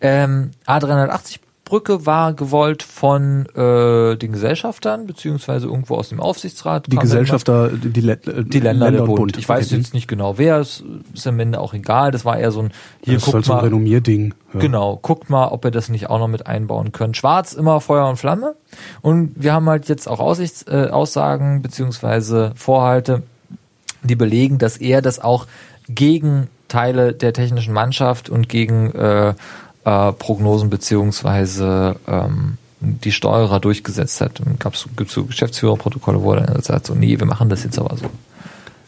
[0.01, 6.93] Ähm, A380 Brücke war gewollt von äh, den Gesellschaftern, beziehungsweise irgendwo aus dem Aufsichtsrat.
[6.93, 9.17] Die Gesellschafter, die, die, äh, die Länder, Länder der Bund.
[9.17, 9.39] Bund.
[9.39, 9.77] Ich weiß okay.
[9.77, 10.85] jetzt nicht genau wer, es
[11.15, 12.11] ist am Ende auch egal.
[12.11, 12.71] Das war eher so ein,
[13.03, 13.45] hier das guckt halt.
[13.47, 14.35] So ein Renommierding.
[14.53, 14.61] Ja.
[14.61, 17.17] Genau, guckt mal, ob ihr das nicht auch noch mit einbauen könnt.
[17.17, 18.55] Schwarz immer Feuer und Flamme.
[19.01, 23.23] Und wir haben halt jetzt auch Aussichts, äh, Aussagen, beziehungsweise Vorhalte,
[24.03, 25.47] die belegen, dass er das auch
[25.89, 29.35] gegen Teile der technischen Mannschaft und gegen äh,
[29.85, 34.41] äh, Prognosen beziehungsweise ähm, die Steuerer durchgesetzt hat.
[34.59, 37.97] Gab's, gibt's so Geschäftsführerprotokolle, wo er dann sagt, so, nee, wir machen das jetzt aber
[37.97, 38.07] so.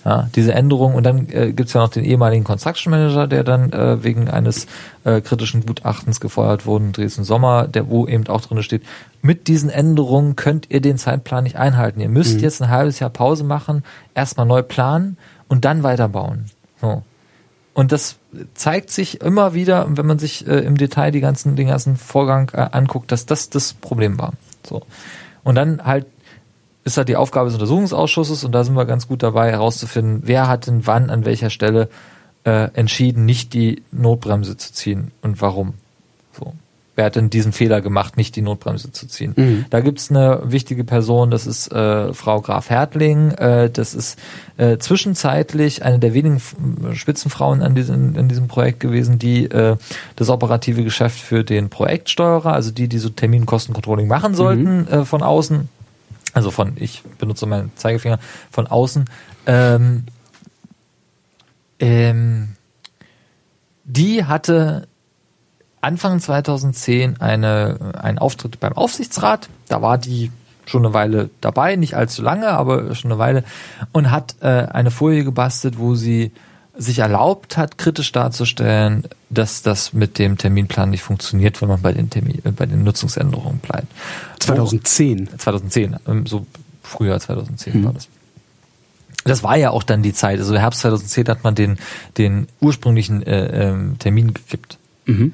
[0.05, 3.73] Ja, diese Änderung und dann äh, gibt ja noch den ehemaligen Construction Manager, der dann
[3.73, 4.69] äh, wegen eines
[5.03, 8.83] äh, kritischen Gutachtens gefeuert wurde, Dresden Sommer, der wo eben auch drin steht,
[9.21, 12.01] mit diesen Änderungen könnt ihr den Zeitplan nicht einhalten.
[12.01, 12.43] Ihr müsst mhm.
[12.43, 13.83] jetzt ein halbes Jahr Pause machen,
[14.15, 15.17] erstmal neu planen
[15.49, 16.51] und dann weiterbauen.
[16.81, 17.03] So.
[17.77, 18.17] Und das
[18.55, 22.51] zeigt sich immer wieder, wenn man sich äh, im Detail die ganzen, den ganzen Vorgang
[22.55, 24.33] äh, anguckt, dass das das Problem war.
[24.67, 24.81] So.
[25.45, 26.07] Und dann halt
[26.85, 30.49] ist halt die Aufgabe des Untersuchungsausschusses und da sind wir ganz gut dabei herauszufinden, wer
[30.49, 31.91] hat denn wann an welcher Stelle
[32.45, 35.75] äh, entschieden, nicht die Notbremse zu ziehen und warum.
[36.33, 36.55] So
[36.97, 39.35] wer hat denn diesen Fehler gemacht, nicht die Notbremse zu ziehen.
[39.37, 39.67] Mhm.
[39.71, 44.19] Da gibt's eine wichtige Person, das ist äh, Frau Graf Hertling, äh, das ist
[44.57, 46.41] äh, zwischenzeitlich eine der wenigen
[46.95, 49.77] Spitzenfrauen an diesem, an diesem Projekt gewesen, die äh,
[50.17, 54.89] das operative Geschäft für den Projektsteuerer, also die, die so Terminkostencontrolling machen sollten mhm.
[54.89, 55.69] äh, von außen,
[56.33, 58.19] also von, ich benutze meinen Zeigefinger,
[58.51, 59.05] von außen,
[59.47, 60.05] ähm,
[61.79, 62.49] ähm,
[63.85, 64.89] die hatte
[65.81, 69.49] Anfang 2010 eine, einen Auftritt beim Aufsichtsrat.
[69.69, 70.31] Da war die
[70.67, 73.45] schon eine Weile dabei, nicht allzu lange, aber schon eine Weile
[73.93, 76.33] und hat äh, eine Folie gebastelt, wo sie
[76.77, 81.93] sich erlaubt hat, kritisch darzustellen, dass das mit dem Terminplan nicht funktioniert, wenn man bei
[81.93, 83.87] den Termin, äh, bei den Nutzungsänderungen bleibt.
[84.41, 85.29] 2010.
[85.33, 86.47] Wo, 2010, ähm, so
[86.83, 87.85] früher 2010 mhm.
[87.85, 88.09] war das.
[89.25, 90.39] Das war ja auch dann die Zeit.
[90.39, 91.79] Also Herbst 2010 hat man den
[92.17, 94.79] den ursprünglichen äh, ähm, Termin gekippt.
[95.07, 95.33] Mhm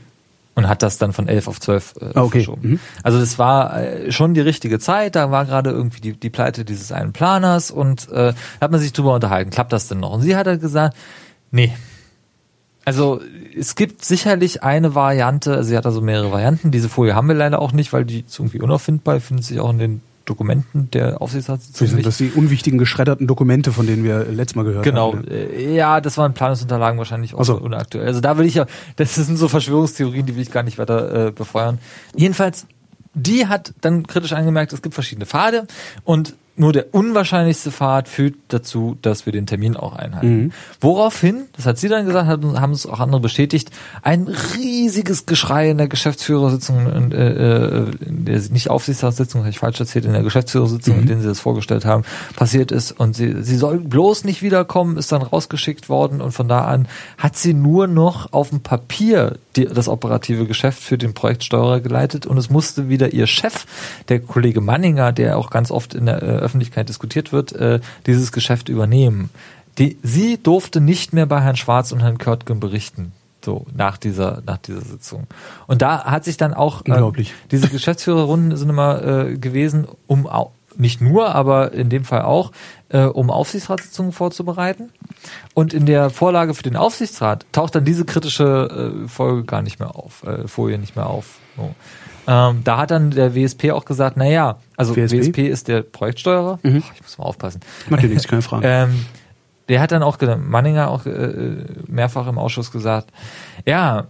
[0.55, 2.39] und hat das dann von elf auf zwölf äh, ah, okay.
[2.39, 2.71] verschoben.
[2.73, 2.81] Mhm.
[3.03, 6.65] Also das war äh, schon die richtige Zeit, da war gerade irgendwie die, die Pleite
[6.65, 10.13] dieses einen Planers und äh, hat man sich drüber unterhalten, klappt das denn noch?
[10.13, 10.97] Und sie hat halt gesagt,
[11.51, 11.73] nee.
[12.85, 13.21] Also
[13.57, 17.35] es gibt sicherlich eine Variante, also sie hat also mehrere Varianten, diese Folie haben wir
[17.37, 21.21] leider auch nicht, weil die ist irgendwie unauffindbar, findet sich auch in den Dokumenten der
[21.21, 21.89] Aufsichtsratssitzung.
[21.89, 25.13] Sind das die unwichtigen geschredderten Dokumente, von denen wir letztes Mal gehört genau.
[25.13, 25.23] haben?
[25.23, 25.35] Genau.
[25.35, 27.59] Äh, ja, das waren Planungsunterlagen wahrscheinlich auch so.
[27.59, 28.07] unaktuell.
[28.07, 28.67] Also da will ich ja,
[28.97, 31.79] das sind so Verschwörungstheorien, die will ich gar nicht weiter äh, befeuern.
[32.15, 32.67] Jedenfalls,
[33.15, 35.67] die hat dann kritisch angemerkt, es gibt verschiedene Pfade
[36.05, 40.37] und nur der unwahrscheinlichste Pfad führt dazu, dass wir den Termin auch einhalten.
[40.37, 40.53] Mhm.
[40.81, 43.71] Woraufhin, das hat sie dann gesagt, haben es auch andere bestätigt,
[44.03, 49.81] ein riesiges Geschrei in der Geschäftsführersitzung, äh, äh, in der nicht Aufsichtsratssitzung, habe ich falsch
[49.81, 51.03] erzählt, in der Geschäftsführersitzung, mhm.
[51.03, 52.05] in der sie das vorgestellt haben,
[52.37, 56.49] passiert ist und sie, sie soll bloß nicht wiederkommen, ist dann rausgeschickt worden und von
[56.49, 56.87] da an
[57.17, 62.27] hat sie nur noch auf dem Papier die, das operative Geschäft für den Projektsteuerer geleitet
[62.27, 63.67] und es musste wieder ihr Chef,
[64.09, 68.33] der Kollege Manninger, der auch ganz oft in der äh, Öffentlichkeit diskutiert wird, äh, dieses
[68.33, 69.31] Geschäft übernehmen.
[69.79, 73.13] Die, sie durfte nicht mehr bei Herrn Schwarz und Herrn Körtgen berichten.
[73.45, 75.27] So, nach dieser, nach dieser Sitzung.
[75.67, 80.29] Und da hat sich dann auch, äh, diese Geschäftsführerrunden sind immer äh, gewesen, um
[80.77, 82.53] nicht nur, aber in dem Fall auch,
[82.89, 84.91] äh, um Aufsichtsratssitzungen vorzubereiten.
[85.55, 89.81] Und in der Vorlage für den Aufsichtsrat taucht dann diese kritische äh, Folge gar nicht
[89.81, 91.39] mehr auf, äh, Folie nicht mehr auf.
[91.57, 91.75] So.
[92.27, 95.19] Ähm, da hat dann der WSP auch gesagt, na ja, also WSP?
[95.19, 96.59] WSP, ist der Projektsteuerer.
[96.63, 96.83] Mhm.
[96.95, 97.61] Ich muss mal aufpassen.
[97.89, 98.67] Macht dir nichts, keine Frage.
[98.69, 99.07] Ähm,
[99.69, 103.11] der hat dann auch, ge- Manninger auch äh, mehrfach im Ausschuss gesagt,
[103.67, 104.05] ja,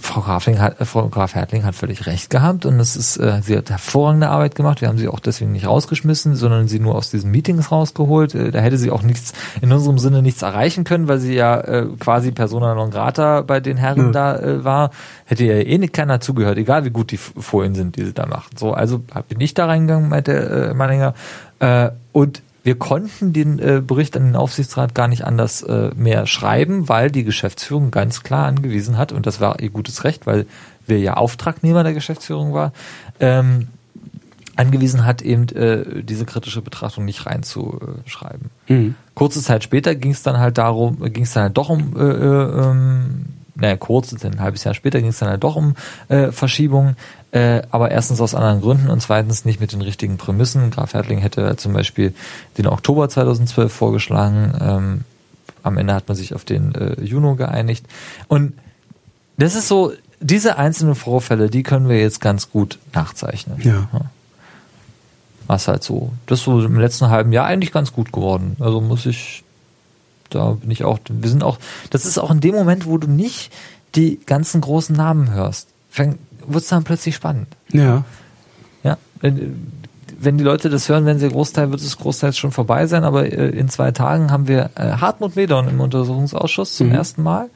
[0.00, 3.40] Frau Grafling hat, äh, Frau Graf Hertling hat völlig recht gehabt und es ist, äh,
[3.42, 4.80] sie hat hervorragende Arbeit gemacht.
[4.80, 8.34] Wir haben sie auch deswegen nicht rausgeschmissen, sondern sie nur aus diesen Meetings rausgeholt.
[8.34, 11.60] Äh, da hätte sie auch nichts, in unserem Sinne nichts erreichen können, weil sie ja
[11.60, 14.12] äh, quasi persona non grata bei den Herren Ja.
[14.12, 14.90] da äh, war.
[15.26, 18.26] Hätte ihr eh nicht keiner zugehört, egal wie gut die Folien sind, die sie da
[18.26, 18.58] macht.
[18.58, 21.14] So, also bin ich da reingegangen, meinte äh, Manninger.
[21.58, 26.26] Äh, und wir konnten den äh, Bericht an den Aufsichtsrat gar nicht anders äh, mehr
[26.26, 30.46] schreiben, weil die Geschäftsführung ganz klar angewiesen hat, und das war ihr gutes Recht, weil
[30.84, 32.72] wir ja Auftragnehmer der Geschäftsführung war,
[33.20, 33.68] ähm,
[34.56, 38.50] angewiesen hat, eben äh, diese kritische Betrachtung nicht reinzuschreiben.
[38.66, 38.96] Mhm.
[39.14, 42.02] Kurze Zeit später ging es dann halt darum, ging es dann halt doch um, äh,
[42.02, 45.76] äh, ähm, naja, kurz, ein halbes Jahr später ging es dann halt doch um
[46.08, 46.96] äh, Verschiebungen,
[47.32, 50.70] äh, aber erstens aus anderen Gründen und zweitens nicht mit den richtigen Prämissen.
[50.70, 52.14] Graf Hertling hätte zum Beispiel
[52.58, 55.00] den Oktober 2012 vorgeschlagen, ähm,
[55.62, 57.86] am Ende hat man sich auf den äh, Juno geeinigt
[58.28, 58.52] und
[59.38, 63.60] das ist so, diese einzelnen Vorfälle, die können wir jetzt ganz gut nachzeichnen.
[63.60, 63.88] Ja.
[65.46, 68.56] Was halt so, das ist so im letzten halben Jahr eigentlich ganz gut geworden.
[68.58, 69.44] Also muss ich,
[70.30, 71.58] da bin ich auch, wir sind auch,
[71.90, 73.52] das ist auch in dem Moment, wo du nicht
[73.94, 75.68] die ganzen großen Namen hörst,
[76.46, 77.48] wird es dann plötzlich spannend.
[77.72, 78.04] Ja.
[78.82, 79.72] Ja, wenn,
[80.18, 83.26] wenn die Leute das hören, wenn sie Großteil, wird es großteils schon vorbei sein, aber
[83.30, 86.94] äh, in zwei Tagen haben wir äh, Hartmut Medon im Untersuchungsausschuss zum Mhm.
[86.94, 87.48] ersten Mal.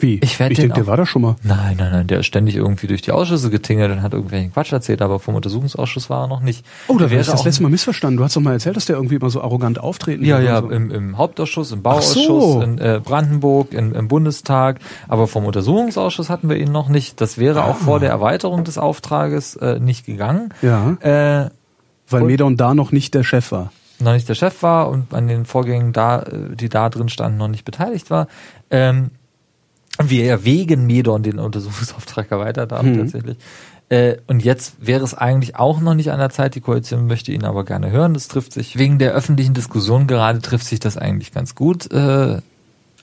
[0.00, 0.14] Wie?
[0.22, 1.36] Ich ich den denke, der auch- war da schon mal.
[1.42, 4.72] Nein, nein, nein, der ist ständig irgendwie durch die Ausschüsse getingelt und hat irgendwelchen Quatsch
[4.72, 6.64] erzählt, aber vom Untersuchungsausschuss war er noch nicht.
[6.88, 8.16] Oh, da wäre ich das auch- letzte Mal missverstanden.
[8.16, 10.70] Du hast doch mal erzählt, dass der irgendwie immer so arrogant auftreten Ja, ja, so.
[10.70, 12.14] im, im Hauptausschuss, im Ach so.
[12.28, 14.78] Bauausschuss, in äh, Brandenburg, in, im Bundestag,
[15.08, 17.20] aber vom Untersuchungsausschuss hatten wir ihn noch nicht.
[17.20, 17.84] Das wäre auch Ah.
[17.84, 20.50] vor der Erweiterung des Auftrages äh, nicht gegangen.
[20.62, 21.50] Ja, Äh,
[22.08, 23.70] weil Medon da noch nicht der Chef war.
[24.00, 27.38] noch nicht der Chef war und an den Vorgängen da, äh, die da drin standen,
[27.38, 28.26] noch nicht beteiligt war.
[28.70, 29.10] Ähm,
[30.08, 32.98] wir ja wegen Medon den Untersuchungsauftrag erweitert haben Mhm.
[32.98, 33.36] tatsächlich.
[33.90, 36.54] Äh, und jetzt wäre es eigentlich auch noch nicht an der Zeit.
[36.54, 38.14] Die Koalition möchte ihn aber gerne hören.
[38.14, 41.90] Das trifft sich wegen der öffentlichen Diskussion gerade trifft sich das eigentlich ganz gut.
[41.92, 42.40] Äh,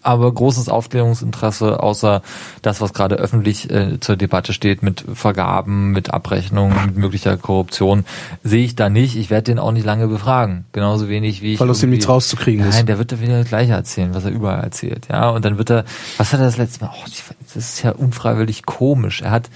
[0.02, 2.22] aber großes Aufklärungsinteresse, außer
[2.62, 8.06] das, was gerade öffentlich äh, zur Debatte steht mit Vergaben, mit Abrechnungen, mit möglicher Korruption,
[8.44, 9.16] sehe ich da nicht.
[9.16, 10.66] Ich werde den auch nicht lange befragen.
[10.72, 11.60] Genauso wenig wie ich.
[11.60, 12.88] Weil aus dem nichts rauszukriegen Nein, ist.
[12.88, 15.08] der wird da wieder das Gleiche erzählen, was er überall erzählt.
[15.10, 15.86] Ja, und dann wird er,
[16.18, 16.92] was hat er das letzte Mal?
[16.94, 17.06] Oh,
[17.42, 19.22] das ist ja unfreiwillig komisch.
[19.22, 19.50] Er hat,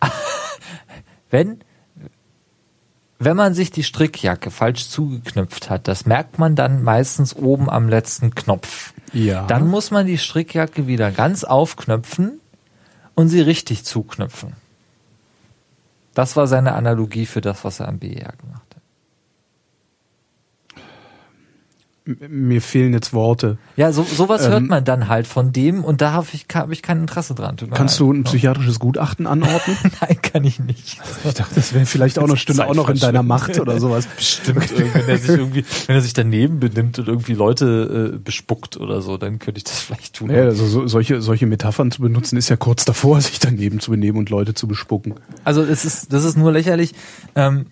[1.30, 1.60] wenn,
[3.18, 7.88] wenn man sich die Strickjacke falsch zugeknüpft hat, das merkt man dann meistens oben am
[7.88, 8.92] letzten Knopf.
[9.12, 9.46] Ja.
[9.46, 12.40] Dann muss man die Strickjacke wieder ganz aufknöpfen
[13.14, 14.54] und sie richtig zuknüpfen.
[16.14, 18.82] Das war seine Analogie für das, was er am BER gemacht hat.
[20.76, 20.82] M-
[22.04, 23.58] Mir fehlen jetzt Worte.
[23.76, 26.72] Ja, so, sowas hört Ähm, man dann halt von dem und da habe ich, hab
[26.72, 27.56] ich kein Interesse dran.
[27.72, 29.76] Kannst du ein psychiatrisches Gutachten anordnen?
[30.00, 31.00] Nein, kann ich nicht.
[31.24, 34.08] Ich dachte, das wäre vielleicht auch noch Stünde auch noch in deiner Macht oder sowas.
[34.18, 38.18] Stimmt, äh, wenn er sich irgendwie, wenn er sich daneben benimmt und irgendwie Leute äh,
[38.18, 40.30] bespuckt oder so, dann könnte ich das vielleicht tun.
[40.30, 43.92] Ja, also so, solche, solche Metaphern zu benutzen, ist ja kurz davor, sich daneben zu
[43.92, 45.14] benehmen und Leute zu bespucken.
[45.44, 46.94] Also es ist, das ist nur lächerlich.
[47.36, 47.66] Ähm,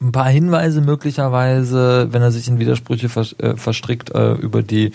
[0.00, 4.92] ein paar Hinweise möglicherweise, wenn er sich in Widersprüche äh, verstrickt äh, über die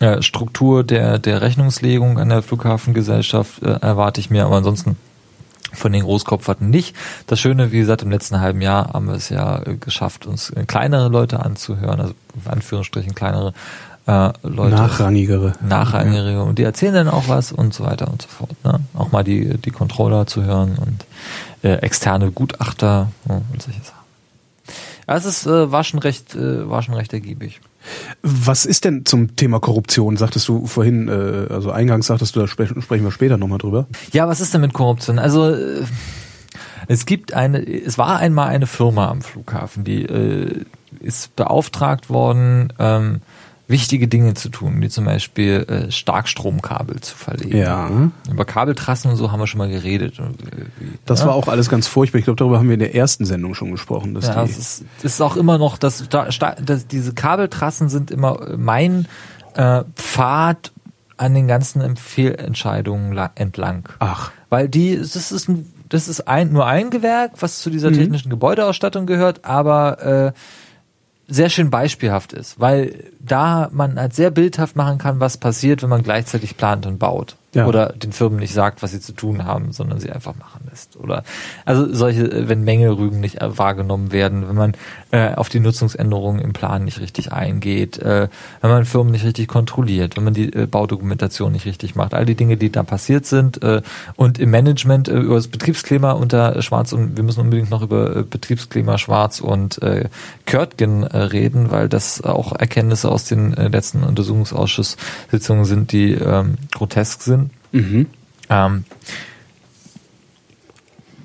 [0.00, 4.96] äh, Struktur der, der Rechnungslegung an der Flughafengesellschaft erwarte ich mir, aber ansonsten
[5.72, 6.94] von den Großkopferten nicht.
[7.26, 11.08] Das Schöne, wie gesagt, im letzten halben Jahr haben wir es ja geschafft, uns kleinere
[11.08, 12.14] Leute anzuhören, also
[12.44, 13.54] in Anführungsstrichen kleinere
[14.06, 14.76] äh, Leute.
[14.76, 15.54] Nachrangigere.
[15.66, 18.52] Nachrangige und die erzählen dann auch was und so weiter und so fort.
[18.62, 18.80] Ne?
[18.94, 21.06] Auch mal die, die Controller zu hören und
[21.62, 24.03] äh, externe Gutachter ja, und solche Sachen.
[25.06, 27.60] Ja, es ist, äh, war schon recht, äh, war schon recht ergiebig.
[28.22, 30.16] Was ist denn zum Thema Korruption?
[30.16, 33.86] Sagtest du vorhin, äh, also eingangs sagtest du, da spre sprechen wir später nochmal drüber.
[34.12, 35.18] Ja, was ist denn mit Korruption?
[35.18, 35.82] Also äh,
[36.88, 40.64] es gibt eine, es war einmal eine Firma am Flughafen, die äh,
[41.00, 43.20] ist beauftragt worden, ähm,
[43.66, 47.56] wichtige Dinge zu tun, wie zum Beispiel äh, Starkstromkabel zu verlegen.
[47.56, 47.90] Ja.
[48.30, 50.18] Über Kabeltrassen und so haben wir schon mal geredet.
[50.18, 50.22] Äh,
[51.06, 51.26] Das ja?
[51.26, 52.18] war auch alles ganz furchtbar.
[52.18, 54.12] Ich glaube, darüber haben wir in der ersten Sendung schon gesprochen.
[54.14, 58.56] Dass Ja, die, es ist, ist auch immer noch, dass, dass diese Kabeltrassen sind immer
[58.58, 59.06] mein
[59.54, 60.72] äh, Pfad
[61.16, 63.88] an den ganzen Fehlentscheidungen la- entlang.
[64.00, 64.30] Ach.
[64.50, 67.94] Weil die, das ist ein, das ist ein, nur ein Gewerk, was zu dieser Mhm.
[67.94, 70.32] technischen Gebäudeausstattung gehört, aber äh,
[71.26, 75.88] sehr schön beispielhaft ist, weil da man halt sehr bildhaft machen kann, was passiert, wenn
[75.90, 77.36] man gleichzeitig plant und baut.
[77.54, 77.66] Ja.
[77.66, 80.96] Oder den Firmen nicht sagt, was sie zu tun haben, sondern sie einfach machen lässt.
[80.96, 81.22] Oder
[81.64, 84.72] also solche, wenn Mängelrügen nicht äh, wahrgenommen werden, wenn man
[85.12, 88.28] äh, auf die Nutzungsänderungen im Plan nicht richtig eingeht, äh,
[88.60, 92.26] wenn man Firmen nicht richtig kontrolliert, wenn man die äh, Baudokumentation nicht richtig macht, all
[92.26, 93.82] die Dinge, die da passiert sind äh,
[94.16, 98.16] und im Management äh, über das Betriebsklima unter Schwarz und wir müssen unbedingt noch über
[98.16, 100.08] äh, Betriebsklima Schwarz und äh,
[100.46, 106.56] Körtgen äh, reden, weil das auch Erkenntnisse aus den äh, letzten Untersuchungsausschusssitzungen sind, die ähm,
[106.72, 107.43] grotesk sind.
[107.74, 108.06] Mhm.
[108.48, 108.84] Ähm,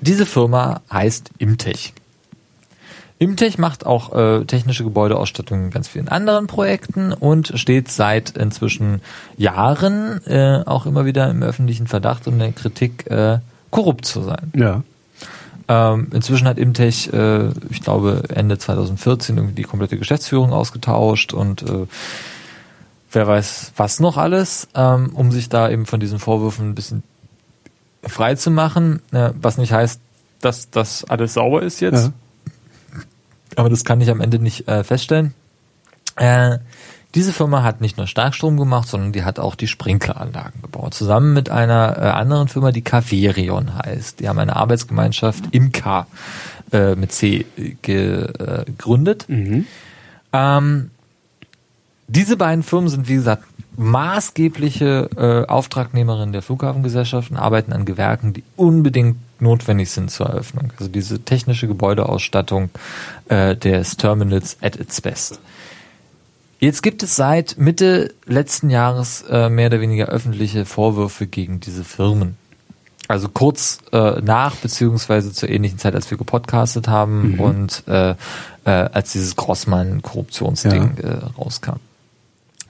[0.00, 1.92] diese Firma heißt Imtech.
[3.18, 9.02] Imtech macht auch äh, technische Gebäudeausstattung in ganz vielen anderen Projekten und steht seit inzwischen
[9.36, 13.38] Jahren äh, auch immer wieder im öffentlichen Verdacht und in der Kritik, äh,
[13.70, 14.50] korrupt zu sein.
[14.56, 14.82] Ja.
[15.68, 21.62] Ähm, inzwischen hat Imtech, äh, ich glaube, Ende 2014 irgendwie die komplette Geschäftsführung ausgetauscht und
[21.62, 21.86] äh,
[23.12, 27.02] wer weiß was noch alles, ähm, um sich da eben von diesen Vorwürfen ein bisschen
[28.02, 30.00] frei zu machen, äh, was nicht heißt,
[30.40, 32.06] dass das alles sauber ist jetzt.
[32.06, 32.12] Ja.
[33.56, 35.34] Aber das kann ich am Ende nicht äh, feststellen.
[36.16, 36.58] Äh,
[37.14, 40.94] diese Firma hat nicht nur Starkstrom gemacht, sondern die hat auch die Sprinkleranlagen gebaut.
[40.94, 44.20] Zusammen mit einer äh, anderen Firma, die Caverion heißt.
[44.20, 46.06] Die haben eine Arbeitsgemeinschaft im K
[46.72, 47.46] äh, mit C
[47.82, 49.28] ge, äh, gegründet.
[49.28, 49.66] Mhm.
[50.32, 50.90] Ähm,
[52.10, 53.44] diese beiden Firmen sind, wie gesagt,
[53.76, 60.72] maßgebliche äh, Auftragnehmerinnen der Flughafengesellschaft und arbeiten an Gewerken, die unbedingt notwendig sind zur Eröffnung.
[60.78, 62.70] Also diese technische Gebäudeausstattung
[63.28, 65.40] äh, des Terminals at its best.
[66.58, 71.84] Jetzt gibt es seit Mitte letzten Jahres äh, mehr oder weniger öffentliche Vorwürfe gegen diese
[71.84, 72.36] Firmen.
[73.08, 77.40] Also kurz äh, nach beziehungsweise zur ähnlichen Zeit, als wir gepodcastet haben Mhm.
[77.40, 78.14] und äh, äh,
[78.70, 81.08] als dieses Grossmann-Korruptionsding äh,
[81.38, 81.80] rauskam.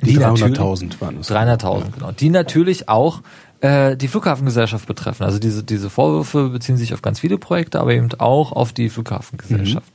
[0.03, 1.31] Die natürlich- 300.000 waren es.
[1.31, 2.13] 300.000, genau.
[2.13, 3.23] Die natürlich auch
[3.61, 5.25] äh, die Flughafengesellschaft betreffen.
[5.25, 8.89] Also diese, diese Vorwürfe beziehen sich auf ganz viele Projekte, aber eben auch auf die
[8.89, 9.93] Flughafengesellschaft.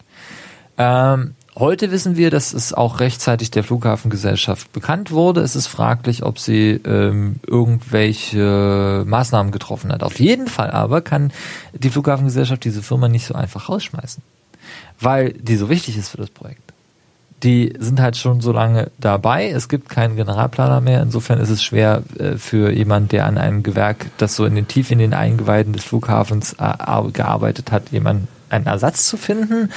[0.77, 5.41] Ähm, heute wissen wir, dass es auch rechtzeitig der Flughafengesellschaft bekannt wurde.
[5.41, 10.03] Es ist fraglich, ob sie ähm, irgendwelche Maßnahmen getroffen hat.
[10.03, 11.31] Auf jeden Fall aber kann
[11.73, 14.21] die Flughafengesellschaft diese Firma nicht so einfach rausschmeißen,
[14.99, 16.74] weil die so wichtig ist für das Projekt
[17.45, 19.49] die sind halt schon so lange dabei.
[19.49, 21.01] Es gibt keinen Generalplaner mehr.
[21.01, 24.67] Insofern ist es schwer äh, für jemand, der an einem Gewerk, das so in den
[24.67, 29.69] tief in den Eingeweiden des Flughafens äh, ar- gearbeitet hat, jemand einen Ersatz zu finden.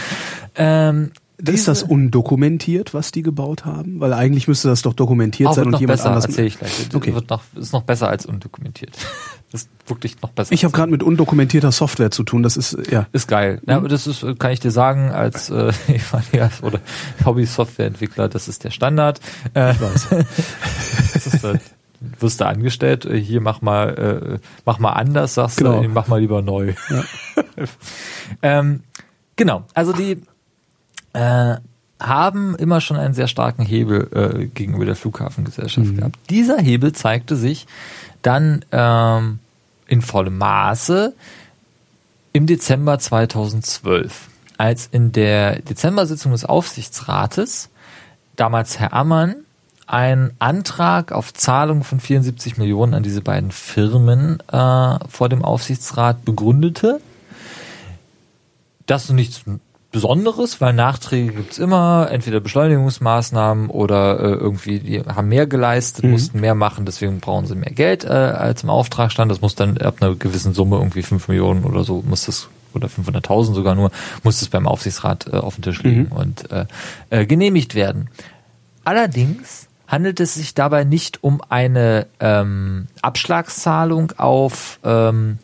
[0.57, 4.01] Ähm, Ist das undokumentiert, was die gebaut haben?
[4.01, 6.27] Weil eigentlich müsste das doch dokumentiert sein und noch jemand besser, anders.
[6.37, 6.89] ich gleich.
[6.93, 7.15] Okay.
[7.15, 8.91] Wird noch, ist noch besser als undokumentiert.
[9.51, 10.53] Das ist wirklich noch besser.
[10.53, 12.43] Ich habe gerade mit undokumentierter Software zu tun.
[12.43, 13.07] Das ist ja.
[13.13, 13.63] Ist geil.
[13.67, 15.73] Ja, aber das ist, äh, kann ich dir sagen, als äh,
[16.63, 16.81] oder
[17.25, 19.21] Hobby-Softwareentwickler, das ist der Standard.
[19.55, 20.09] Äh, Ich weiß.
[21.15, 21.59] das ist, äh,
[22.21, 25.77] wirst du angestellt, äh, hier mach mal, äh, mach mal anders, sagst Genau.
[25.77, 26.75] du, nee, mach mal lieber neu.
[26.91, 27.05] Ja.
[28.43, 28.81] ähm,
[29.37, 30.23] genau, also die
[31.15, 31.57] äh,
[32.01, 35.97] haben immer schon einen sehr starken Hebel äh, gegenüber der Flughafengesellschaft Mhm.
[35.97, 36.17] gehabt.
[36.31, 37.67] Dieser Hebel zeigte sich
[38.23, 39.39] dann ähm,
[39.87, 41.15] in vollem Maße
[42.33, 44.29] im Dezember 2012,
[44.59, 47.71] als in der Dezember-Sitzung des Aufsichtsrates
[48.37, 49.37] damals Herr Ammann
[49.87, 56.25] einen Antrag auf Zahlung von 74 Millionen an diese beiden Firmen äh, vor dem Aufsichtsrat
[56.25, 57.01] begründete.
[58.87, 59.43] Das ist nichts
[59.91, 66.41] Besonderes, weil Nachträge gibt's immer, entweder Beschleunigungsmaßnahmen oder äh, irgendwie, die haben mehr geleistet, mussten
[66.41, 69.31] mehr machen, deswegen brauchen sie mehr Geld, äh, als im Auftrag stand.
[69.31, 72.89] Das muss dann ab einer gewissen Summe, irgendwie 5 Millionen oder so, muss das, oder
[72.89, 73.91] 500.000 sogar nur,
[74.25, 76.67] muss das beim Aufsichtsrat äh, auf dem Tisch liegen und äh,
[77.09, 78.11] äh, genehmigt werden.
[78.85, 85.39] Allerdings handelt es sich dabei nicht um eine ähm, Abschlagszahlung auf ähm,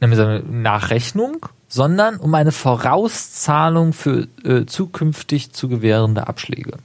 [0.00, 6.76] mal Nachrechnung, sondern um eine Vorauszahlung für äh, zukünftig zu gewährende Abschläge.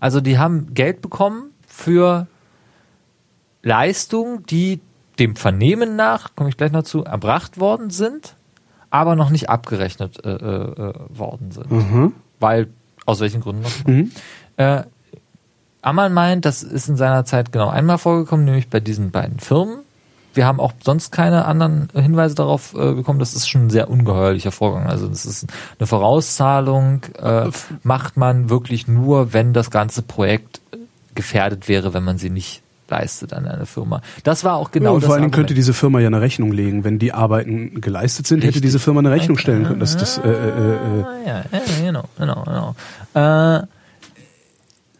[0.00, 2.26] Also die haben Geld bekommen für
[3.62, 4.80] Leistungen, die
[5.20, 8.34] dem Vernehmen nach, komme ich gleich noch zu, erbracht worden sind,
[8.90, 11.70] aber noch nicht abgerechnet äh, äh, worden sind.
[11.70, 12.14] Mhm.
[12.40, 12.68] Weil,
[13.06, 13.86] aus welchen Gründen noch?
[13.86, 14.10] Mhm.
[14.56, 14.82] Äh,
[15.82, 19.78] Ammann meint, das ist in seiner Zeit genau einmal vorgekommen, nämlich bei diesen beiden Firmen.
[20.34, 23.18] Wir haben auch sonst keine anderen Hinweise darauf äh, bekommen.
[23.18, 24.86] Das ist schon ein sehr ungeheuerlicher Vorgang.
[24.86, 25.46] Also das ist
[25.78, 27.50] eine Vorauszahlung, äh,
[27.82, 30.60] macht man wirklich nur, wenn das ganze Projekt
[31.14, 34.02] gefährdet wäre, wenn man sie nicht leistet an eine Firma.
[34.22, 35.34] Das war auch genau ja, und das vor Dingen Argument.
[35.34, 36.84] könnte diese Firma ja eine Rechnung legen.
[36.84, 38.62] Wenn die Arbeiten geleistet sind, hätte Richtig.
[38.62, 39.80] diese Firma eine Rechnung stellen können.
[39.80, 42.74] Das, das, äh, äh, äh, ja, ja, genau, genau, genau.
[43.14, 43.66] Äh,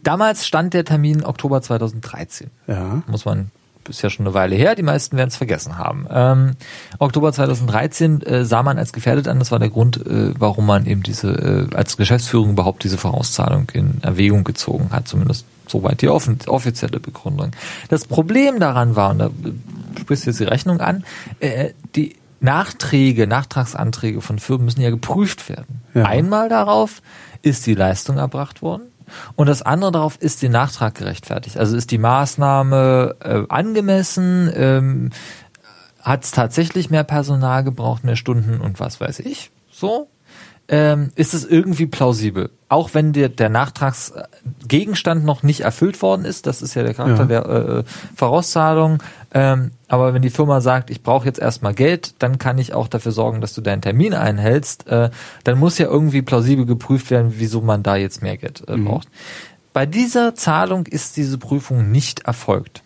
[0.02, 2.50] damals stand der Termin Oktober 2013.
[2.66, 3.02] ja.
[3.06, 3.50] Muss man,
[3.88, 6.06] ist ja schon eine Weile her, die meisten werden es vergessen haben.
[6.10, 6.52] Ähm,
[6.98, 10.86] Oktober 2013 äh, sah man als gefährdet an, das war der Grund, äh, warum man
[10.86, 16.08] eben diese, äh, als Geschäftsführung überhaupt diese Vorauszahlung in Erwägung gezogen hat, zumindest soweit die
[16.08, 17.52] offen, offizielle Begründung.
[17.88, 21.04] Das Problem daran war, und da äh, sprichst du jetzt die Rechnung an,
[21.40, 25.80] äh, die Nachträge, Nachtragsanträge von Firmen müssen ja geprüft werden.
[25.94, 26.04] Ja.
[26.04, 27.00] Einmal darauf,
[27.42, 28.91] ist die Leistung erbracht worden?
[29.36, 31.56] Und das andere darauf, ist der Nachtrag gerechtfertigt?
[31.56, 34.50] Also ist die Maßnahme äh, angemessen?
[34.54, 35.10] Ähm,
[36.00, 39.50] Hat es tatsächlich mehr Personal gebraucht, mehr Stunden und was weiß ich?
[39.70, 40.08] So?
[40.68, 42.50] Ähm, ist es irgendwie plausibel?
[42.68, 47.28] Auch wenn der, der Nachtragsgegenstand noch nicht erfüllt worden ist, das ist ja der Charakter
[47.28, 47.42] Ja.
[47.42, 47.84] der äh,
[48.16, 49.02] Vorauszahlung.
[49.34, 52.88] Ähm, aber wenn die Firma sagt, ich brauche jetzt erstmal Geld, dann kann ich auch
[52.88, 54.86] dafür sorgen, dass du deinen Termin einhältst.
[54.88, 55.10] Äh,
[55.44, 59.08] dann muss ja irgendwie plausibel geprüft werden, wieso man da jetzt mehr Geld äh, braucht.
[59.72, 62.82] Bei dieser Zahlung ist diese Prüfung nicht erfolgt.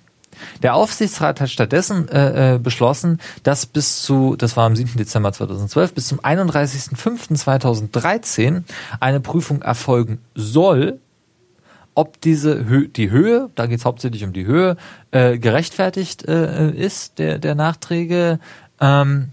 [0.62, 4.98] Der Aufsichtsrat hat stattdessen äh, äh, beschlossen, dass bis zu, das war am 7.
[4.98, 8.62] Dezember 2012, bis zum 31.05.2013
[9.01, 11.01] eine Prüfung erfolgen soll,
[11.97, 14.77] ob diese Hö die Höhe, da geht es hauptsächlich um die Höhe,
[15.10, 18.39] äh, gerechtfertigt äh, ist, der, der Nachträge.
[18.81, 19.31] Ähm,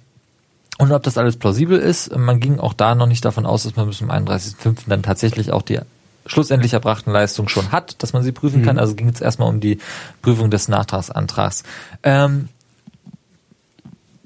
[0.80, 3.76] und ob das alles plausibel ist, man ging auch da noch nicht davon aus, dass
[3.76, 4.88] man bis zum 31.05.
[4.88, 5.80] dann tatsächlich auch die
[6.26, 8.80] schlussendlich erbrachten Leistungen schon hat, dass man sie prüfen kann.
[8.80, 9.80] Also ging es erstmal um die
[10.22, 11.64] Prüfung des Nachtragsantrags.
[12.02, 12.48] Ähm,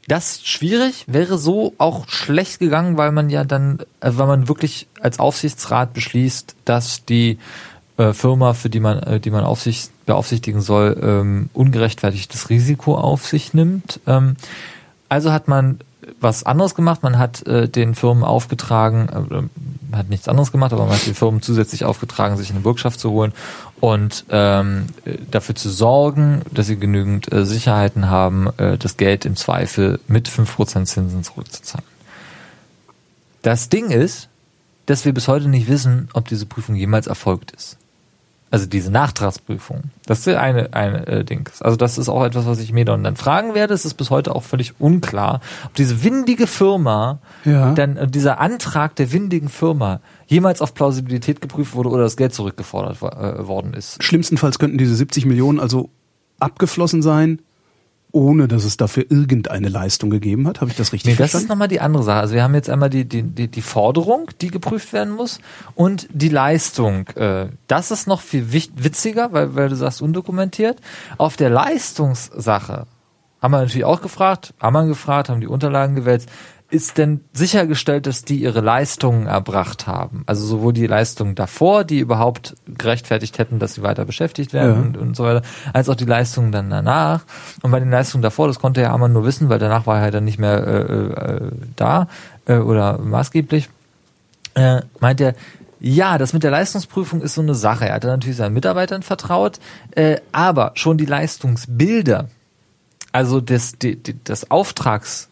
[0.07, 4.88] das schwierig, wäre so auch schlecht gegangen, weil man ja dann, äh, weil man wirklich
[5.01, 7.39] als Aufsichtsrat beschließt, dass die
[7.97, 13.25] äh, Firma, für die man, äh, die man aufsicht, beaufsichtigen soll, ähm, ungerechtfertigtes Risiko auf
[13.25, 13.99] sich nimmt.
[14.07, 14.35] Ähm,
[15.09, 15.79] also hat man
[16.19, 17.03] was anderes gemacht.
[17.03, 19.49] Man hat äh, den Firmen aufgetragen,
[19.91, 22.99] äh, hat nichts anderes gemacht, aber man hat den Firmen zusätzlich aufgetragen, sich eine Bürgschaft
[22.99, 23.33] zu holen
[23.79, 29.25] und ähm, äh, dafür zu sorgen, dass sie genügend äh, Sicherheiten haben, äh, das Geld
[29.25, 31.85] im Zweifel mit 5% Zinsen zurückzuzahlen.
[33.41, 34.29] Das Ding ist,
[34.85, 37.77] dass wir bis heute nicht wissen, ob diese Prüfung jemals erfolgt ist.
[38.49, 39.83] Also diese Nachtragsprüfung.
[40.05, 41.49] Das ist eine, eine äh, Ding.
[41.59, 43.73] Also das ist auch etwas, was ich mir dann, dann fragen werde.
[43.73, 47.73] Es ist bis heute auch völlig unklar, ob diese windige Firma, Ja.
[47.73, 52.33] dann äh, dieser Antrag der windigen Firma jemals auf Plausibilität geprüft wurde oder das Geld
[52.33, 54.01] zurückgefordert äh, worden ist.
[54.01, 55.89] Schlimmstenfalls könnten diese 70 Millionen also
[56.39, 57.39] abgeflossen sein,
[58.18, 60.60] ohne dass es dafür irgendeine Leistung gegeben hat.
[60.60, 61.49] Habe ich das richtig Nee, das ist verstanden?
[61.49, 62.19] nochmal die andere Sache.
[62.19, 65.39] Also wir haben jetzt einmal die, die, die, die Forderung, die geprüft werden muss
[65.76, 67.07] und die Leistung.
[67.10, 70.80] Äh, das ist noch viel witziger, weil, weil du sagst undokumentiert.
[71.18, 72.88] Auf der Leistungssache
[73.41, 76.30] haben wir natürlich auch gefragt, haben wir gefragt, haben die Unterlagen gewälzt.
[76.69, 80.23] Ist denn sichergestellt, dass die ihre Leistungen erbracht haben?
[80.26, 84.81] Also sowohl die Leistungen davor, die überhaupt gerechtfertigt hätten, dass sie weiter beschäftigt werden Ja.
[84.81, 87.23] und, und so weiter, als auch die Leistungen dann danach.
[87.61, 90.02] Und bei den Leistungen davor, das konnte Herr Ammann nur wissen, weil danach war er
[90.02, 92.10] halt dann nicht mehr äh, äh, da
[92.48, 93.69] äh, oder maßgeblich,
[94.56, 95.35] äh, meint er,
[95.80, 97.88] ja, das mit der Leistungsprüfung ist so eine Sache.
[97.88, 99.60] Er hat dann natürlich seinen Mitarbeitern vertraut,
[99.91, 102.27] äh, aber schon die Leistungsbilder,
[103.14, 105.30] also des, die, die, des Auftrags,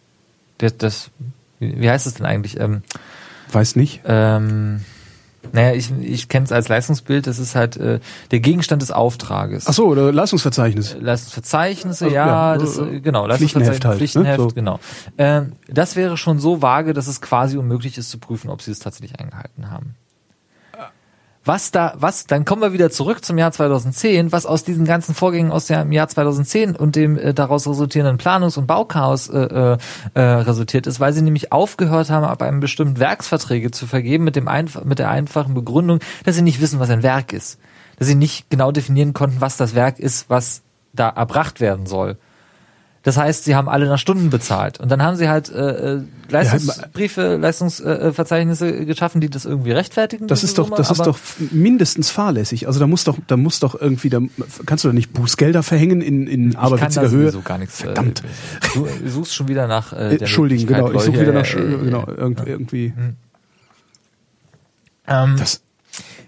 [0.57, 1.11] das, das,
[1.59, 2.59] wie heißt es denn eigentlich?
[2.59, 2.83] Ähm,
[3.51, 4.01] Weiß nicht.
[4.05, 4.81] ähm,
[5.51, 7.99] naja, ich, ich kenne es als Leistungsbild, das ist halt äh,
[8.31, 9.67] der Gegenstand des Auftrages.
[9.67, 10.97] Ach so, oder Leistungsverzeichnis.
[10.99, 13.97] Leistungsverzeichnisse, Ach, ja, ja, das, äh, äh, genau, Leistungsverzeichnis, halt, ne?
[13.97, 14.47] Pflichtenheft, So.
[14.47, 14.79] genau.
[15.17, 18.71] Ähm, das wäre schon so vage, dass es quasi unmöglich ist zu prüfen, ob sie
[18.71, 19.95] es tatsächlich eingehalten haben.
[21.47, 25.13] Was da, was, dann kommen wir wieder zurück zum Jahr 2010, was aus diesen ganzen
[25.13, 29.77] Vorgängen aus dem Jahr 2010 und dem äh, daraus resultierenden Planungs- und Bauchaos äh, äh,
[30.15, 34.35] äh, resultiert ist, weil sie nämlich aufgehört haben, ab einem bestimmten Werksverträge zu vergeben mit
[34.35, 37.59] dem einf mit der einfachen Begründung, dass sie nicht wissen, was ein Werk ist.
[37.99, 40.63] Dass sie nicht genau definieren konnten, was das Werk ist, was
[40.93, 42.17] da erbracht werden soll.
[43.05, 44.79] Das heißt, sie haben alle nach Stunden bezahlt.
[44.79, 50.25] Und dann haben sie halt äh, äh, Leistungsbriefe, Leistungsverzeichnisse geschaffen, die das irgendwie rechtfertigen.
[50.27, 51.19] Das ist doch, Summe, das ist doch
[51.51, 52.65] mindestens fahrlässig.
[52.65, 54.19] Also da muss doch, da muss doch irgendwie, da
[54.65, 57.21] kannst du doch nicht Bußgelder verhängen in, in ich kann aberwitziger da Höhe.
[57.27, 57.79] sowieso gar nichts.
[57.81, 58.23] äh, Verdammt.
[58.73, 59.93] Du suchst schon wieder nach.
[59.93, 60.91] Äh, Äh, Entschuldigen, genau.
[60.91, 62.49] Ich suche wieder nach, äh, genau, äh, irgendwie.
[62.49, 62.93] irgendwie.
[65.07, 65.61] Ähm, Das,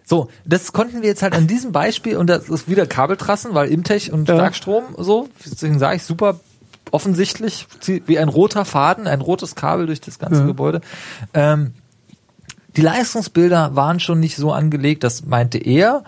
[0.06, 3.70] So, das konnten wir jetzt halt an diesem Beispiel, und das ist wieder Kabeltrassen, weil
[3.70, 4.36] Imtech und Ja.
[4.36, 6.40] Starkstrom so, deswegen sage ich super
[6.91, 7.68] offensichtlich,
[8.05, 10.45] wie ein roter Faden, ein rotes Kabel durch das ganze Ja.
[10.45, 10.81] Gebäude.
[11.34, 11.73] Ähm,
[12.76, 16.03] die Leistungsbilder waren schon nicht so angelegt, das meinte er,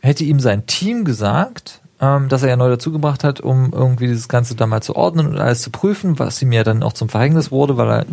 [0.00, 4.28] hätte ihm sein Team gesagt, ähm, das er ja neu dazugebracht hat, um irgendwie dieses
[4.28, 7.10] Ganze da mal zu ordnen und alles zu prüfen, was ihm ja dann auch zum
[7.10, 8.06] Verhängnis wurde, weil er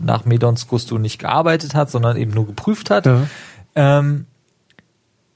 [0.00, 3.22] nach Medons Gusto nicht gearbeitet hat, sondern eben nur geprüft hat, Ja.
[3.74, 4.26] ähm,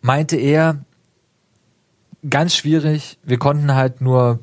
[0.03, 0.77] meinte er,
[2.29, 4.39] ganz schwierig, wir konnten halt nur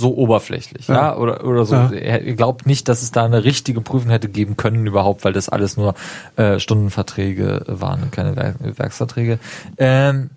[0.00, 1.16] so oberflächlich, ja, Ja.
[1.16, 1.74] oder, oder so.
[1.74, 1.90] Ja.
[1.90, 5.48] Er glaubt nicht, dass es da eine richtige Prüfung hätte geben können überhaupt, weil das
[5.48, 5.94] alles nur
[6.36, 9.40] äh, Stundenverträge waren und keine Werk Werksverträge.
[9.76, 10.30] Ähm,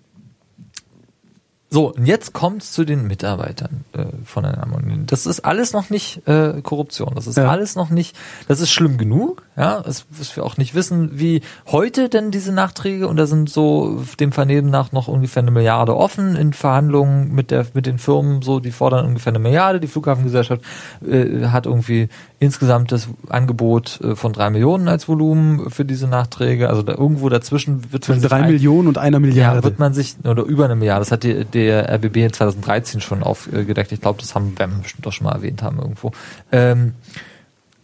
[1.70, 5.06] so, und jetzt kommt's zu den Mitarbeitern äh, von der Ammonin.
[5.06, 7.12] Das ist alles noch nicht äh, Korruption.
[7.14, 7.48] Das ist Ja.
[7.48, 8.14] alles noch nicht,
[8.46, 12.52] das ist schlimm genug, ja, es, was wir auch nicht wissen, wie heute denn diese
[12.52, 17.34] Nachträge, und da sind so dem Vernehmen nach noch ungefähr eine Milliarde offen in Verhandlungen
[17.34, 19.78] mit der mit den Firmen, so die fordern ungefähr eine Milliarde.
[19.78, 20.62] Die Flughafengesellschaft
[21.06, 22.08] äh, hat irgendwie
[22.38, 26.70] insgesamt das Angebot äh, von drei Millionen als Volumen für diese Nachträge.
[26.70, 29.64] Also da irgendwo dazwischen wird man Zwischen drei ein- Millionen und einer ja, Milliarde.
[29.64, 33.92] wird man sich, oder über eine Milliarde, das hat die, der RBB 2013 schon aufgedeckt.
[33.92, 36.12] Ich glaube, das haben wir bestimmt doch schon mal erwähnt haben irgendwo.
[36.50, 36.94] Ähm,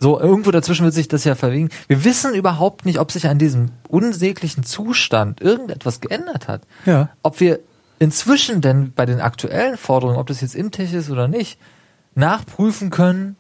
[0.01, 1.70] so, irgendwo dazwischen wird sich das ja verwegen.
[1.89, 6.62] Wir wissen überhaupt nicht, ob sich an diesem unsäglichen Zustand irgendetwas geändert hat.
[6.87, 7.09] Ja.
[7.23, 7.59] Ob wir
[7.99, 11.59] inzwischen denn bei den aktuellen Forderungen, ob das jetzt Imtech ist oder nicht,
[12.15, 13.37] nachprüfen können,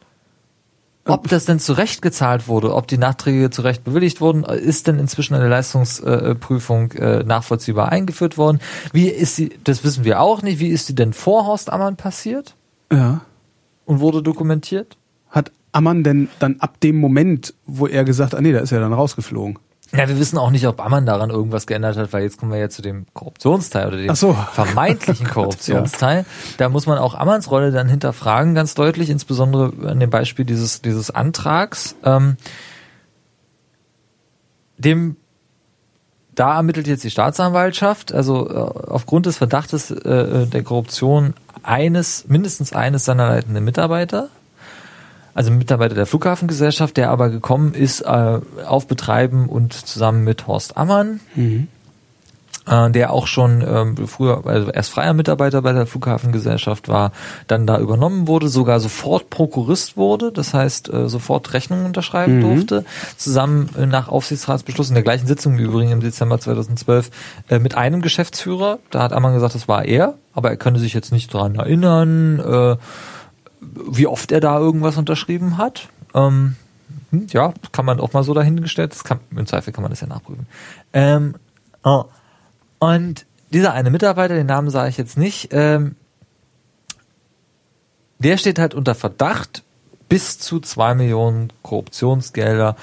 [1.04, 5.34] ob das denn zurecht gezahlt wurde, ob die Nachträge zurecht bewilligt wurden, ist denn inzwischen
[5.34, 8.60] eine Leistungsprüfung äh, nachvollziehbar eingeführt worden?
[8.92, 11.96] Wie ist sie, das wissen wir auch nicht, wie ist sie denn vor Horst Ammann
[11.96, 12.56] passiert
[12.92, 13.22] ja.
[13.86, 14.98] und wurde dokumentiert?
[15.30, 18.72] Hat Ammann denn dann ab dem Moment, wo er gesagt hat, ah nee, da ist
[18.72, 19.58] er dann rausgeflogen.
[19.92, 22.58] Ja, wir wissen auch nicht, ob Ammann daran irgendwas geändert hat, weil jetzt kommen wir
[22.58, 24.34] ja zu dem Korruptionsteil oder dem so.
[24.52, 26.26] vermeintlichen Oh Korruptionsteil.
[26.58, 30.82] Da muss man auch Ammanns Rolle dann hinterfragen, ganz deutlich, insbesondere an dem Beispiel dieses,
[30.82, 31.96] dieses Antrags.
[32.04, 32.36] Ähm,
[34.76, 35.16] dem
[36.34, 42.72] da ermittelt jetzt die Staatsanwaltschaft, also äh, aufgrund des Verdachtes äh, der Korruption eines, mindestens
[42.72, 44.28] eines seiner leitenden Mitarbeiter,
[45.38, 50.76] also Mitarbeiter der Flughafengesellschaft, der aber gekommen ist äh, auf Betreiben und zusammen mit Horst
[50.76, 51.20] Ammann,
[52.66, 57.12] äh, der auch schon ähm, früher, also erst freier Mitarbeiter bei der Flughafengesellschaft war,
[57.46, 62.84] dann da übernommen wurde, sogar sofort Prokurist wurde, das heißt äh, sofort Rechnungen unterschreiben durfte,
[63.16, 67.12] zusammen äh, nach Aufsichtsratsbeschluss in der gleichen Sitzung im Übrigen im Dezember 2012
[67.48, 68.80] äh, mit einem Geschäftsführer.
[68.90, 72.40] Da hat Ammann gesagt, das war er, aber er könne sich jetzt nicht dran erinnern,
[72.40, 72.76] äh,
[73.60, 75.88] wie oft er da irgendwas unterschrieben hat.
[76.14, 76.56] Ähm,
[77.10, 78.92] hm, ja, kann man auch mal so dahingestellt.
[78.92, 80.46] Das kann, Im Zweifel kann man das ja nachprüfen.
[80.92, 81.34] Ähm,
[81.84, 82.04] oh.
[82.78, 85.96] Und dieser eine Mitarbeiter, den Namen sage ich jetzt nicht, ähm,
[88.18, 89.62] der steht halt unter Verdacht,
[90.08, 92.76] bis zu zwei Millionen Korruptionsgelder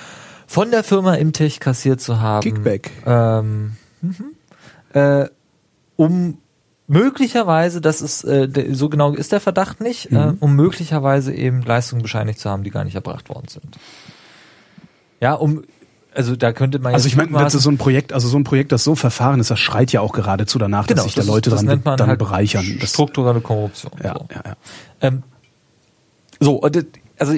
[0.47, 2.41] von der Firma Imtech kassiert zu haben.
[2.41, 2.91] Kickback.
[3.05, 4.35] Ähm, mhm.
[4.93, 5.27] äh,
[5.95, 6.37] um
[6.87, 12.01] möglicherweise, das ist äh, so genau ist der Verdacht nicht, äh, um möglicherweise eben Leistungen
[12.01, 13.77] bescheinigt zu haben, die gar nicht erbracht worden sind.
[15.19, 15.63] Ja, um
[16.13, 18.45] also da könnte man Also ich meine, das ist so ein Projekt, also so ein
[18.45, 21.33] Projekt, das so verfahren ist, das schreit ja auch geradezu danach, dass sich da Genau,
[21.33, 22.63] das ist- Leute das dran dann halt bereichern.
[22.83, 23.91] Strukturelle Korruption.
[24.01, 24.25] ja, so.
[24.33, 24.55] ja, ja.
[25.01, 25.23] Ähm,
[26.39, 26.85] so, und, äh,
[27.17, 27.35] also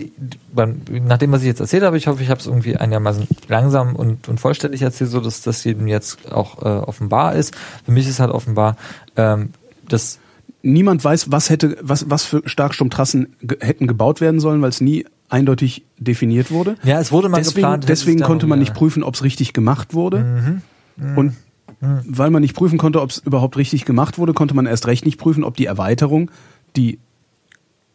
[0.53, 3.27] beim, nach dem, was ich jetzt erzählt habe, ich hoffe, ich habe es irgendwie einigermaßen
[3.47, 7.55] langsam und, und vollständig erzählt, so dass das jedem jetzt auch äh, offenbar ist.
[7.85, 8.77] Für mich ist halt offenbar,
[9.15, 9.49] ähm,
[9.87, 10.19] dass
[10.63, 14.81] Niemand weiß, was hätte, was, was für Starkstromtrassen ge hätten gebaut werden sollen, weil es
[14.81, 16.75] nie eindeutig definiert wurde.
[16.83, 17.85] ja, es wurde mal deswegen geplant.
[17.87, 20.61] deswegen konnte man nicht prüfen, ob es richtig gemacht wurde.
[20.97, 21.17] Mhm.
[21.17, 21.35] Und
[21.79, 25.05] weil man nicht prüfen konnte, ob es überhaupt richtig gemacht wurde, konnte man erst recht
[25.05, 26.31] nicht prüfen, ob die Erweiterung,
[26.75, 26.99] die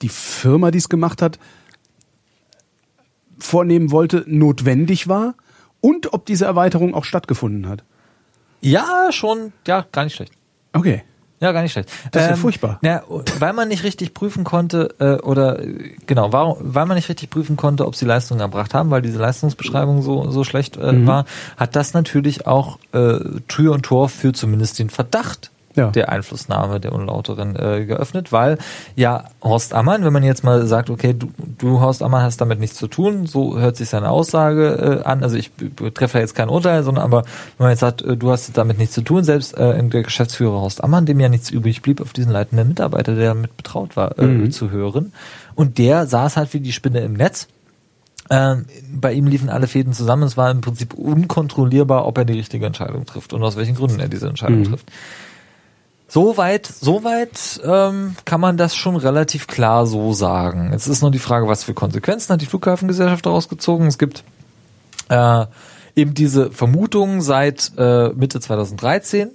[0.02, 1.38] die Firma, die es gemacht hat,
[3.42, 5.34] vornehmen wollte, notwendig war
[5.80, 7.84] und ob diese Erweiterung auch stattgefunden hat.
[8.60, 10.32] Ja, schon, ja, gar nicht schlecht.
[10.72, 11.02] Okay.
[11.40, 11.90] Ja, gar nicht schlecht.
[12.12, 12.78] Das ist ja furchtbar.
[12.84, 13.02] Ja,
[13.40, 17.30] weil man nicht richtig prüfen konnte, äh, oder äh, genau, warum, weil man nicht richtig
[17.30, 21.06] prüfen konnte, ob sie Leistungen erbracht haben, weil diese Leistungsbeschreibung so, so schlecht äh, Mhm.
[21.08, 21.24] war,
[21.56, 25.88] hat das natürlich auch äh, Tür und Tor für zumindest den Verdacht Ja.
[25.90, 28.58] der Einflussnahme der Unlauteren äh, geöffnet, weil
[28.94, 32.60] ja Horst Ammann, wenn man jetzt mal sagt, okay, du, du Horst Ammann hast damit
[32.60, 35.50] nichts zu tun, so hört sich seine Aussage äh, an, also ich
[35.94, 37.22] treffe jetzt kein Urteil, sondern aber
[37.56, 40.60] wenn man jetzt sagt, äh, du hast damit nichts zu tun, selbst äh, der Geschäftsführer
[40.60, 44.18] Horst Ammann, dem ja nichts übrig blieb, auf diesen leitenden Mitarbeiter, der damit betraut war,
[44.18, 44.50] äh, Mhm.
[44.50, 45.12] zu hören
[45.54, 47.48] und der saß halt wie die Spinne im Netz
[48.30, 50.22] ähm, bei ihm liefen alle Fäden zusammen.
[50.22, 53.98] Es war im Prinzip unkontrollierbar, ob er die richtige Entscheidung trifft und aus welchen Gründen
[54.00, 54.64] er diese Entscheidung Mhm.
[54.64, 54.86] trifft.
[56.12, 60.68] Soweit, soweit ähm, kann man das schon relativ klar so sagen.
[60.70, 63.86] Jetzt ist nur die Frage, was für Konsequenzen hat die Flughafengesellschaft daraus gezogen.
[63.86, 64.22] Es gibt
[65.08, 65.46] äh,
[65.96, 69.30] eben diese Vermutung seit äh, Mitte 2013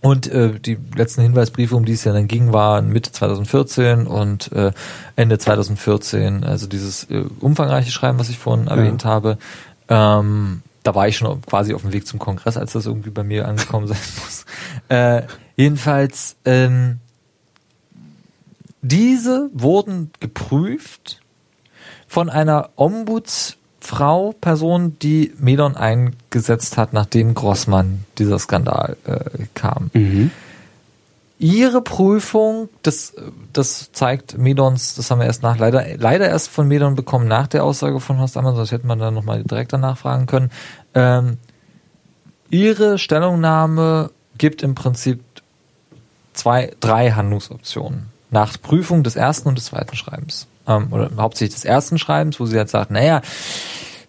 [0.00, 4.50] Und äh, die letzten Hinweisbriefe, um die es ja dann ging, waren Mitte 2014 und
[4.50, 4.72] äh,
[5.14, 9.38] Ende 2014, also dieses äh, umfangreiche Schreiben, was ich vorhin erwähnt habe.
[9.88, 13.24] Ähm, da war ich schon quasi auf dem Weg zum Kongress, als das irgendwie bei
[13.24, 14.44] mir angekommen sein muss.
[14.88, 15.22] Äh,
[15.56, 16.98] jedenfalls, ähm,
[18.82, 21.20] diese wurden geprüft
[22.06, 29.90] von einer Ombudsfrau, Person, die Medon eingesetzt hat, nachdem Grossmann dieser Skandal äh, kam.
[29.92, 30.30] Mhm.
[31.38, 33.14] Ihre Prüfung, das,
[33.52, 37.46] das zeigt Medons, das haben wir erst nach, leider, leider erst von Medon bekommen nach
[37.46, 40.50] der Aussage von Horst Ammer, sonst hätte man dann nochmal direkt danach fragen können.
[40.94, 41.36] Ähm,
[42.48, 45.22] ihre Stellungnahme gibt im Prinzip
[46.32, 48.06] zwei, drei Handlungsoptionen.
[48.30, 50.46] Nach Prüfung des ersten und des zweiten Schreibens.
[50.66, 53.20] Ähm, oder hauptsächlich des ersten Schreibens, wo sie jetzt sagt, naja,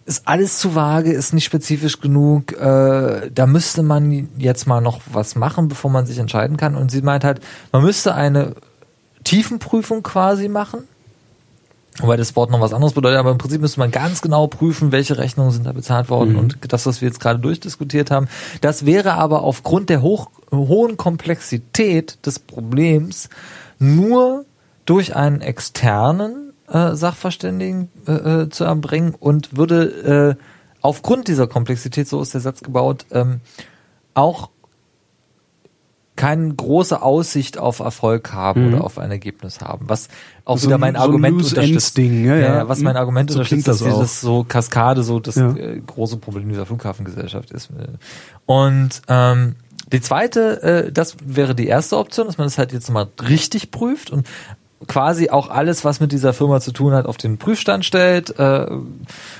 [0.08, 5.02] ist alles zu vage, ist nicht spezifisch genug, äh, da müsste man jetzt mal noch
[5.12, 6.76] was machen, bevor man sich entscheiden kann.
[6.76, 7.42] Und sie meint halt,
[7.74, 8.56] man müsste eine
[9.26, 10.84] Tiefenprüfung quasi machen,
[12.00, 14.94] wobei das Wort noch was anderes bedeutet, aber im Prinzip müsste man ganz genau prüfen,
[14.94, 16.40] welche Rechnungen sind da bezahlt worden Mhm.
[16.40, 18.30] und das, was wir jetzt gerade durchdiskutiert haben.
[18.62, 23.28] Das wäre aber aufgrund der hoch, hohen Komplexität des Problems
[23.78, 24.46] nur
[24.86, 28.12] durch einen externen äh, Sachverständigen äh,
[28.44, 30.44] äh, zu erbringen und würde äh,
[30.82, 33.40] aufgrund dieser Komplexität, so ist der Satz gebaut, ähm,
[34.14, 34.50] auch
[36.16, 38.74] keine große Aussicht auf Erfolg haben Mhm.
[38.74, 39.88] oder auf ein Ergebnis haben.
[39.88, 40.08] Was
[40.46, 41.98] auch So wieder ein- mein so ein Argument Lose-Ends unterstützt.
[41.98, 42.68] Ding, ja, ja.
[42.68, 43.00] was mein Mhm.
[43.00, 45.52] Argument So unterstützt, das dass dieses so Kaskade so das Ja.
[45.56, 47.70] äh, große Problem dieser Flughafengesellschaft ist.
[48.48, 49.58] Und ähm,
[49.94, 53.70] die zweite, äh, das wäre die erste Option, dass man das halt jetzt mal richtig
[53.70, 54.26] prüft und
[54.86, 58.68] quasi auch alles, was mit dieser Firma zu tun hat, auf den Prüfstand stellt, äh,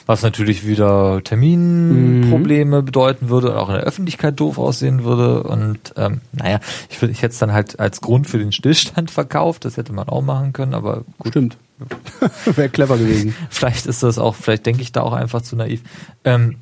[0.08, 5.44] was natürlich wieder Terminprobleme bedeuten würde und auch in der Öffentlichkeit doof aussehen würde.
[5.44, 6.60] Und ähm, naja,
[6.90, 10.10] ich, ich hätte es dann halt als Grund für den Stillstand verkauft, das hätte man
[10.10, 11.58] auch machen können, aber gut, Stimmt.
[12.56, 13.36] Wäre clever gewesen.
[13.52, 15.82] vielleicht ist das auch, vielleicht denke ich da auch einfach zu naiv.
[16.24, 16.56] Ähm,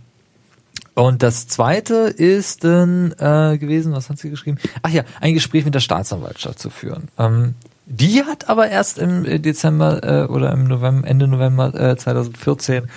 [0.94, 4.58] und das zweite ist dann äh, gewesen, was hat sie geschrieben?
[4.82, 7.10] Ach ja, ein Gespräch mit der Staatsanwaltschaft zu führen.
[7.18, 7.56] Ähm,
[7.86, 12.90] die hat aber erst im äh, Dezember äh, oder im November, Ende November äh, 2014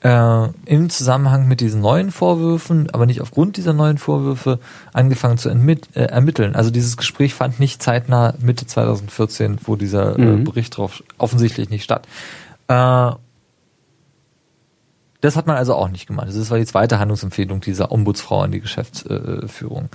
[0.00, 4.60] äh, im Zusammenhang mit diesen neuen Vorwürfen, aber nicht aufgrund dieser neuen Vorwürfe,
[4.92, 6.54] angefangen zu äh, ermitteln.
[6.54, 10.44] Also dieses Gespräch fand nicht zeitnah Mitte 2014, wo dieser äh, Mhm.
[10.44, 12.06] Bericht drauf offensichtlich nicht statt.
[12.68, 13.10] Äh,
[15.20, 16.28] das hat man also auch nicht gemacht.
[16.28, 19.88] Das war die zweite Handlungsempfehlung dieser Ombudsfrau an die Geschäftsführung.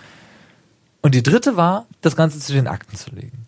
[1.02, 3.43] Und die dritte war, das Ganze zu den Akten zu legen.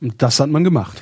[0.00, 1.00] Das hat man gemacht.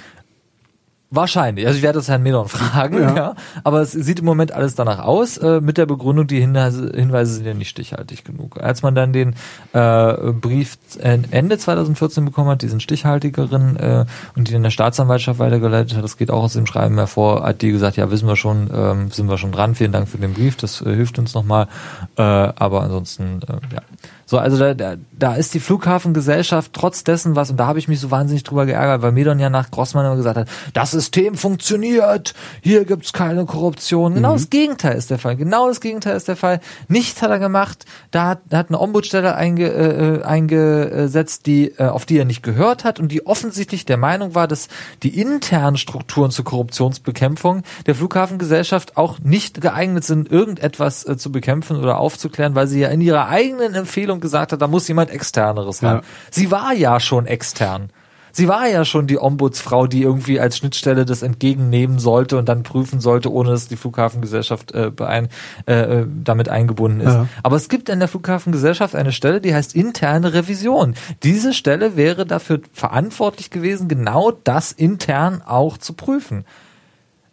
[1.09, 1.65] Wahrscheinlich.
[1.67, 3.17] Also ich werde das Herrn Medon fragen, ja.
[3.17, 3.35] Ja.
[3.63, 7.35] Aber es sieht im Moment alles danach aus, äh, mit der Begründung, die Hinweise, Hinweise
[7.35, 8.61] sind ja nicht stichhaltig genug.
[8.61, 9.35] Als man dann den
[9.73, 14.05] äh, Brief Ende 2014 bekommen hat, diesen stichhaltigeren, äh,
[14.35, 17.63] und die in der Staatsanwaltschaft weitergeleitet hat, das geht auch aus dem Schreiben hervor, hat
[17.63, 20.35] die gesagt, ja, wissen wir schon, ähm, sind wir schon dran, vielen Dank für den
[20.35, 21.69] Brief, das äh, hilft uns nochmal.
[22.17, 23.83] Äh, aber ansonsten, äh, ja.
[24.29, 27.87] So, also da, da, da ist die Flughafengesellschaft trotz dessen was, und da habe ich
[27.87, 31.37] mich so wahnsinnig drüber geärgert, weil Medon ja nach Grossmann immer gesagt hat, das System
[31.37, 34.15] funktioniert, hier gibt's keine Korruption.
[34.15, 35.37] Genau das Gegenteil ist der Fall.
[35.37, 36.61] Genau das Gegenteil ist der Fall.
[36.89, 37.85] Nichts hat er gemacht.
[38.11, 42.43] Da hat, da hat eine Ombudsstelle einge, äh, eingesetzt, die, äh, auf die er nicht
[42.43, 44.67] gehört hat und die offensichtlich der Meinung war, dass
[45.05, 51.77] die internen Strukturen zur Korruptionsbekämpfung der Flughafengesellschaft auch nicht geeignet sind, irgendetwas äh, zu bekämpfen
[51.77, 55.83] oder aufzuklären, weil sie ja in ihrer eigenen Empfehlung gesagt hat, da muss jemand externeres
[55.83, 55.97] ran.
[55.97, 56.03] Ja.
[56.31, 57.91] Sie war ja schon extern.
[58.37, 62.65] Sie war ja schon die Ombudsfrau, die irgendwie als Schnittstelle das entgegennehmen sollte und dann
[62.65, 65.29] prüfen sollte, ohne dass die Flughafengesellschaft äh, beein,
[65.67, 67.15] äh, äh, damit eingebunden ist.
[67.15, 67.29] Ja.
[67.43, 70.97] Aber es gibt in der Flughafengesellschaft eine Stelle, die heißt interne Revision.
[71.23, 76.45] Diese Stelle wäre dafür verantwortlich gewesen, genau das intern auch zu prüfen.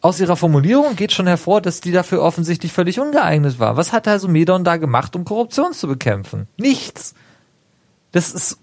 [0.03, 3.77] Aus ihrer Formulierung geht schon hervor, dass die dafür offensichtlich völlig ungeeignet war.
[3.77, 6.49] Was hat also Medon da gemacht, um Korruption zu bekämpfen?
[6.57, 7.15] Nichts.
[8.11, 8.57] Das ist,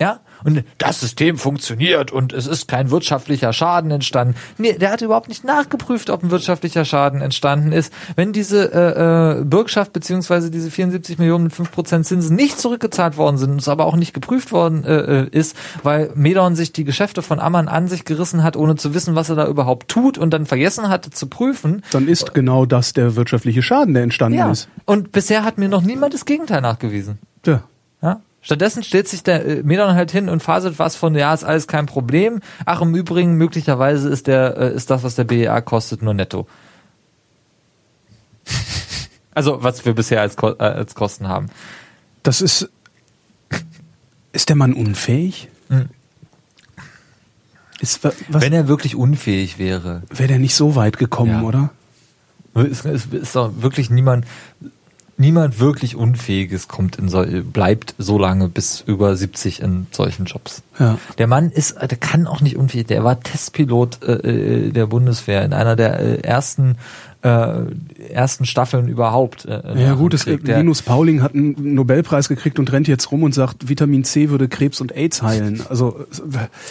[0.00, 4.36] ja, und das System funktioniert und es ist kein wirtschaftlicher Schaden entstanden.
[4.56, 7.92] Nee, der hat überhaupt nicht nachgeprüft, ob ein wirtschaftlicher Schaden entstanden ist.
[8.14, 13.38] Wenn diese äh, äh, Bürgschaft beziehungsweise diese 74 Millionen mit 5% Zinsen nicht zurückgezahlt worden
[13.38, 17.22] sind es aber auch nicht geprüft worden äh, äh, ist, weil Medon sich die Geschäfte
[17.22, 20.30] von Ammann an sich gerissen hat, ohne zu wissen, was er da überhaupt tut und
[20.30, 24.50] dann vergessen hatte zu prüfen, Dann ist genau das der wirtschaftliche Schaden, der entstanden ja.
[24.50, 24.68] ist.
[24.84, 27.18] Und bisher hat mir noch niemand das Gegenteil nachgewiesen.
[27.44, 27.62] Ja.
[28.02, 28.20] Ja?
[28.40, 31.66] Stattdessen stellt sich der äh, Medon halt hin und faselt was von, ja, ist alles
[31.66, 32.40] kein Problem.
[32.64, 36.46] Ach, im Übrigen, möglicherweise ist der, äh, ist das, was der BEA kostet, nur netto.
[39.34, 41.46] Also, was wir bisher als, äh, als Kosten haben.
[42.24, 42.68] Das ist
[44.32, 45.48] Ist der Mann unfähig?
[45.68, 45.88] Hm.
[47.80, 51.42] Ist, wa- was, Wenn er wirklich unfähig wäre, wäre der nicht so weit gekommen, Ja.
[51.42, 51.70] oder?
[52.54, 54.24] Es ist, ist doch wirklich niemand,
[55.18, 60.62] niemand wirklich Unfähiges kommt in so, bleibt so lange bis über 70 in solchen Jobs.
[60.78, 60.98] Ja.
[61.18, 62.86] Der Mann ist, der kann auch nicht unfähig.
[62.86, 66.76] Der war Testpilot äh, äh, der Bundeswehr in einer der äh, ersten
[67.22, 67.62] äh,
[68.10, 69.44] ersten Staffeln überhaupt.
[69.44, 73.34] Äh, Ja gut, es, Linus Pauling hat einen Nobelpreis gekriegt und rennt jetzt rum und
[73.34, 75.60] sagt, Vitamin C würde Krebs und AIDS heilen.
[75.68, 76.06] Also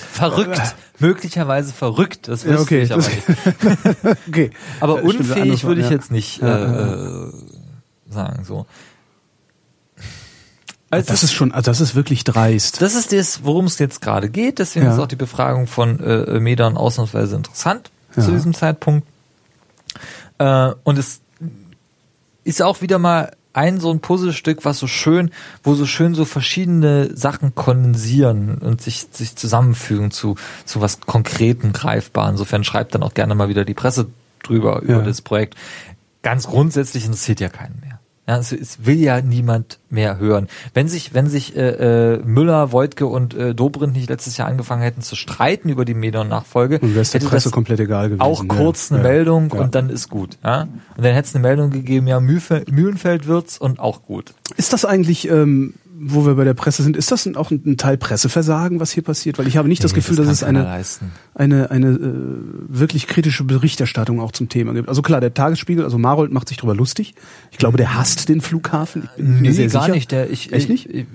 [0.10, 0.62] verrückt,
[1.00, 2.30] möglicherweise verrückt.
[2.30, 3.12] Das Ja, okay, ich aber das-
[4.06, 4.18] nicht.
[4.30, 4.52] okay.
[4.80, 5.94] Aber Äh, unfähig würde ich ja.
[5.94, 7.32] jetzt nicht Ja, äh, ja, äh,
[8.18, 8.66] sagen so.
[10.90, 12.82] Das ist schon, also das ist wirklich dreist.
[12.82, 14.60] Das ist das, worum es jetzt gerade geht.
[14.60, 14.94] Deswegen Ja.
[14.94, 18.24] ist auch die Befragung von äh, Medern ausnahmsweise interessant Ja.
[18.24, 19.06] zu diesem Zeitpunkt.
[20.38, 21.20] Äh, und es
[22.46, 25.32] ist auch wieder mal ein so ein Puzzlestück, was so schön,
[25.64, 31.74] wo so schön so verschiedene Sachen kondensieren und sich, sich zusammenfügen zu, zu was Konkreten,
[31.74, 32.32] Greifbaren.
[32.32, 34.08] Insofern schreibt dann auch gerne mal wieder die Presse
[34.44, 35.02] drüber, über Ja.
[35.02, 35.56] das Projekt.
[36.22, 37.97] Ganz grundsätzlich interessiert ja keinen mehr.
[38.28, 40.48] Ja, es, es will ja niemand mehr hören.
[40.74, 44.82] Wenn sich, wenn sich äh, äh, Müller, Wojtke und äh, Dobrindt nicht letztes Jahr angefangen
[44.82, 48.22] hätten zu streiten über die Medon-Nachfolge, hätte Presse das komplett egal gewesen.
[48.22, 49.08] auch kurz eine Ja.
[49.10, 49.62] Meldung Ja.
[49.62, 50.38] und dann ist gut.
[50.44, 50.64] Ja?
[50.64, 54.34] Und dann hätte es eine Meldung gegeben, ja, Mühlfe Mühlenfeld wird's und auch gut.
[54.58, 57.98] Ist das eigentlich, ähm, wo wir bei der Presse sind, ist das auch ein, Teil
[57.98, 59.38] Presseversagen, was hier passiert?
[59.40, 60.84] Weil ich habe nicht das Nee, Gefühl, das dass es eine,
[61.34, 62.00] eine, eine äh,
[62.68, 64.90] wirklich kritische Berichterstattung auch zum Thema gibt.
[64.90, 67.16] Also klar, der Tagesspiegel, also Marold macht sich drüber lustig.
[67.52, 69.04] Ich glaube, der hasst den Flughafen.
[69.18, 69.94] Ich bin mir Nee, sehr gar sicher.
[69.96, 70.12] nicht.
[70.12, 70.86] Der, ich, Echt ich, nicht?
[70.90, 71.06] Ich, ich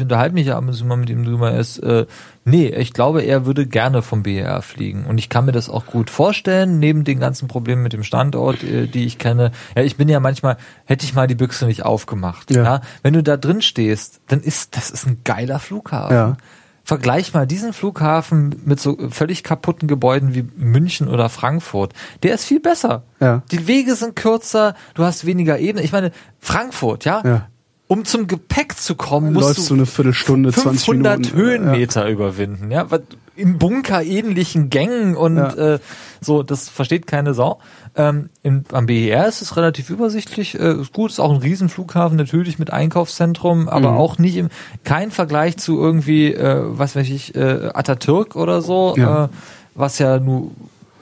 [0.00, 1.50] unterhalte mich ja ab und zu mal mit ihm drüber.
[1.52, 2.06] Er ist, äh,
[2.44, 5.04] nee, ich glaube, er würde gerne vom BER fliegen.
[5.04, 8.62] Und ich kann mir das auch gut vorstellen, neben den ganzen Problemen mit dem Standort,
[8.62, 9.52] äh, die ich kenne.
[9.76, 12.50] Ja, ich bin ja manchmal, hätte ich mal die Büchse nicht aufgemacht.
[12.50, 12.62] Ja.
[12.64, 12.80] Ja.
[13.02, 16.16] Wenn du da drin stehst, dann ist, das ist ein geiler Flughafen.
[16.16, 16.36] Ja.
[16.84, 21.92] Vergleich mal diesen Flughafen mit so völlig kaputten Gebäuden wie München oder Frankfurt.
[22.24, 23.04] Der ist viel besser.
[23.20, 23.42] Ja.
[23.52, 25.84] Die Wege sind kürzer, du hast weniger Ebene.
[25.84, 26.10] Ich meine,
[26.40, 27.48] Frankfurt, ja, Ja.
[27.88, 31.36] Um zum Gepäck zu kommen, musst Läufst du eine Viertelstunde, 20 500 Minuten.
[31.36, 33.02] Höhenmeter überwinden, ja, was-
[33.34, 35.74] in bunkerähnlichen Gängen und Ja.
[35.74, 35.78] äh,
[36.20, 37.60] so, das versteht keine Sau.
[37.96, 42.16] Ähm, im, am BER ist es relativ übersichtlich, äh, ist gut, ist auch ein Riesenflughafen,
[42.18, 43.96] natürlich mit Einkaufszentrum, aber Mhm.
[43.98, 44.48] auch nicht im,
[44.84, 49.24] kein Vergleich zu irgendwie, äh, was weiß ich, äh, Atatürk oder so, Ja.
[49.24, 49.28] äh,
[49.74, 50.50] was ja nur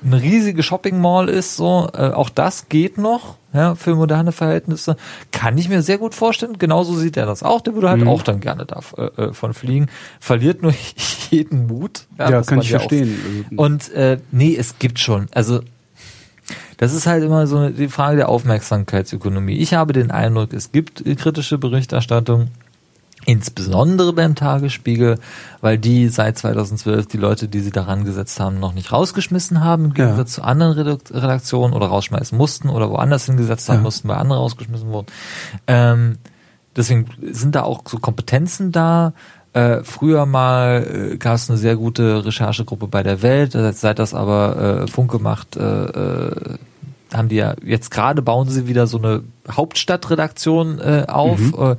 [0.04, 4.96] eine riesige Shopping Mall ist, so, äh, auch das geht noch, ja, für moderne Verhältnisse.
[5.32, 6.58] Kann ich mir sehr gut vorstellen.
[6.58, 7.60] Genauso sieht er das auch.
[7.60, 8.08] Der würde halt Mhm.
[8.08, 9.86] auch dann gerne davon fliegen.
[10.20, 10.72] Verliert nur
[11.30, 12.06] jeden Mut.
[12.18, 13.18] Ja, was kann ich ja verstehen.
[13.56, 15.26] Auch, und äh, nee, es gibt schon.
[15.32, 15.60] Also
[16.76, 19.56] das ist halt immer so die Frage der Aufmerksamkeitsökonomie.
[19.58, 22.48] Ich habe den Eindruck, es gibt äh, kritische Berichterstattung,
[23.26, 25.18] insbesondere beim Tagesspiegel,
[25.60, 29.86] weil die seit 2012 die Leute, die sie daran gesetzt haben, noch nicht rausgeschmissen haben,
[29.86, 30.04] im Ja.
[30.06, 33.82] Gegensatz zu anderen Redak- Redaktionen oder rausschmeißen mussten oder woanders hingesetzt haben Ja.
[33.82, 35.06] mussten, weil andere rausgeschmissen wurden.
[35.66, 36.18] Ähm,
[36.76, 39.12] deswegen sind da auch so Kompetenzen da.
[39.52, 44.14] Äh, früher mal äh, gab es eine sehr gute Recherchegruppe bei der Welt, seit das
[44.14, 46.58] aber äh, Funke macht, äh, äh,
[47.12, 51.74] haben die ja jetzt gerade bauen sie wieder so eine Hauptstadtredaktion äh, auf, äh,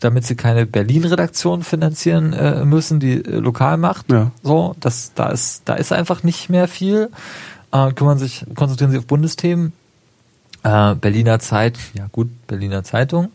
[0.00, 4.10] damit sie keine Berlin-Redaktion finanzieren äh, müssen, die äh, lokal macht.
[4.10, 4.32] Ja.
[4.42, 7.10] So, das, da ist, da ist einfach nicht mehr viel.
[7.72, 9.72] Äh, kümmern sich, konzentrieren sich auf Bundesthemen.
[10.62, 13.30] Äh, Berliner Zeit, ja gut, Berliner Zeitung.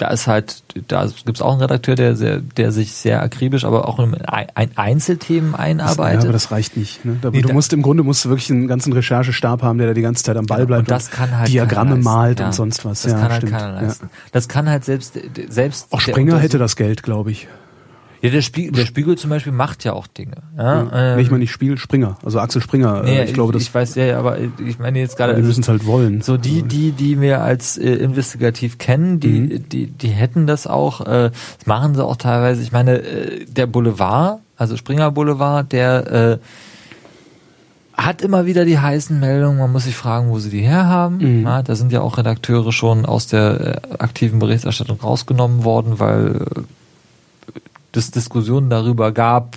[0.00, 3.86] Da ist halt, da gibt's auch einen Redakteur, der sehr, der sich sehr akribisch, aber
[3.86, 6.20] auch in ein ein Einzelthemen einarbeitet.
[6.22, 7.04] ja, aber das reicht nicht.
[7.04, 7.18] Ne?
[7.20, 9.92] Da, Nee, du musst im Grunde musst du wirklich einen ganzen Recherchestab haben, der da
[9.92, 12.46] die ganze Zeit am Ball Genau, bleibt und das kann halt Diagramme malt ja.
[12.46, 13.02] und sonst was.
[13.02, 13.52] Das ja, kann halt stimmt.
[13.52, 13.80] keiner Ja.
[13.82, 14.10] leisten.
[14.32, 15.18] Das kann halt selbst
[15.50, 17.46] selbst Auch der Springer hätte das Geld, glaube ich.
[18.22, 20.36] Ja, der Spiegel, der Spiegel zum Beispiel macht ja auch Dinge.
[20.56, 20.90] Ja, Ja.
[20.92, 22.18] ähm, nee, ich meine nicht Spiegel, Springer.
[22.22, 23.02] Also Axel Springer.
[23.02, 25.62] nee, äh, ich glaube, das, ich weiß ja, aber ich meine jetzt gerade die müssen
[25.62, 26.20] es halt wollen.
[26.20, 29.68] so die die die wir als äh, investigativ kennen, die Mhm.
[29.70, 31.00] die die hätten das auch.
[31.00, 32.60] Äh, das machen sie auch teilweise.
[32.62, 36.38] Ich meine, äh, der Boulevard, also Springer Boulevard, der äh,
[37.94, 39.58] hat immer wieder die heißen Meldungen.
[39.58, 41.18] Man muss sich fragen, wo sie die herhaben.
[41.18, 41.42] Mhm.
[41.44, 46.36] Ja, da sind ja auch Redakteure schon aus der äh, aktiven Berichterstattung rausgenommen worden, weil
[46.56, 46.60] äh,
[47.96, 49.56] es Diskussionen darüber gab,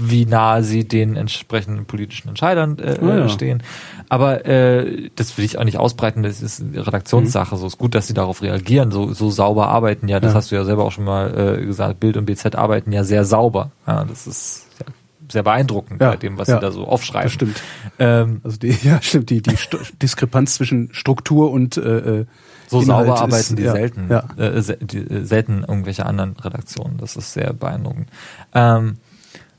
[0.00, 3.28] wie nahe sie den entsprechenden politischen Entscheidern äh, Ah, ja.
[3.28, 3.64] stehen.
[4.08, 7.56] Aber äh, das will ich auch nicht ausbreiten, das ist eine Redaktionssache.
[7.56, 10.20] So ist gut, dass sie darauf reagieren, so, so sauber arbeiten ja.
[10.20, 10.36] Das Ja.
[10.36, 11.98] hast du ja selber auch schon mal äh, gesagt.
[11.98, 13.72] Bild und BZ arbeiten ja sehr sauber.
[13.88, 14.86] Ja, das ist ja,
[15.30, 17.24] sehr beeindruckend Ja, bei dem, was ja, sie da so aufschreiben.
[17.24, 17.62] das stimmt.
[17.98, 22.26] Ähm, Also die, ja, stimmt, die, die St Diskrepanz zwischen Struktur und äh, äh,
[22.68, 24.24] so Inhalt sauber ist- arbeiten die ja, selten, Ja.
[24.36, 26.98] Äh, se die, äh, selten irgendwelche anderen Redaktionen.
[26.98, 28.08] Das ist sehr beeindruckend.
[28.54, 28.96] Ähm,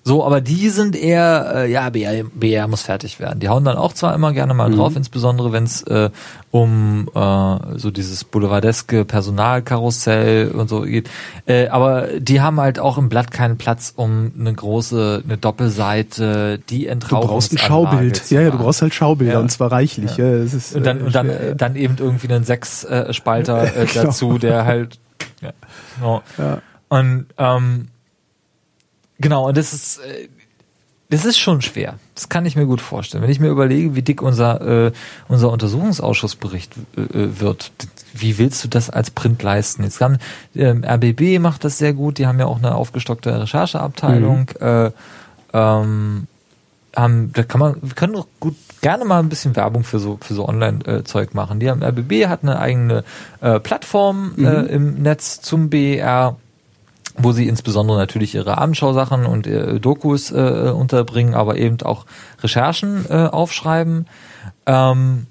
[0.04, 3.40] so, aber die sind eher, äh, ja, BR, BR muss fertig werden.
[3.42, 4.58] Die hauen dann auch zwar immer gerne Mhm.
[4.58, 6.10] mal drauf, insbesondere wenn es äh,
[6.52, 11.10] um äh, so dieses boulevardeske Personalkarussell und so geht.
[11.46, 16.60] Äh, aber die haben halt auch im Blatt keinen Platz, um eine große, eine Doppelseite,
[16.70, 18.30] die du Entrauchungsanlage brauchst ein Schaubild.
[18.32, 19.40] Ja, ja, du brauchst halt Schaubilder Ja.
[19.40, 20.18] und zwar reichlich.
[20.18, 20.26] Ja.
[20.26, 21.54] es ist, Und dann, äh, und dann, schwer, äh, ja.
[21.56, 24.06] dann eben irgendwie einen Sechs-Spalter äh, Genau.
[24.06, 24.98] dazu, der halt.
[25.42, 25.52] Ja,
[25.98, 26.22] genau.
[26.38, 26.62] Ja.
[26.88, 27.88] Und ähm,
[29.20, 30.28] genau, und das ist äh,
[31.10, 31.96] das ist schon schwer.
[32.14, 33.24] Das kann ich mir gut vorstellen.
[33.24, 34.92] Wenn ich mir überlege, wie dick unser äh,
[35.28, 37.72] unser Untersuchungsausschussbericht äh, äh, wird,
[38.14, 39.84] wie willst du das als Print leisten?
[39.84, 40.20] Jetzt haben
[40.56, 42.20] ähm, RBB macht das sehr gut.
[42.20, 44.50] Die haben ja auch eine aufgestockte Rechercheabteilung.
[44.60, 44.92] Äh,
[45.54, 46.28] ähm,
[46.96, 50.18] haben, da kann man, wir können doch gut gerne mal ein bisschen Werbung für so
[50.22, 51.60] für so Online-Zeug machen.
[51.60, 53.04] Die haben RBB hat eine eigene
[53.42, 56.38] äh, Plattform äh, im Netz zum BER,
[57.20, 62.06] wo sie insbesondere natürlich ihre Abendschau-Sachen und äh, Dokus äh, unterbringen, aber eben auch
[62.42, 64.08] Recherchen äh, aufschreiben.
[64.66, 65.28] Ähm,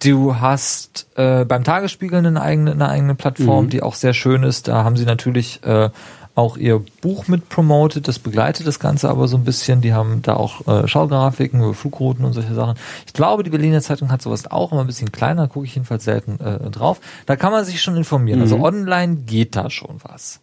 [0.00, 4.68] Du hast äh, beim Tagesspiegel eine eigene, eine eigene Plattform, die auch sehr schön ist.
[4.68, 5.90] Da haben sie natürlich äh,
[6.36, 8.06] auch ihr Buch mit promoted.
[8.06, 9.80] Das begleitet das Ganze aber so ein bisschen.
[9.80, 12.78] Die haben da auch äh, Schaugrafiken über Flugrouten und solche Sachen.
[13.06, 15.48] Ich glaube, die Berliner Zeitung hat sowas auch, immer ein bisschen kleiner.
[15.48, 17.00] Gucke ich jedenfalls selten äh, drauf.
[17.26, 18.40] Da kann man sich schon informieren.
[18.40, 20.40] Also online geht da schon was.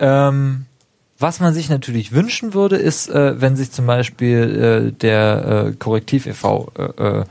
[0.00, 0.66] Ähm,
[1.18, 5.72] was man sich natürlich wünschen würde, ist, äh, wenn sich zum Beispiel äh, der äh,
[5.72, 6.72] Korrektiv e.V.
[6.76, 7.24] Äh,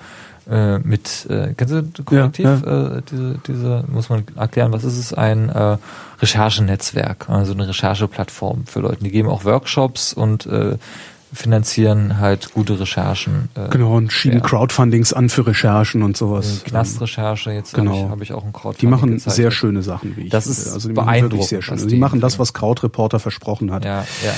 [0.49, 2.45] äh, mit, äh, kennst du Korrektiv?
[2.45, 5.13] Ja, Äh, diese, diese, muss man erklären, was ist es?
[5.13, 5.77] Ein äh,
[6.21, 9.03] Recherchenetzwerk, also eine Rechercheplattform für Leute.
[9.03, 10.77] Die geben auch Workshops und äh,
[11.33, 13.49] finanzieren halt gute Recherchen.
[13.55, 14.43] Äh, Genau, und schieben ja.
[14.43, 16.63] Crowdfundings an für Recherchen und sowas.
[16.65, 17.91] Knastrecherche, jetzt Genau.
[17.91, 19.35] habe ich, hab ich auch ein Crowdfunding Die machen gezeichnet.
[19.35, 21.73] sehr schöne Sachen, wie ich Das ist also die machen wirklich beeindruckend, sehr schön.
[21.73, 23.85] Also die- die machen das, was Krautreporter versprochen hat.
[23.85, 24.33] Ja, ja.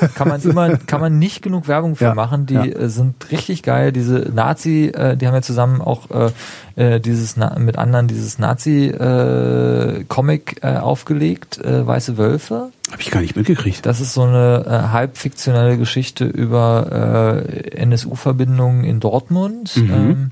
[0.00, 2.46] Ja, kann man immer, kann man nicht genug Werbung für Ja, machen.
[2.46, 2.64] Die ja.
[2.64, 3.92] äh, sind richtig geil.
[3.92, 6.30] Diese Nazi, äh, die haben ja zusammen auch äh,
[6.78, 12.70] äh, dieses Na mit anderen dieses Nazi äh, Comic äh, aufgelegt, äh, Weiße Wölfe.
[12.90, 13.84] Habe ich gar nicht mitgekriegt.
[13.84, 19.76] Das ist so eine äh, halbfiktionelle Geschichte über äh, NSU-Verbindungen in Dortmund.
[19.76, 20.30] Mhm.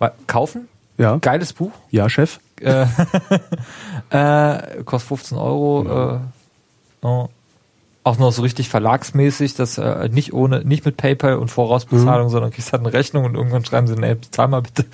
[0.00, 0.68] Ähm, kaufen?
[0.98, 1.72] Ja, Geiles Buch.
[1.90, 2.38] ja, Chef.
[2.60, 2.86] Äh,
[4.10, 6.20] äh, kostet 15 Euro.
[7.02, 7.28] Äh, oh.
[8.06, 12.52] Auch noch so richtig verlagsmäßig, das äh, nicht ohne, nicht mit PayPal und Vorausbezahlung, sondern
[12.52, 14.84] kriegst halt eine Rechnung und irgendwann schreiben sie, nee, bezahl mal bitte.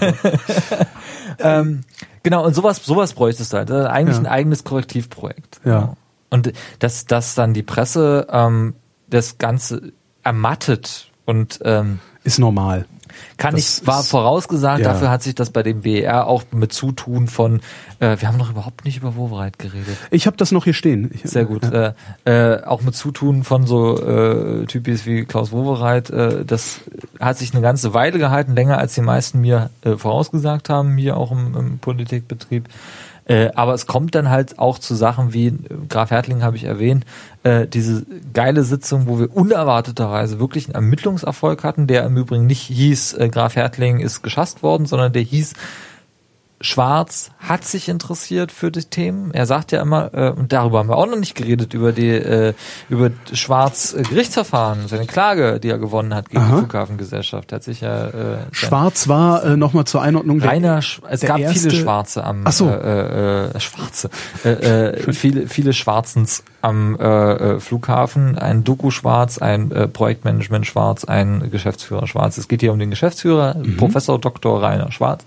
[1.40, 1.82] ähm,
[2.22, 3.70] genau, und sowas, sowas bräuchtest du halt.
[3.70, 4.22] Eigentlich Ja.
[4.22, 5.60] ein eigenes Korrektivprojekt.
[5.64, 5.80] Ja.
[5.80, 5.96] Genau.
[6.30, 8.72] Und dass, dass dann die Presse ähm,
[9.08, 9.92] das Ganze
[10.22, 12.86] ermattet und ähm, Ist normal.
[13.36, 14.92] Kann Das ich, war ist- vorausgesagt, ja.
[14.92, 17.60] dafür hat sich das bei dem BER auch mit Zutun von,
[18.00, 19.96] äh, wir haben noch überhaupt nicht über Wovereit geredet.
[20.10, 21.10] Ich habe das noch hier stehen.
[21.14, 21.64] Ich, Sehr gut.
[21.64, 21.94] Ja.
[22.24, 26.80] Äh, äh, auch mit Zutun von so äh, Typis wie Klaus Wowereit, äh, das
[27.20, 31.16] hat sich eine ganze Weile gehalten, länger als die meisten mir äh, vorausgesagt haben, hier
[31.16, 32.68] auch im, im Politikbetrieb.
[33.26, 35.54] Äh, aber es kommt dann halt auch zu Sachen wie,
[35.88, 37.04] Graf Hertling habe ich erwähnt,
[37.42, 42.62] äh, diese geile Sitzung, wo wir unerwarteterweise wirklich einen Ermittlungserfolg hatten, der im Übrigen nicht
[42.62, 45.54] hieß, äh, Graf Hertling ist geschasst worden, sondern der hieß,
[46.64, 49.32] Schwarz hat sich interessiert für die Themen.
[49.34, 52.08] Er sagt ja immer, äh, und darüber haben wir auch noch nicht geredet, über die
[52.08, 52.54] äh,
[52.88, 56.52] über Schwarz äh, Gerichtsverfahren, seine Klage, die er gewonnen hat gegen Aha.
[56.54, 57.52] die Flughafengesellschaft.
[57.52, 58.12] Hat sich ja äh,
[58.52, 60.40] Schwarz war äh, nochmal zur Einordnung.
[60.40, 62.68] der- Reiner, Sch- es der gab erste- viele Schwarze am Ach so.
[62.70, 64.08] äh, äh, Schwarze,
[64.44, 70.64] äh, äh, viele viele Schwarzens am äh, äh, Flughafen, ein Doku Schwarz, ein äh, Projektmanagement
[70.66, 72.38] Schwarz, ein Geschäftsführer Schwarz.
[72.38, 73.76] Es geht hier um den Geschäftsführer, Mhm.
[73.76, 74.62] Professor Dr.
[74.62, 75.24] Rainer Schwarz,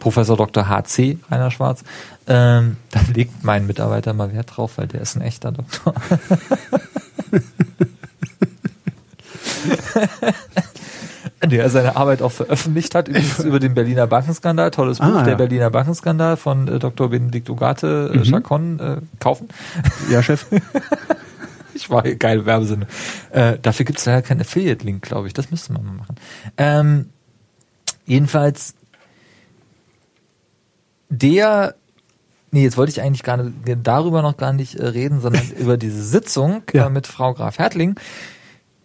[0.00, 0.68] Professor Dr.
[0.82, 1.84] HC Rainer Schwarz.
[2.26, 5.94] Ähm, da legt mein Mitarbeiter mal Wert drauf, weil der ist ein echter Doktor.
[11.50, 15.32] der seine Arbeit auch veröffentlicht hat, übrigens über den Berliner Bankenskandal, tolles Buch, Ah, der
[15.32, 15.36] ja.
[15.36, 17.08] Berliner Bankenskandal von äh, Dr.
[17.08, 19.48] Benedikt Ugarte, äh, Chacon, äh, kaufen.
[20.10, 20.46] Ja, Chef.
[21.72, 22.86] Ich war hier geile Werbesinne.
[23.30, 25.32] Äh, dafür gibt es leider keinen Affiliate-Link, glaube ich.
[25.32, 26.16] Das müsste man mal machen.
[26.58, 27.06] Ähm,
[28.04, 28.74] jedenfalls,
[31.10, 31.74] der,
[32.52, 35.76] nee, jetzt wollte ich eigentlich gar nicht, darüber noch gar nicht äh, reden, sondern über
[35.76, 36.86] diese Sitzung Ja.
[36.86, 37.96] äh, mit Frau Graf Hertling,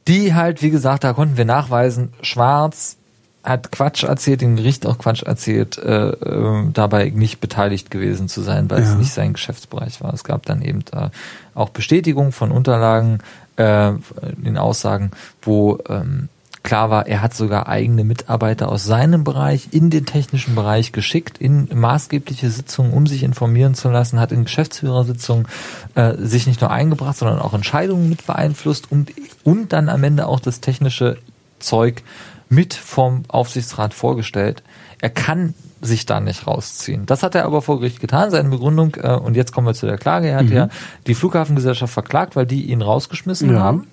[0.07, 2.97] die halt, wie gesagt, da konnten wir nachweisen, Schwarz
[3.43, 8.41] hat Quatsch erzählt, dem Gericht auch Quatsch erzählt, äh, äh, dabei nicht beteiligt gewesen zu
[8.41, 8.89] sein, weil Ja.
[8.89, 10.11] es nicht sein Geschäftsbereich war.
[10.13, 11.09] Es gab dann eben äh,
[11.53, 13.19] auch Bestätigung von Unterlagen,
[13.57, 13.91] äh,
[14.37, 15.11] den Aussagen,
[15.43, 16.27] wo ähm,
[16.65, 21.37] klar war, er hat sogar eigene Mitarbeiter aus seinem Bereich in den technischen Bereich geschickt,
[21.37, 25.47] in maßgebliche Sitzungen, um sich informieren zu lassen, hat in Geschäftsführersitzungen
[25.93, 29.13] äh, sich nicht nur eingebracht, sondern auch Entscheidungen mit beeinflusst und,
[29.43, 31.17] und dann am Ende auch das technische
[31.59, 32.03] Zeug
[32.49, 34.63] mit vom Aufsichtsrat vorgestellt.
[35.01, 37.05] Er kann sich da nicht rausziehen.
[37.05, 38.31] Das hat er aber vor Gericht getan.
[38.31, 40.69] Seine Begründung, äh, und jetzt kommen wir zu der Klage, er hat ja
[41.05, 43.59] die Flughafengesellschaft verklagt, weil die ihn rausgeschmissen Ja.
[43.59, 43.87] haben.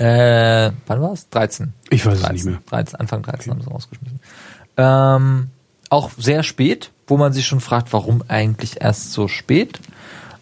[0.00, 1.28] Äh, wann war es?
[1.28, 1.74] 13.
[1.90, 2.58] Ich weiß es 13, nicht mehr.
[2.70, 4.20] 13, Anfang 13 haben sie rausgeschmissen.
[4.78, 5.50] Ähm,
[5.90, 9.78] auch sehr spät, wo man sich schon fragt, warum eigentlich erst so spät.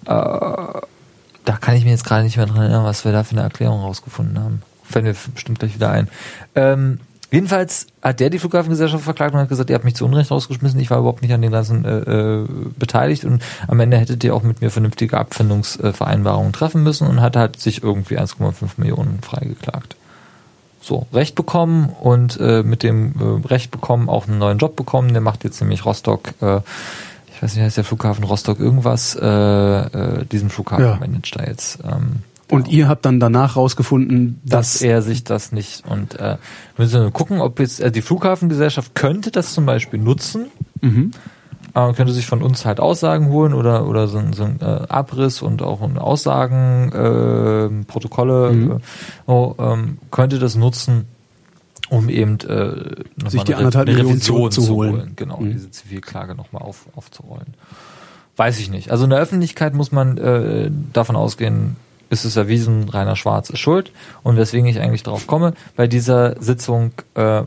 [0.04, 3.32] Äh, da kann ich mir jetzt gerade nicht mehr dran erinnern, was wir da für
[3.32, 4.62] eine Erklärung rausgefunden haben.
[4.84, 6.08] Fällt mir bestimmt gleich wieder ein.
[6.54, 7.00] Ähm,
[7.30, 10.80] jedenfalls hat der die Flughafengesellschaft verklagt und hat gesagt, ihr habt mich zu Unrecht rausgeschmissen,
[10.80, 12.46] ich war überhaupt nicht an dem Ganzen äh, äh,
[12.78, 17.36] beteiligt und am Ende hättet ihr auch mit mir vernünftige Abfindungsvereinbarungen treffen müssen und hat
[17.36, 19.96] halt sich irgendwie 1,5 Millionen freigeklagt.
[20.80, 23.14] So, Recht bekommen und äh, mit dem
[23.44, 25.12] äh, Recht bekommen auch einen neuen Job bekommen.
[25.12, 26.60] Der macht jetzt nämlich Rostock, äh,
[27.34, 30.96] ich weiß nicht, heißt der Flughafen Rostock irgendwas, äh, äh, diesen Flughafen Ja.
[30.96, 31.80] managt da jetzt.
[31.84, 36.38] Ähm, Und ihr habt dann danach rausgefunden, dass dass, er sich das nicht und äh,
[36.78, 40.46] müssen wir gucken, ob jetzt äh, die Flughafengesellschaft könnte das zum Beispiel nutzen,
[40.80, 41.10] Mhm.
[41.74, 44.64] äh, könnte sich von uns halt Aussagen holen oder oder so, ein- so ein äh,
[44.88, 48.70] Abriss und auch ein Aussagen, äh, Protokolle, Mhm.
[48.72, 51.04] äh, oh, ähm, könnte das nutzen,
[51.90, 55.52] um eben äh, Sich die eine, anderthalb eine Revision zu holen, genau, Mhm.
[55.52, 57.54] diese Zivilklage nochmal auf, aufzurollen.
[58.36, 58.90] Weiß ich nicht.
[58.90, 61.76] Also in der Öffentlichkeit muss man äh, davon ausgehen,
[62.10, 63.92] ist es erwiesen, Rainer Schwarz ist schuld.
[64.22, 67.42] Und weswegen ich eigentlich drauf komme, bei dieser Sitzung äh,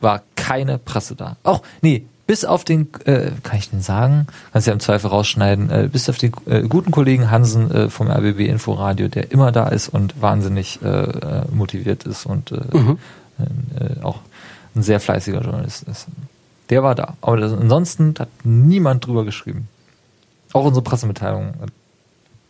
[0.00, 1.36] war keine Presse da.
[1.42, 4.26] Auch, nee, bis auf den, äh, kann ich den sagen?
[4.52, 8.10] Kannst ja im Zweifel rausschneiden, äh, bis auf den äh, guten Kollegen Hansen äh, vom
[8.10, 12.98] RBB Inforadio, der immer da ist und wahnsinnig äh, äh, motiviert ist und äh, Mhm.
[13.38, 14.20] äh, auch
[14.74, 16.06] ein sehr fleißiger Journalist ist.
[16.70, 17.14] Der war da.
[17.20, 19.68] Aber das, ansonsten hat niemand drüber geschrieben.
[20.52, 21.70] Auch unsere Pressemitteilung hat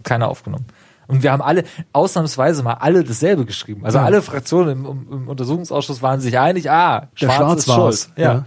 [0.04, 0.66] keiner aufgenommen.
[1.06, 3.84] Und wir haben alle, ausnahmsweise mal alle dasselbe geschrieben.
[3.84, 4.04] Also Ja.
[4.04, 8.02] alle Fraktionen im, im, Untersuchungsausschuss waren sich einig, ah, der Schwarz, Schwarz ist war's.
[8.04, 8.18] schuld.
[8.18, 8.44] Ja.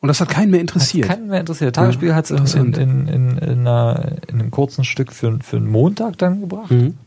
[0.00, 1.06] Und das hat keinen mehr interessiert.
[1.08, 1.76] Keinen mehr interessiert.
[1.76, 5.12] Der Tagesspiegel Ja, hat es in, in, in, in, in, einer, in einem kurzen Stück
[5.12, 6.70] für, für einen Montag dann gebracht.
[6.72, 6.98] Mhm.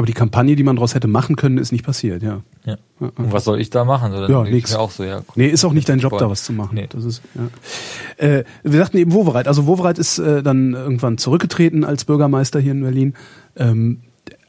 [0.00, 2.40] Aber die Kampagne, die man daraus hätte machen können, ist nicht passiert, ja.
[2.64, 2.78] Ja.
[2.98, 4.12] Und was soll ich da machen?
[4.12, 5.20] Dann Ja, mir auch so, ja.
[5.34, 6.22] Nee, ist auch nicht dein Job, Sport.
[6.22, 6.74] da was zu machen.
[6.74, 6.86] Nee.
[6.88, 8.26] Das ist, ja.
[8.26, 9.46] äh, wir sagten eben Wowereit.
[9.46, 13.14] Also Wowereit ist äh, dann irgendwann zurückgetreten als Bürgermeister hier in Berlin.
[13.56, 14.00] Ähm,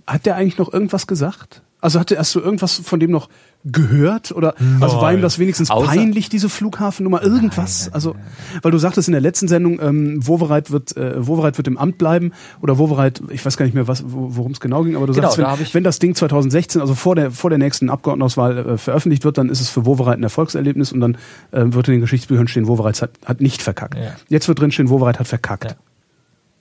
[0.07, 1.64] hat der eigentlich noch irgendwas gesagt?
[1.82, 3.28] Also hatte, hast du irgendwas von dem noch
[3.64, 4.32] gehört?
[4.32, 7.22] Oder also war ihm das wenigstens Außer- peinlich, diese Flughafennummer?
[7.24, 7.90] Irgendwas?
[7.94, 8.16] also,
[8.62, 11.98] weil du sagtest in der letzten Sendung, ähm, Wowereit wird, äh, Wowereit wird im Amt
[11.98, 12.32] bleiben
[12.62, 15.14] oder Wowereit, ich weiß gar nicht mehr, was, wo- worum es genau ging, aber du
[15.14, 18.78] Genau, sagst, da wenn, das Ding 2016, also vor der, vor der nächsten Abgeordnetenauswahl äh,
[18.78, 21.16] veröffentlicht wird, dann ist es für Wowereit ein Erfolgserlebnis und dann
[21.52, 23.96] äh, wird in den Geschichtsbüchern stehen, Wowereit hat, hat nicht verkackt.
[23.96, 24.14] Ja.
[24.30, 25.64] Jetzt wird drin stehen, Wowereit hat verkackt.
[25.66, 25.76] Ja.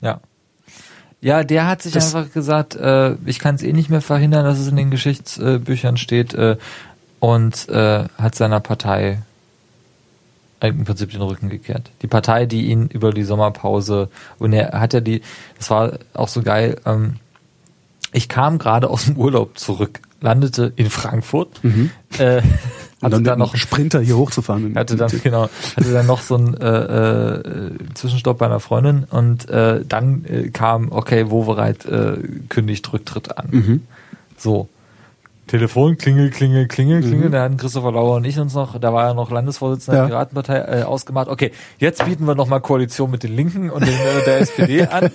[0.03, 0.21] Ja.
[1.23, 4.43] Ja, der hat sich Das- einfach gesagt, äh, ich kann es eh nicht mehr verhindern,
[4.45, 6.57] dass es in den Geschichtsbüchern steht äh,
[7.21, 9.23] und äh, hat seiner Partei
[10.61, 11.91] im Prinzip den Rücken gekehrt.
[12.03, 15.23] Die Partei, die ihn über die Sommerpause und er hat ja die,
[15.57, 16.77] das war auch so geil.
[16.85, 17.17] Ähm,
[18.13, 21.61] ich kam gerade aus dem Urlaub zurück, landete in Frankfurt,
[22.19, 22.43] äh,
[23.01, 24.75] Und hatte dann dann noch noch einen Sprinter hier hochzufahren.
[24.75, 29.49] hatte dann genau hatte dann noch so einen äh, äh, Zwischenstopp bei einer Freundin und
[29.49, 32.19] äh, dann äh, kam okay Wovereit äh,
[32.51, 33.83] kündigt Rücktritt an Mhm.
[34.37, 34.69] so
[35.51, 39.09] Telefon klingel klingel klingel klingel da hatten Christopher Lauer und ich uns noch da war
[39.09, 40.03] er noch Landesvorsitzender Ja.
[40.05, 43.85] der Piratenpartei äh, ausgemacht okay jetzt bieten wir noch mal Koalition mit den Linken und
[43.85, 45.11] den, äh, der SPD an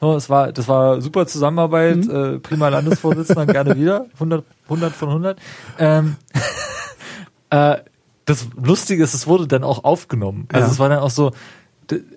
[0.00, 2.34] so, es war das war super Zusammenarbeit Mhm.
[2.36, 5.38] äh, prima Landesvorsitzender gerne wieder 100 100 von 100
[5.80, 6.16] ähm,
[7.50, 7.76] äh,
[8.24, 10.48] das Lustige ist, es wurde dann auch aufgenommen.
[10.52, 10.72] Also Ja.
[10.72, 11.30] es war dann auch so,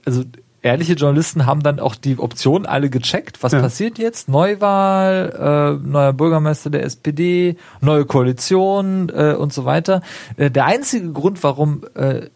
[0.05, 0.23] also
[0.61, 3.41] ehrliche Journalisten haben dann auch die Optionen alle gecheckt.
[3.41, 3.61] Was Ja.
[3.61, 4.29] passiert jetzt?
[4.29, 10.01] Neuwahl, äh, neuer Bürgermeister der SPD, neue Koalition äh, und so weiter.
[10.37, 12.27] Äh, der einzige Grund, warum äh,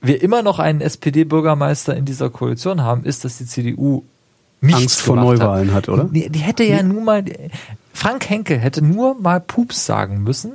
[0.00, 4.02] wir immer noch einen SPD-Bürgermeister in dieser Koalition haben, ist, dass die CDU
[4.62, 6.04] nichts Angst vor Neuwahlen hat, oder?
[6.04, 7.24] Die, die hätte ja nur mal,
[7.92, 10.52] Frank Henkel hätte nur mal Pups sagen müssen,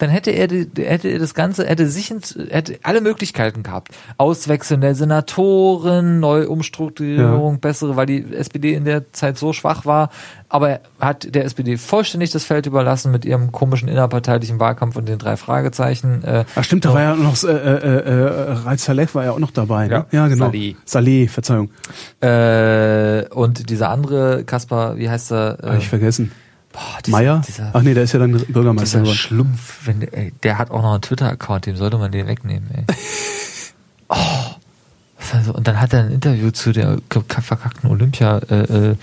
[0.00, 2.10] dann hätte er, die, hätte er das Ganze, hätte sich,
[2.48, 3.92] hätte alle Möglichkeiten gehabt.
[4.16, 10.08] Auswechseln der Senatoren, Neuumstrukturierung, bessere, weil die SPD in der Zeit so schwach war.
[10.48, 15.06] Aber er hat der SPD vollständig das Feld überlassen mit ihrem komischen innerparteilichen Wahlkampf und
[15.06, 16.24] den drei Fragezeichen.
[16.24, 19.38] Äh, Ach stimmt, da war ja noch äh, äh, äh, Raid Saleh war ja auch
[19.38, 19.86] noch dabei.
[19.86, 19.92] Ne?
[19.92, 20.46] Ja, ja genau.
[20.46, 20.76] Saleh.
[20.86, 21.70] Saleh, Verzeihung.
[22.22, 25.58] äh, und dieser andere, Kaspar, wie heißt er?
[25.62, 26.32] Hab ich vergessen.
[26.72, 27.42] Boah, dieser, Meier?
[27.46, 29.16] Dieser, Ach nee, der ist ja dann Bürgermeister geworden.
[29.16, 32.68] Schlumpf, wenn der, ey, der hat auch noch einen Twitter-Account, dem sollte man den wegnehmen,
[32.74, 32.84] ey.
[34.08, 34.16] oh,
[35.32, 38.96] also, und dann hat er ein Interview zu der verkackten Olympia äh, äh,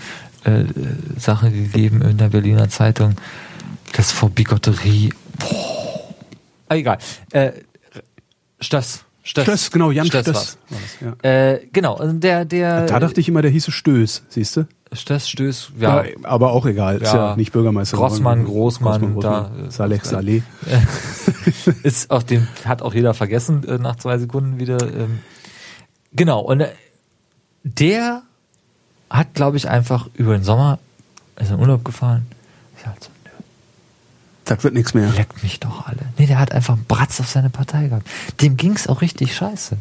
[0.44, 3.16] äh, gegeben in der Berliner Zeitung.
[3.94, 5.12] Das vor Bigotterie.
[5.38, 6.14] Boah.
[6.68, 6.98] Ah, egal.
[7.32, 7.52] Äh,
[8.60, 9.04] Stöss.
[9.28, 9.44] Stöss.
[9.44, 10.58] Stöss, genau, Jan Stöss Stöss.
[10.70, 11.16] war's.
[11.22, 11.30] ja.
[11.30, 14.66] Äh, genau, also der, der Da dachte ich immer, der hieße Stöß, siehst du?
[14.94, 16.02] Stöss, Stöß, ja.
[16.22, 17.30] Aber auch egal, ist Ja.
[17.32, 17.98] ja nicht Bürgermeister.
[17.98, 18.54] Grossmann, geworden.
[18.58, 20.42] Großmann, Grossmann, da, äh, Saleh, Saleh.
[21.82, 24.80] ist auf dem hat auch jeder vergessen äh, nach zwei Sekunden wieder.
[24.80, 25.18] Ähm,
[26.14, 26.68] genau und äh,
[27.64, 28.22] der
[29.10, 30.78] hat, glaube ich, einfach über den Sommer
[31.36, 32.24] ist in Urlaub gefahren.
[32.78, 33.30] Ich halt so, nö,
[34.48, 35.10] Da wird nichts mehr.
[35.10, 36.00] leckt mich doch alle.
[36.16, 38.08] Nee, der hat einfach einen Bratz auf seine Partei gehabt.
[38.40, 39.76] Dem ging's auch richtig scheiße.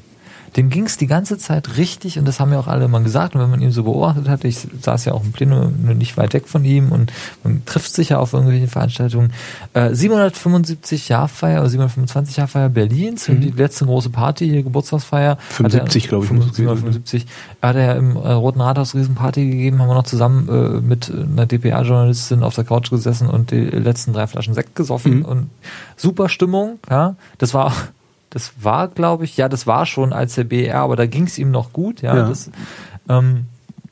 [0.56, 3.36] Dem ging's die ganze Zeit richtig und das haben ja auch alle mal gesagt.
[3.36, 6.34] Und wenn man ihn so beobachtet hat, ich saß ja auch im Plenum nicht weit
[6.34, 7.12] weg von ihm und
[7.44, 9.34] man trifft sich ja auf irgendwelchen Veranstaltungen.
[9.74, 15.38] Äh, 775 Jahrfeier oder 725 Jahrfeier Berlins und die letzte große Party, hier Geburtstagsfeier.
[15.50, 17.26] 75, hat er- glaube ich, 75, muss es 775.
[17.62, 21.12] Hat er ja im äh, Roten Rathaus Riesenparty gegeben, haben wir noch zusammen äh, mit
[21.12, 25.26] einer DPA-Journalistin auf der Couch gesessen und die letzten drei Flaschen Sekt gesoffen Mhm.
[25.26, 25.50] und
[25.96, 27.16] super Stimmung, ja.
[27.38, 27.74] Das war,
[28.38, 31.40] das war, glaube ich, ja, das war schon als der BR, aber da ging es
[31.40, 32.16] ihm noch gut, ja.
[32.16, 32.30] Ja.
[32.30, 32.52] Das
[33.10, 33.46] ähm,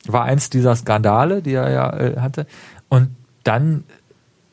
[0.06, 2.46] war eins dieser Skandale, die er ja äh, hatte.
[2.88, 3.08] Und
[3.42, 3.82] dann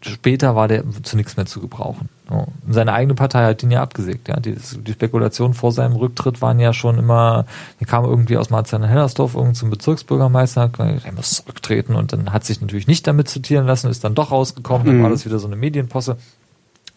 [0.02, 2.10] später war der zu nichts mehr zu gebrauchen.
[2.28, 2.48] So.
[2.70, 4.30] Seine eigene Partei hat ihn ja abgesägt.
[4.30, 4.40] Ja.
[4.40, 7.46] Die, die Spekulationen vor seinem Rücktritt waren ja schon immer,
[7.80, 12.46] er kam irgendwie aus Marzahn-Hellersdorf zum Bezirksbürgermeister, hat gesagt, er muss zurücktreten und dann hat
[12.46, 15.04] sich natürlich nicht damit zitieren lassen, ist dann doch rausgekommen, dann Mhm.
[15.04, 16.18] war das wieder so eine Medienposse.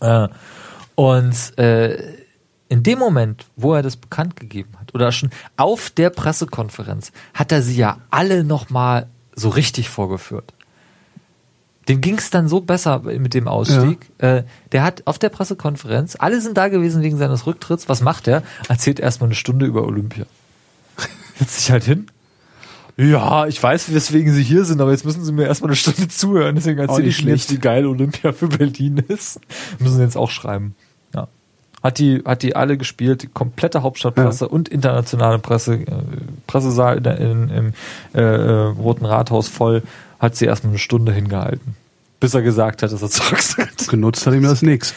[0.00, 0.28] Äh,
[0.94, 1.98] und äh,
[2.68, 7.52] in dem Moment, wo er das bekannt gegeben hat, oder schon auf der Pressekonferenz, hat
[7.52, 10.52] er sie ja alle nochmal so richtig vorgeführt.
[11.88, 14.10] Dem ging es dann so besser mit dem Ausstieg.
[14.18, 17.88] Äh, der hat auf der Pressekonferenz, alle sind da gewesen wegen seines Rücktritts.
[17.88, 18.42] Was macht er?
[18.68, 20.26] Erzählt erstmal eine Stunde über Olympia.
[21.38, 22.06] Setzt sich halt hin.
[22.96, 26.08] Ja, ich weiß, weswegen Sie hier sind, aber jetzt müssen Sie mir erstmal eine Stunde
[26.08, 26.56] zuhören.
[26.56, 27.50] Deswegen erzähle nicht ich jetzt, schlecht.
[27.52, 29.38] wie geil Olympia für Berlin ist.
[29.78, 30.74] Müssen Sie jetzt auch schreiben.
[31.86, 31.90] Ja.
[31.90, 35.86] Hat die, hat die alle gespielt, die komplette Hauptstadtpresse und internationale Presse, äh,
[36.46, 37.72] Pressesaal in, in, im
[38.14, 39.82] äh, äh, Roten Rathaus voll,
[40.18, 41.76] hat sie erstmal eine Stunde hingehalten.
[42.20, 43.88] Bis er gesagt hat, dass er zurücktritt.
[43.88, 44.94] Genutzt hat ihm das nix.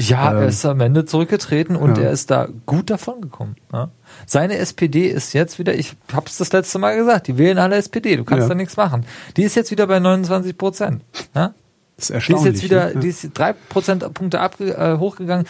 [0.00, 2.04] Ja, er Ähm, ist am Ende zurückgetreten und ja.
[2.04, 3.56] er ist da gut davon gekommen.
[3.72, 3.90] Ja.
[4.26, 8.16] Seine SPD ist jetzt wieder, ich hab's das letzte Mal gesagt, die wählen alle SPD,
[8.16, 8.48] du kannst Ja.
[8.48, 9.04] da nichts machen.
[9.36, 11.02] Die ist jetzt wieder bei 29 Prozent.
[11.34, 11.52] Ja?
[11.98, 13.00] Das ist Die ist jetzt wieder, ne?
[13.00, 15.46] die ist drei Prozentpunkte abge, äh, hochgegangen.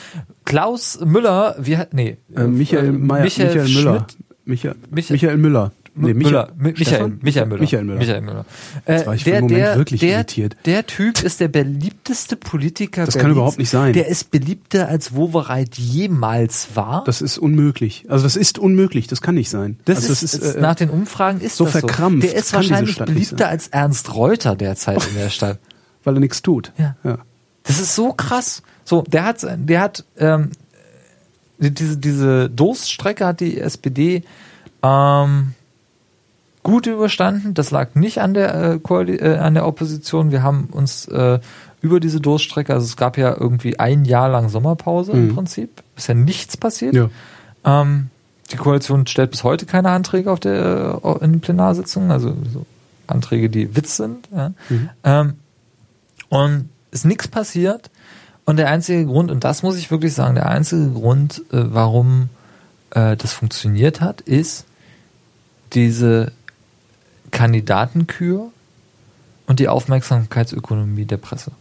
[0.46, 2.16] Klaus Müller, wie hat, nee.
[2.34, 3.66] äh, Michael, äh, Meyer, Michael, Müller.
[3.68, 4.16] Schmidt,
[4.46, 5.72] Michael, Michael- Michael Müller.
[6.00, 7.18] Nee, Müller, Mi- Michael, Stefan?
[7.22, 7.60] Michael Müller.
[7.60, 7.98] Michael Müller.
[7.98, 8.44] Michael Müller.
[8.84, 10.56] Äh, war ich für einen Moment wirklich der, irritiert.
[10.64, 13.36] Der Typ ist der beliebteste Politiker Das kann Berlins.
[13.36, 13.92] überhaupt nicht sein.
[13.94, 17.02] Der ist beliebter als Wowereit jemals war.
[17.04, 18.04] Das ist unmöglich.
[18.08, 19.08] Also das ist unmöglich.
[19.08, 19.76] Das kann nicht sein.
[19.86, 22.28] Das, also ist, ist nach den Umfragen ist so das verkrampft So.
[22.28, 25.58] Der ist kann wahrscheinlich beliebter als Ernst Reuter derzeit in der Stadt.
[26.08, 26.72] Weil er nichts tut.
[26.78, 26.96] Ja.
[27.04, 27.18] ja.
[27.64, 28.62] Das ist so krass.
[28.84, 30.50] So, der hat, der hat ähm,
[31.58, 34.22] die- diese diese Durststrecke hat die SPD
[34.82, 35.52] ähm,
[36.62, 37.54] gut überstanden.
[37.54, 40.30] Das lag nicht an der äh, Koali äh, an der Opposition.
[40.32, 41.38] Wir haben uns äh,
[41.80, 45.34] über diese Durststrecke, also es gab ja irgendwie ein Jahr lang Sommerpause im Mhm.
[45.34, 46.94] Prinzip, ist ja nichts passiert.
[46.94, 47.08] Ja.
[47.64, 48.08] Ähm,
[48.50, 52.64] die Koalition stellt bis heute keine Anträge auf der äh, in den Plenarsitzungen, also so
[53.06, 54.28] Anträge, die Witz sind.
[54.34, 54.52] Ja.
[54.70, 54.88] Mhm.
[55.04, 55.32] Ähm,
[56.28, 57.90] und ist nichts passiert.
[58.44, 62.30] Und der einzige Grund, und das muss ich wirklich sagen, der einzige Grund, äh, warum
[62.90, 64.64] äh, das funktioniert hat, ist
[65.74, 66.32] diese
[67.30, 68.50] Kandidatenkür
[69.46, 71.52] und die Aufmerksamkeitsökonomie der Presse.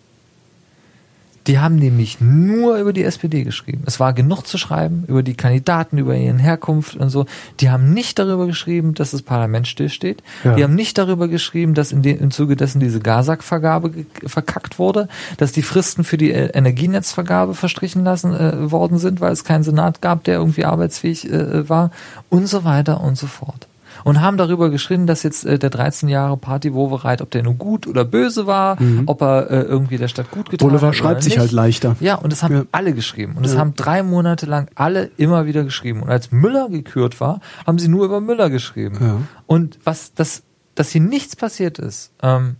[1.48, 3.84] Die haben nämlich nur über die SPD geschrieben.
[3.86, 7.26] Es war genug zu schreiben über die Kandidaten, über ihren Herkunft und so.
[7.62, 10.22] Die haben nicht darüber geschrieben, dass das Parlament stillsteht.
[10.44, 10.56] Ja.
[10.56, 15.08] Die haben nicht darüber geschrieben, dass in de, im Zuge dessen diese Gasak-Vergabe verkackt wurde,
[15.38, 19.64] dass die Fristen für die äh, Energienetzvergabe verstrichen lassen äh, worden sind, weil es keinen
[19.64, 21.92] Senat gab, der irgendwie arbeitsfähig äh, war
[22.30, 23.68] und so weiter und so fort.
[24.08, 27.58] Und haben darüber geschrieben, dass jetzt äh, der 13 Jahre Party Wovereit, ob der nun
[27.58, 30.96] gut oder böse war, ob er äh, irgendwie der Stadt gut getan Boulevard hat.
[30.96, 31.96] schreibt oder sich halt leichter.
[32.00, 32.64] Ja, und das haben Ja.
[32.72, 33.34] alle geschrieben.
[33.36, 33.60] Und das Ja.
[33.60, 36.02] haben drei Monate lang alle immer wieder geschrieben.
[36.04, 38.98] Und als Müller gekürt war, haben sie nur über Müller geschrieben.
[39.02, 39.18] Ja.
[39.46, 40.44] Und was, das,
[40.76, 42.56] dass hier nichts passiert ist, ähm,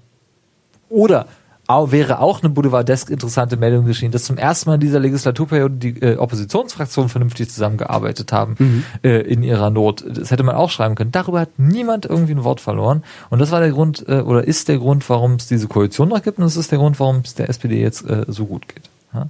[0.90, 1.28] oder
[1.68, 5.76] au- wäre auch eine Boulevardesk interessante Meldung geschehen, dass zum ersten Mal in dieser Legislaturperiode
[5.76, 8.84] die äh, Oppositionsfraktionen vernünftig zusammengearbeitet haben Mhm.
[9.04, 10.04] äh, in ihrer Not.
[10.08, 11.12] Das hätte man auch schreiben können.
[11.12, 13.04] Darüber hat niemand irgendwie ein Wort verloren.
[13.30, 16.22] Und das war der Grund, äh, oder ist der Grund, warum es diese Koalition noch
[16.24, 16.38] gibt.
[16.38, 18.90] Und das ist der Grund, warum es der SPD jetzt äh, so gut geht.
[19.14, 19.28] Ja?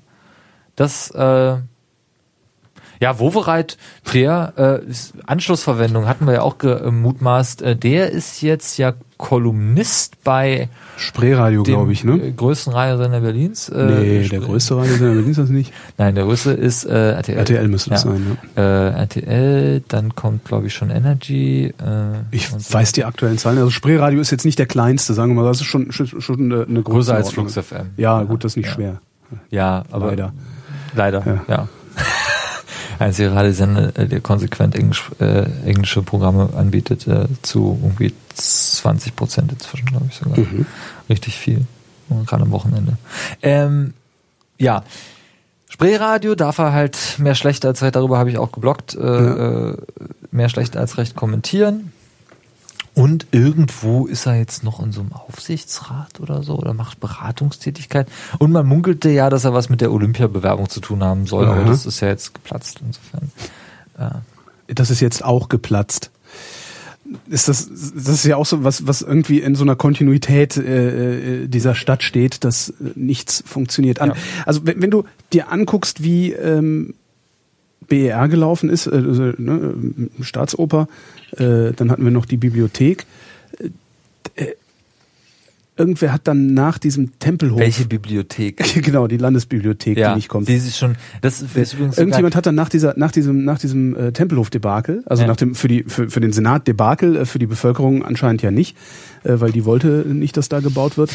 [0.75, 1.55] Das, äh,
[2.99, 3.77] ja, Wovereit,
[4.13, 4.93] der äh,
[5.25, 11.91] Anschlussverwendung hatten wir ja auch gemutmaßt, äh, der ist jetzt ja Kolumnist bei Spreeradio, glaube
[11.91, 12.31] ich, äh, ne?
[12.33, 13.67] größten Radiosender Berlins.
[13.69, 15.73] Äh, Nee, der größte Radiosender Berlins ist das nicht.
[15.97, 17.37] Nein, der größte ist äh, RTL.
[17.37, 21.73] RTL müsste das sein, Äh, RTL, dann kommt, glaube ich, schon Energy.
[21.83, 22.73] Äh, Ich und so.
[22.73, 23.57] weiß die aktuellen Zahlen.
[23.57, 25.47] Also Spreeradio ist jetzt nicht der kleinste, sagen wir mal.
[25.47, 27.31] Das ist schon, schon, schon eine, eine Größer als.
[27.31, 27.87] Flux FM.
[27.97, 28.73] Ja, gut, das ist nicht Ja.
[28.73, 29.01] schwer.
[29.49, 30.33] Ja, aber Leider.
[30.95, 31.67] Leider, ja.
[32.99, 39.51] Einzige Radiosender, äh, der konsequent Englisch, äh, englische Programme anbietet, äh, zu irgendwie 20 Prozent
[39.51, 40.37] inzwischen, glaube ich sogar.
[40.39, 40.65] Mhm.
[41.09, 41.65] Richtig viel.
[42.25, 42.97] Gerade am Wochenende.
[43.41, 43.93] Ähm,
[44.57, 44.83] ja.
[45.69, 49.69] Spreeradio darf er halt mehr schlecht als recht, darüber habe ich auch geblockt, äh, Ja.
[49.71, 49.77] äh,
[50.31, 51.91] mehr schlecht als recht kommentieren.
[52.97, 58.07] Und irgendwo ist er jetzt noch in so einem Aufsichtsrat oder so oder macht Beratungstätigkeit.
[58.39, 61.61] Und man munkelte ja, dass er was mit der Olympiabewerbung zu tun haben soll, aber
[61.61, 61.69] Aha.
[61.69, 63.31] das ist ja jetzt geplatzt insofern.
[63.99, 66.09] Äh, Das ist jetzt auch geplatzt.
[67.29, 71.43] Ist das, das ist ja auch so was, was irgendwie in so einer Kontinuität äh,
[71.43, 74.01] äh, dieser Stadt steht, dass nichts funktioniert.
[74.01, 74.15] An, Ja.
[74.47, 75.03] Also wenn, wenn du
[75.33, 76.95] dir anguckst, wie ähm,
[77.87, 79.73] BER gelaufen ist, äh, also, ne,
[80.19, 80.87] äh, Staatsoper,
[81.37, 83.05] äh, dann hatten wir noch die Bibliothek.
[83.59, 84.53] Äh, äh,
[85.77, 88.81] irgendwer hat dann nach diesem Tempelhof welche Bibliothek?
[88.83, 90.47] genau die Landesbibliothek, die nicht kommt.
[90.49, 93.59] Die ist schon, das ist übrigens sogar- Irgendjemand hat dann nach dieser, nach diesem, nach
[93.59, 95.27] diesem äh, Tempelhof-Debakel, also Ja.
[95.27, 98.49] nach dem für die für, für den Senat Debakel, äh, für die Bevölkerung anscheinend ja
[98.51, 98.75] nicht,
[99.23, 101.11] äh, weil die wollte nicht, dass da gebaut wird,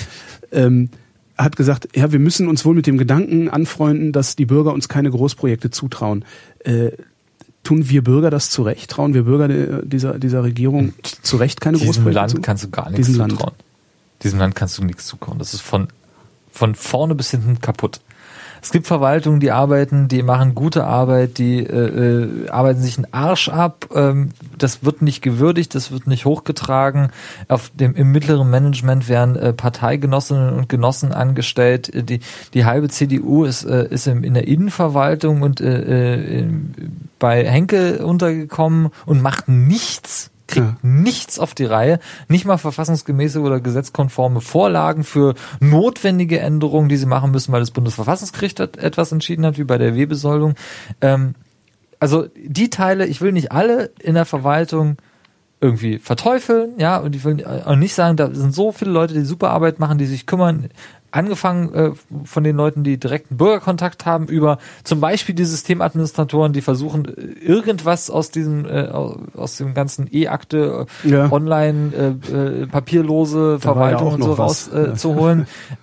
[0.52, 0.90] ähm,
[1.38, 4.88] hat gesagt, ja, wir müssen uns wohl mit dem Gedanken anfreunden, dass die Bürger uns
[4.88, 6.24] keine Großprojekte zutrauen.
[6.60, 6.92] Äh,
[7.62, 8.90] tun wir Bürger das zu Recht?
[8.90, 10.92] Trauen wir Bürger de, dieser dieser Regierung
[11.22, 12.40] zu Recht keine diesem Großprojekte Land zu?
[12.40, 13.32] kannst du gar nichts Diesem Land.
[13.32, 13.54] zutrauen.
[14.22, 15.38] Diesem Land kannst du nichts zutrauen.
[15.38, 15.88] Das ist von,
[16.50, 18.00] von vorne bis hinten kaputt.
[18.62, 23.12] Es gibt Verwaltungen, die arbeiten, die machen gute Arbeit, die äh, äh, arbeiten sich einen
[23.12, 23.88] Arsch ab.
[23.92, 27.10] Ähm, das wird nicht gewürdigt, das wird nicht hochgetragen.
[27.48, 31.92] Auf dem im mittleren Management werden äh, Parteigenossinnen und Genossen angestellt.
[31.92, 32.20] Äh, Die
[32.54, 36.46] die halbe CDU ist äh, ist im, in der Innenverwaltung und äh, äh,
[37.18, 40.76] bei Henkel untergekommen und macht nichts kriegt Ja.
[40.82, 41.98] nichts auf die Reihe,
[42.28, 47.70] nicht mal verfassungsgemäße oder gesetzkonforme Vorlagen für notwendige Änderungen, die sie machen müssen, weil das
[47.70, 50.54] Bundesverfassungsgericht etwas entschieden hat, wie bei der Wehbesoldung.
[51.00, 51.34] Ähm,
[52.00, 54.96] also die Teile, ich will nicht alle in der Verwaltung
[55.60, 59.24] irgendwie verteufeln, ja, und ich will auch nicht sagen, da sind so viele Leute, die
[59.24, 60.70] super Arbeit machen, die sich kümmern,
[61.12, 61.90] angefangen äh,
[62.24, 67.44] von den Leuten, die direkten Bürgerkontakt haben, über zum Beispiel die Systemadministratoren, die versuchen, äh,
[67.44, 71.30] irgendwas aus diesem, äh, aus dem ganzen E-Akte, äh, Ja.
[71.32, 74.70] online, äh, äh, papierlose Da ja Verwaltung auch und so noch was.
[74.72, 74.96] raus äh,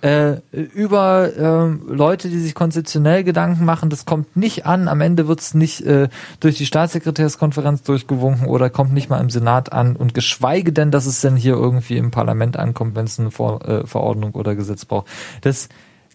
[0.02, 0.36] äh,
[0.74, 5.54] über ähm, Leute, die sich konzeptionell Gedanken machen, das kommt nicht an, am Ende wird's
[5.54, 6.08] nicht äh,
[6.40, 11.06] durch die Staatssekretärskonferenz durchgewunken oder kommt nicht mal im Senat an und geschweige denn, dass
[11.06, 14.84] es denn hier irgendwie im Parlament ankommt, wenn es eine Vor äh, Verordnung oder Gesetz
[14.84, 15.06] braucht.
[15.40, 15.68] Das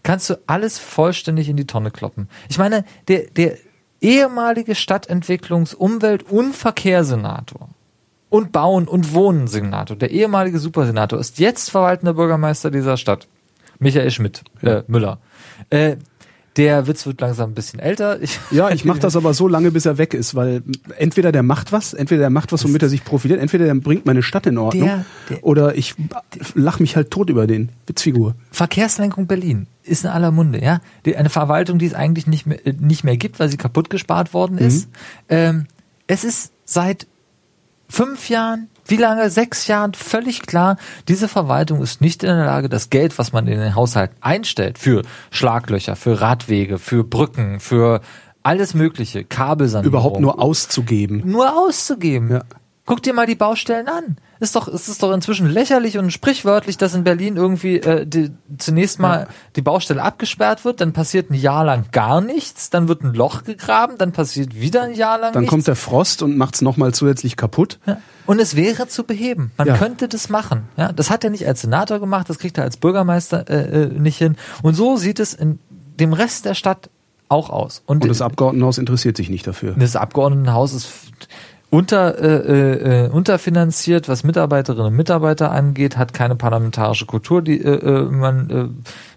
[0.03, 2.29] kannst du alles vollständig in die Tonne kloppen.
[2.49, 3.57] Ich meine, der, der
[4.01, 7.69] ehemalige Stadtentwicklungs-, Umwelt- und Verkehrssenator
[8.29, 13.27] und Bauen- und Wohnen-Senator, der ehemalige Supersenator, ist jetzt verwaltender Bürgermeister dieser Stadt.
[13.79, 15.19] Michael Schmidt, äh, Müller.
[15.69, 15.97] Äh,
[16.57, 18.21] der Witz wird langsam ein bisschen älter.
[18.21, 20.63] Ich, Ja, ich mache das aber so lange, bis er weg ist, weil
[20.97, 24.05] entweder der macht was, entweder der macht was, womit er sich profiliert, entweder der bringt
[24.05, 25.95] meine Stadt in Ordnung, Der- der- oder ich
[26.53, 27.69] lach mich halt tot über den.
[27.87, 28.35] Witzfigur.
[28.51, 30.79] Verkehrslenkung Berlin ist in aller Munde, ja.
[31.15, 34.33] Eine Verwaltung, die es eigentlich nicht mehr, äh, nicht mehr gibt, weil sie kaputt gespart
[34.33, 34.87] worden ist.
[35.29, 35.65] Ähm,
[36.07, 37.05] es ist seit
[37.89, 39.29] fünf Jahren, wie lange?
[39.29, 43.47] Sechs Jahren völlig klar, diese Verwaltung ist nicht in der Lage, das Geld, was man
[43.47, 45.01] in den Haushalt einstellt, für
[45.31, 48.01] Schlaglöcher, für Radwege, für Brücken, für
[48.43, 51.23] alles Mögliche, Kabelsanierung, Überhaupt nur auszugeben.
[51.25, 52.29] nur auszugeben.
[52.31, 52.41] Ja.
[52.85, 54.17] Guck dir mal die Baustellen an.
[54.39, 58.31] Ist doch, es ist doch inzwischen lächerlich und sprichwörtlich, dass in Berlin irgendwie äh, die,
[58.59, 59.27] zunächst mal ja.
[59.55, 63.43] die Baustelle abgesperrt wird, dann passiert ein Jahr lang gar nichts, dann wird ein Loch
[63.43, 65.51] gegraben, dann passiert wieder ein Jahr lang dann nichts.
[65.51, 67.79] Dann kommt der Frost und macht's nochmal zusätzlich kaputt.
[67.87, 67.97] Ja.
[68.27, 69.51] Und es wäre zu beheben.
[69.57, 69.77] Man ja.
[69.77, 70.65] könnte das machen.
[70.77, 73.87] Ja, das hat er nicht als Senator gemacht, das kriegt er als Bürgermeister äh, äh
[73.87, 74.35] nicht hin.
[74.61, 75.57] Und so sieht es in
[75.99, 76.89] dem Rest der Stadt
[77.29, 77.81] auch aus.
[77.85, 79.75] Und, und das Abgeordnetenhaus interessiert sich nicht dafür.
[79.77, 80.87] Das Abgeordnetenhaus ist
[81.75, 87.69] unter, äh, äh, unterfinanziert, was Mitarbeiterinnen und Mitarbeiter angeht, hat keine parlamentarische Kultur, die äh,
[87.69, 88.67] äh, man äh,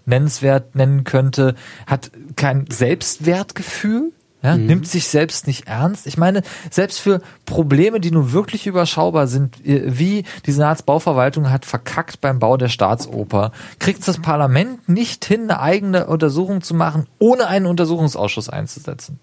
[0.05, 1.55] nennenswert nennen könnte,
[1.87, 4.11] hat kein Selbstwertgefühl,
[4.41, 4.65] ja, mhm.
[4.65, 6.05] nimmt sich selbst nicht ernst.
[6.05, 11.63] Ich meine, selbst für Probleme, die nun wirklich überschaubar sind, äh, wie die Senatsbauverwaltung hat
[11.63, 17.07] verkackt beim Bau der Staatsoper, kriegt das Parlament nicht hin, eine eigene Untersuchung zu machen,
[17.19, 19.17] ohne einen Untersuchungsausschuss einzusetzen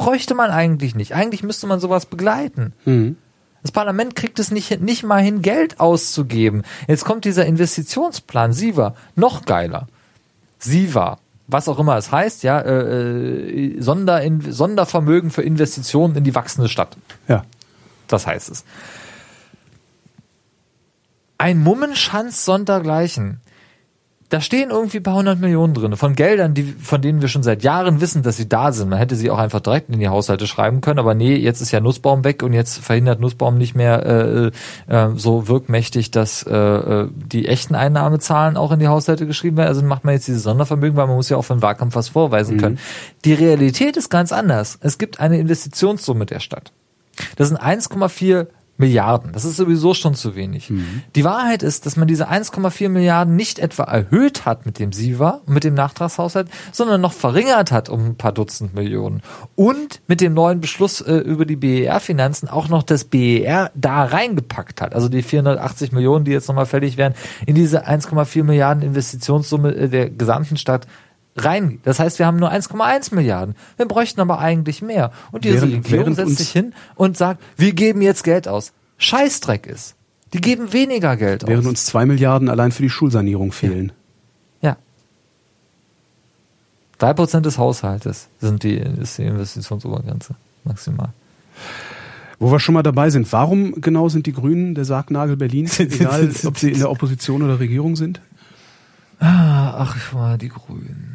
[0.00, 1.14] bräuchte man eigentlich nicht.
[1.14, 2.72] Eigentlich müsste man sowas begleiten.
[2.86, 3.16] Mhm.
[3.60, 6.62] Das Parlament kriegt es nicht, nicht mal hin, Geld auszugeben.
[6.88, 9.88] Jetzt kommt dieser Investitionsplan, SIVA, noch geiler.
[10.58, 11.18] SIVA,
[11.48, 16.70] was auch immer es heißt, ja, äh, äh Sonder, Sondervermögen für Investitionen in die wachsende
[16.70, 16.96] Stadt.
[17.28, 17.44] Ja.
[18.08, 18.64] Das heißt es.
[21.36, 23.42] Ein Mummenschanz sondergleichen
[24.30, 27.42] da stehen irgendwie ein paar hundert Millionen drin von Geldern, die, von denen wir schon
[27.42, 28.88] seit Jahren wissen, dass sie da sind.
[28.88, 31.72] Man hätte sie auch einfach direkt in die Haushalte schreiben können, aber nee, jetzt ist
[31.72, 34.50] ja Nussbaum weg und jetzt verhindert Nussbaum nicht mehr äh,
[34.86, 39.68] äh, so wirkmächtig, dass äh, äh, die echten Einnahmezahlen auch in die Haushalte geschrieben werden.
[39.68, 42.10] Also macht man jetzt dieses Sondervermögen, weil man muss ja auch für den Wahlkampf was
[42.10, 42.60] vorweisen mhm.
[42.60, 42.78] können.
[43.24, 44.78] Die Realität ist ganz anders.
[44.80, 46.72] Es gibt eine Investitionssumme der Stadt.
[47.34, 48.46] Das sind 1,4
[48.80, 49.32] Milliarden.
[49.32, 50.70] Das ist sowieso schon zu wenig.
[50.70, 51.02] Mhm.
[51.14, 55.42] Die Wahrheit ist, dass man diese 1,4 Milliarden nicht etwa erhöht hat mit dem SIVA,
[55.46, 59.22] mit dem Nachtragshaushalt, sondern noch verringert hat um ein paar Dutzend Millionen.
[59.54, 64.80] Und mit dem neuen Beschluss äh, über die BER-Finanzen auch noch das BER da reingepackt
[64.80, 64.94] hat.
[64.94, 67.14] Also die 480 Millionen, die jetzt nochmal fällig wären,
[67.46, 70.86] in diese 1,4 Milliarden Investitionssumme äh, der gesamten Stadt
[71.44, 71.80] rein.
[71.82, 73.54] Das heißt, wir haben nur 1,1 Milliarden.
[73.76, 75.12] Wir bräuchten aber eigentlich mehr.
[75.32, 78.72] Und diese während, Regierung setzt sich hin und sagt, wir geben jetzt Geld aus.
[78.98, 79.94] Scheißdreck ist.
[80.32, 81.48] Die geben weniger Geld während aus.
[81.48, 83.92] Während uns zwei Milliarden allein für die Schulsanierung fehlen.
[84.62, 84.76] Ja.
[86.98, 90.34] Drei Prozent des Haushaltes sind die, ist die Investitionsobergrenze
[90.64, 91.12] maximal.
[92.38, 96.30] Wo wir schon mal dabei sind, warum genau sind die Grünen der Sargnagel Berlins, egal
[96.44, 98.20] ob sie in der Opposition oder Regierung sind?
[99.18, 101.09] Ah, ach, ich war die Grünen.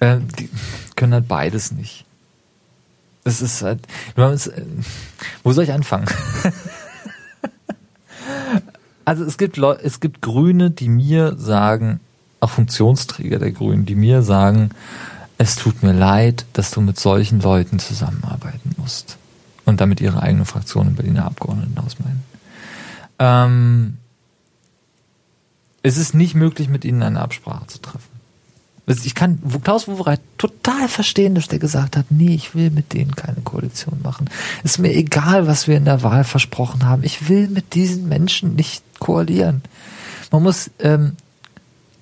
[0.00, 0.48] Äh, die
[0.96, 2.04] können halt beides nicht.
[3.24, 3.80] Das ist halt,
[5.42, 6.06] wo soll ich anfangen?
[9.06, 12.00] also es gibt Leute, es gibt Grüne, die mir sagen,
[12.40, 14.70] auch Funktionsträger der Grünen, die mir sagen,
[15.38, 19.16] es tut mir leid, dass du mit solchen Leuten zusammenarbeiten musst.
[19.64, 22.22] Und damit ihre eigene Fraktion im Berliner Abgeordnetenhaus meinen.
[23.18, 23.96] Ähm,
[25.82, 28.13] es ist nicht möglich, mit ihnen eine Absprache zu treffen.
[28.86, 33.16] Ich kann Klaus Wowereit total verstehen, dass der gesagt hat, nee, ich will mit denen
[33.16, 34.28] keine Koalition machen.
[34.62, 37.02] Ist mir egal, was wir in der Wahl versprochen haben.
[37.02, 39.62] Ich will mit diesen Menschen nicht koalieren.
[40.30, 41.12] Man muss ähm,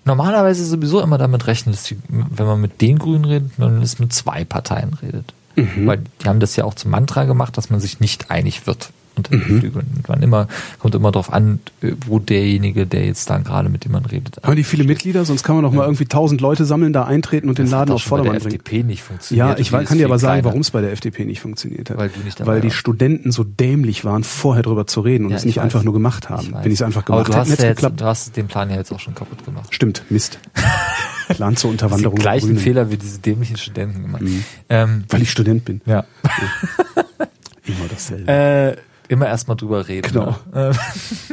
[0.05, 4.01] normalerweise sowieso immer damit rechnen, dass die, wenn man mit den Grünen redet, man ist
[4.01, 5.33] mit zwei Parteien redet.
[5.55, 5.87] Mhm.
[5.87, 8.91] Weil die haben das ja auch zum Mantra gemacht, dass man sich nicht einig wird
[9.17, 9.61] unter den mhm.
[9.61, 9.87] Flügeln.
[9.97, 10.49] Und man immer,
[10.79, 11.61] kommt immer darauf an,
[12.07, 14.39] wo derjenige, der jetzt da gerade mit dem man redet.
[14.43, 15.25] Haben die viele Mitglieder?
[15.25, 15.79] Sonst kann man doch ja.
[15.79, 18.45] mal irgendwie tausend Leute sammeln, da eintreten und das den Laden auf Vordermann bringen.
[18.45, 19.49] Weil der FDP nicht funktioniert.
[19.49, 21.97] Ja, ich kann dir aber sagen, warum es bei der FDP nicht funktioniert hat.
[21.97, 22.71] Weil, du nicht Weil die.
[22.83, 25.65] Studenten so dämlich waren, vorher drüber zu reden und ja, es nicht weiß.
[25.65, 26.49] einfach nur gemacht haben.
[26.49, 28.71] Ich Wenn ich es einfach gemacht aber du hast, ja jetzt, du hast den Plan
[28.71, 29.73] ja jetzt auch schon kaputt gemacht.
[29.73, 30.39] Stimmt, Mist.
[31.29, 32.17] Plan zur Unterwanderung.
[32.17, 34.23] Die gleichen Fehler wie diese dämlichen Studenten gemacht.
[34.23, 34.45] Mhm.
[34.69, 35.81] Ähm, Weil ich Student bin.
[35.87, 36.05] Ja.
[37.65, 38.31] Immer dasselbe.
[38.31, 38.77] Äh,
[39.13, 40.13] immer erstmal drüber reden.
[40.13, 40.37] Genau.
[40.53, 40.73] Ne?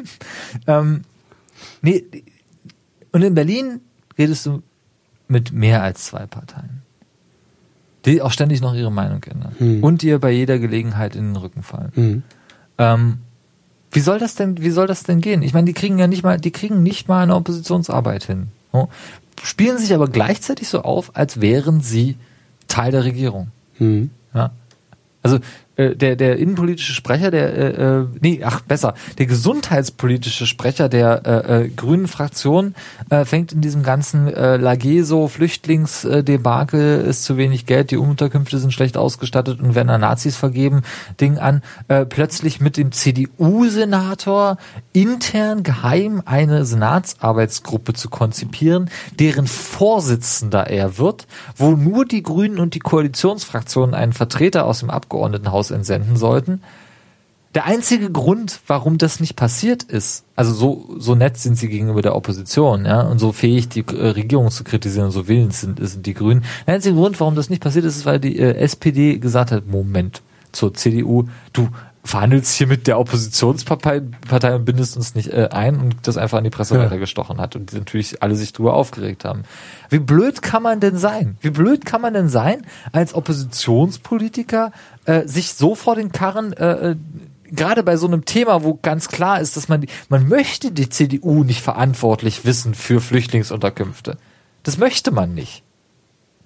[0.67, 1.01] ähm,
[1.81, 2.03] nee,
[3.11, 3.81] und in Berlin
[4.17, 4.61] redest du
[5.27, 6.81] mit mehr als zwei Parteien.
[8.05, 9.55] Die auch ständig noch ihre Meinung ändern.
[9.57, 9.83] Hm.
[9.83, 11.91] Und dir bei jeder Gelegenheit in den Rücken fallen.
[11.95, 12.23] Hm.
[12.77, 13.17] Ähm,
[13.91, 15.41] wie soll das denn, wie soll das denn gehen?
[15.41, 18.49] Ich meine, die kriegen ja nicht mal, die kriegen nicht mal eine Oppositionsarbeit hin.
[19.41, 22.17] Spielen sich aber gleichzeitig so auf, als wären sie
[22.67, 23.49] Teil der Regierung.
[23.77, 24.11] Hm.
[24.33, 24.51] Ja.
[25.23, 25.39] Also
[25.79, 31.25] äh, der, der innenpolitische Sprecher der, äh, äh, nee, ach besser, der gesundheitspolitische Sprecher der
[31.25, 32.75] äh, äh, grünen Fraktion
[33.09, 38.73] äh, fängt in diesem ganzen äh, Lageso Flüchtlingsdebakel ist zu wenig Geld, die Unterkünfte sind
[38.73, 40.81] schlecht ausgestattet und werden an Nazis vergeben,
[41.21, 44.57] Ding an, äh, plötzlich mit dem CDU-Senator
[44.91, 52.73] intern geheim eine Senatsarbeitsgruppe zu konzipieren, deren Vorsitzender er wird, wo nur die Grünen und
[52.73, 56.61] die Koalitionsfraktionen einen Vertreter aus dem Abgeordnetenhaus entsenden sollten.
[57.55, 62.03] Der einzige Grund, warum das nicht passiert ist, also so, so nett sind sie gegenüber
[62.03, 66.05] der Opposition, ja, und so fähig die äh, Regierung zu kritisieren so willens sind, sind
[66.05, 66.43] die Grünen.
[66.67, 69.65] Der einzige Grund, warum das nicht passiert ist, ist, weil die äh, SPD gesagt hat,
[69.65, 70.21] Moment,
[70.51, 71.69] zur CDU, du
[72.03, 76.37] verhandelst hier mit der Oppositionspartei Partei und bindest uns nicht äh, ein und das einfach
[76.37, 76.85] an die Presse Ja.
[76.85, 79.43] weitergestochen hat und die natürlich alle sich drüber aufgeregt haben.
[79.89, 81.37] Wie blöd kann man denn sein?
[81.41, 84.71] Wie blöd kann man denn sein, als Oppositionspolitiker
[85.05, 86.95] äh, sich so vor den Karren äh, äh,
[87.51, 90.89] gerade bei so einem Thema, wo ganz klar ist, dass man die, man möchte die
[90.89, 94.17] CDU nicht verantwortlich wissen für Flüchtlingsunterkünfte.
[94.63, 95.63] Das möchte man nicht.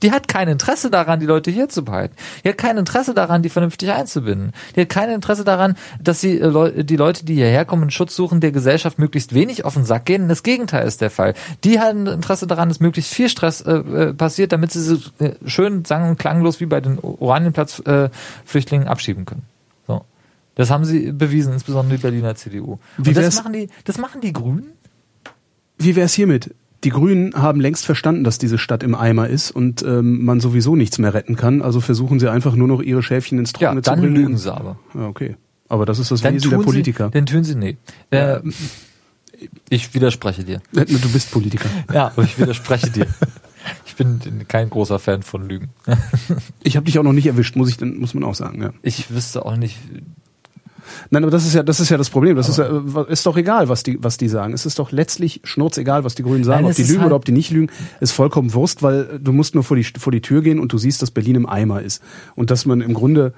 [0.03, 2.15] Die hat kein Interesse daran, die Leute hier zu behalten.
[2.43, 4.51] Die hat kein Interesse daran, die vernünftig einzubinden.
[4.75, 8.15] Die hat kein Interesse daran, dass sie äh, die Leute, die hierher kommen und Schutz
[8.15, 10.27] suchen, der Gesellschaft möglichst wenig auf den Sack gehen.
[10.29, 11.33] Das Gegenteil ist der Fall.
[11.63, 15.31] Die haben Interesse daran, dass möglichst viel Stress äh, äh, passiert, damit sie so äh,
[15.45, 19.43] schön sang- und klanglos wie bei den Oranienplatz-Flüchtlingen äh, Flüchtlingen abschieben können.
[19.87, 20.03] So.
[20.55, 22.77] Das haben sie bewiesen, insbesondere die Berliner CDU.
[22.97, 24.73] Wie Und das wär's- machen die, das machen die Grünen?
[25.77, 26.53] Wie wäre es hiermit?
[26.83, 30.75] Die Grünen haben längst verstanden, dass diese Stadt im Eimer ist und ähm, man sowieso
[30.75, 31.61] nichts mehr retten kann.
[31.61, 34.15] Also versuchen sie einfach nur noch ihre Schäfchen ins Ja, Trockene zu dann bringen.
[34.15, 34.77] lügen sie aber.
[34.93, 35.35] Ja, okay.
[35.69, 37.05] Aber das ist das Dann Wesen der Politiker.
[37.07, 37.77] Sie, dann tun sie, nee.
[38.11, 38.41] Äh,
[39.69, 40.61] ich widerspreche dir.
[40.71, 41.69] du bist Politiker.
[41.93, 43.07] Ja, aber ich widerspreche dir.
[43.85, 45.69] Ich bin kein großer Fan von Lügen.
[46.63, 48.61] Ich habe dich auch noch nicht erwischt, muss ich dann muss man auch sagen.
[48.61, 48.73] Ja.
[48.81, 49.77] Ich wüsste auch nicht.
[51.09, 52.35] Nein, aber das ist ja das ist ja das Problem.
[52.35, 54.53] Das ist ja äh, ist doch egal, was die was die sagen.
[54.53, 57.15] Es ist doch letztlich schnurzegal, was die Grünen sagen, Nein, ob die lügen halt- oder
[57.15, 57.69] ob die nicht lügen,
[57.99, 60.73] ist vollkommen Wurst, weil äh, du musst nur vor die vor die Tür gehen und
[60.73, 62.01] du siehst, dass Berlin im Eimer ist
[62.35, 63.33] und dass man im Grunde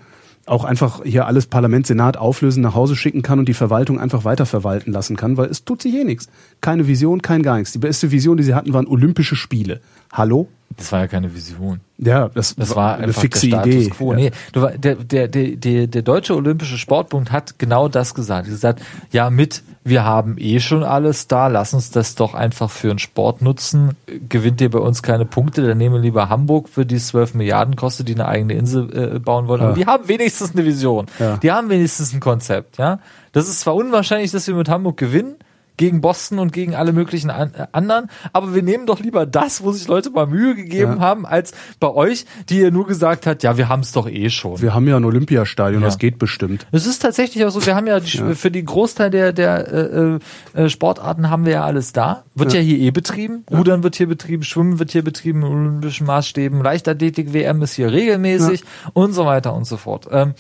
[0.45, 4.25] auch einfach hier alles Parlament, Senat auflösen, nach Hause schicken kann und die Verwaltung einfach
[4.25, 6.27] weiter verwalten lassen kann, weil es tut sich eh nichts.
[6.61, 7.71] Keine Vision, kein gar nichts.
[7.71, 9.81] Die beste Vision, die sie hatten, waren Olympische Spiele.
[10.17, 10.47] Hallo?
[10.77, 11.79] Das war ja keine Vision.
[11.99, 13.87] Ja, das, Das war eine fixe Idee.
[13.89, 14.11] quo.
[14.11, 14.17] Ja.
[14.17, 14.31] Nee,
[14.77, 18.47] der, der, der, der, Deutsche Olympische Sportbund hat genau das gesagt.
[18.47, 18.81] Er hat gesagt,
[19.11, 22.99] ja, mit, wir haben eh schon alles da, lass uns das doch einfach für den
[22.99, 23.95] Sport nutzen.
[24.27, 27.77] Gewinnt ihr bei uns keine Punkte, dann nehmen wir lieber Hamburg für die 12 Milliarden
[27.77, 29.61] kostet, die eine eigene Insel äh, bauen wollen.
[29.61, 29.75] Aber Ja.
[29.77, 31.05] die haben wenigstens eine Vision.
[31.19, 31.37] Ja.
[31.37, 32.99] Die haben wenigstens ein Konzept, ja.
[33.31, 35.35] Das ist zwar unwahrscheinlich, dass wir mit Hamburg gewinnen,
[35.77, 38.09] gegen Boston und gegen alle möglichen an, äh, anderen.
[38.33, 40.99] Aber wir nehmen doch lieber das, wo sich Leute mal Mühe gegeben Ja.
[40.99, 44.29] haben, als bei euch, die ihr nur gesagt hat, ja, wir haben es doch eh
[44.29, 44.61] schon.
[44.61, 45.87] Wir haben ja ein Olympiastadion, Ja.
[45.87, 46.65] das geht bestimmt.
[46.71, 50.19] Es ist tatsächlich auch so, wir haben ja, die, für die Großteil der, der
[50.55, 52.23] äh, äh, Sportarten haben wir ja alles da.
[52.35, 53.45] Wird ja, hier eh betrieben.
[53.51, 57.91] Rudern wird hier betrieben, Schwimmen wird hier betrieben, in olympischen Maßstäben, Leichtathletik, WM ist hier
[57.91, 60.07] regelmäßig und so weiter und so fort.
[60.11, 60.33] Ähm,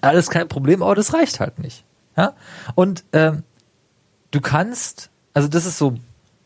[0.00, 1.84] alles kein Problem, aber das reicht halt nicht.
[2.16, 2.34] Ja?
[2.74, 3.42] Und ähm,
[4.34, 5.94] du kannst, also das ist so,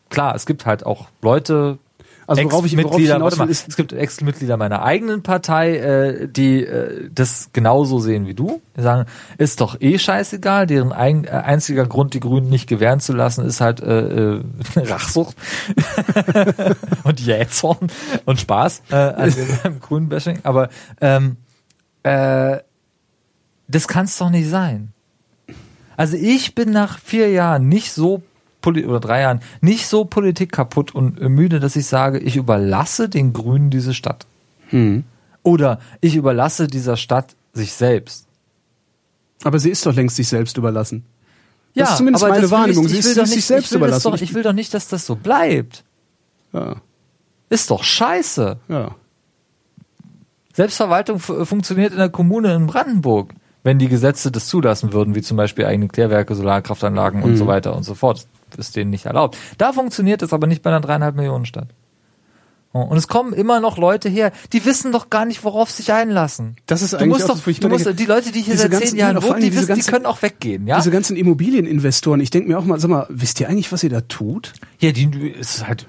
[0.09, 1.79] klar, es gibt halt auch Leute,
[2.27, 6.27] Also worauf ich, worauf ich warte mal, will, es gibt Ex-Mitglieder meiner eigenen Partei, äh,
[6.27, 8.61] die äh, das genauso sehen wie du.
[8.77, 9.09] Die sagen,
[9.39, 13.43] ist doch eh scheißegal, deren ein, äh, einziger Grund, die Grünen nicht gewähren zu lassen,
[13.45, 14.43] ist halt äh, äh,
[14.75, 15.35] Rachsucht
[17.03, 17.87] und Jähzorn
[18.25, 19.33] und Spaß äh, an
[19.63, 20.39] dem grünen Bashing.
[20.43, 20.69] Aber
[21.01, 21.37] ähm,
[22.03, 22.57] äh,
[23.67, 24.93] das kann es doch nicht sein.
[25.99, 28.23] Also ich bin nach vier Jahren nicht so
[28.61, 33.09] Poli oder drei Jahren nicht so Politik kaputt und müde, dass ich sage, ich überlasse
[33.09, 34.25] den Grünen diese Stadt.
[34.69, 35.03] hm.
[35.43, 38.27] Oder ich überlasse dieser Stadt sich selbst.
[39.43, 41.03] aber sie ist doch längst sich selbst überlassen.
[41.73, 42.85] Ja, Das ist zumindest aber meine Wahrnehmung.
[42.85, 44.11] Ich, Sie ich ist will doch sich nicht, selbst überlassen.
[44.11, 45.83] Doch, ich will doch nicht, dass das so bleibt.
[46.53, 46.75] Ja,
[47.49, 48.57] Ist doch scheiße.
[48.69, 48.95] ja.
[50.53, 55.21] Selbstverwaltung fu- funktioniert in der Kommune in Brandenburg, wenn die Gesetze das zulassen würden, wie
[55.21, 58.25] zum Beispiel eigene Klärwerke, Solarkraftanlagen und so weiter und so fort.
[58.57, 59.37] Ist denen nicht erlaubt.
[59.57, 61.67] Da funktioniert es aber nicht bei einer dreieinhalb Millionen Stadt.
[62.71, 65.91] Oh, Und es kommen immer noch Leute her, die wissen doch gar nicht, worauf sich
[65.91, 66.55] einlassen.
[66.67, 69.41] Das ist eigentlich doch, du musst, denke, die Leute, die hier seit zehn Jahren wohnen,
[69.41, 70.77] die, wissen, die ganzen- können auch weggehen, ja?
[70.77, 73.89] Diese ganzen Immobilieninvestoren, ich denke mir auch mal, sag mal, wisst ihr eigentlich, was ihr
[73.89, 74.53] da tut?
[74.79, 75.87] Ja, die ist halt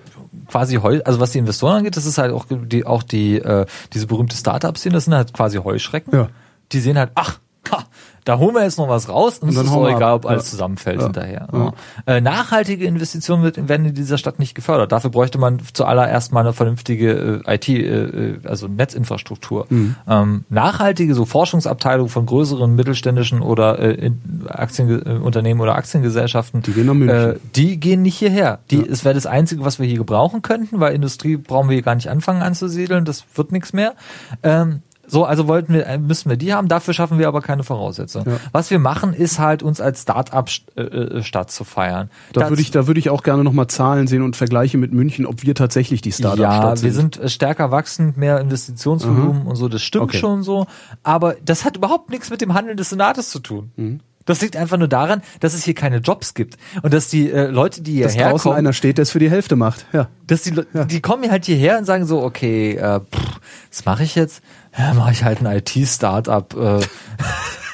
[0.49, 3.67] quasi heu, also was die Investoren angeht, das ist halt auch die auch die äh,
[3.93, 6.15] diese berühmte Startup-Szene, das sind halt quasi Heuschrecken.
[6.15, 6.29] Ja.
[6.73, 7.41] Die sehen halt, ach,
[7.71, 7.85] ha,
[8.25, 10.45] da holen wir jetzt noch was raus und, Und es ist wir egal, ob alles
[10.45, 10.51] Ja.
[10.51, 11.05] zusammenfällt Ja.
[11.07, 11.49] hinterher.
[11.53, 11.73] Ja.
[12.07, 14.93] Äh, nachhaltige Investitionen werden in dieser Stadt nicht gefördert.
[14.93, 19.67] Dafür bräuchte man zuallererst mal eine vernünftige äh, IT, äh, also Netzinfrastruktur.
[19.71, 19.97] Mhm.
[20.09, 24.11] Ähm, nachhaltige so Forschungsabteilungen von größeren mittelständischen oder äh,
[24.49, 27.09] Aktienunternehmen oder Aktiengesellschaften, Die gehen.
[27.09, 28.61] Äh, die gehen nicht hierher.
[28.71, 31.83] Die, Es wäre das Einzige, was wir hier gebrauchen könnten, weil Industrie brauchen wir hier
[31.83, 33.95] gar nicht anfangen anzusiedeln, das wird nichts mehr.
[34.43, 37.65] Ähm, So, also wollten wir, äh, müssen wir die haben, dafür schaffen wir aber keine
[37.65, 38.27] Voraussetzungen.
[38.29, 38.37] Ja.
[38.53, 42.11] Was wir machen, ist halt uns als Start-up-Stadt äh, zu feiern.
[42.33, 44.93] Da Das- würde ich, da würde ich auch gerne nochmal Zahlen sehen und Vergleiche mit
[44.93, 49.57] München, ob wir tatsächlich die Startup-Stadt ja, wir sind äh, stärker wachsend, mehr Investitionsvolumen und
[49.57, 50.19] so, das stimmt Okay.
[50.19, 50.67] schon so.
[51.03, 54.01] Aber das hat überhaupt nichts mit dem Handeln des Senates zu tun.
[54.27, 57.47] Das liegt einfach nur daran, dass es hier keine Jobs gibt und dass die äh,
[57.47, 59.87] Leute, die Dass hierher draußen kommen, einer steht, der es für die Hälfte macht.
[59.93, 60.09] Ja.
[60.27, 64.05] dass die, Le- die kommen halt hierher und sagen so, okay, äh, pff, was mache
[64.05, 64.43] ich jetzt?
[64.79, 66.55] Ja, mache ich halt ein IT-Startup.
[66.57, 66.81] Äh.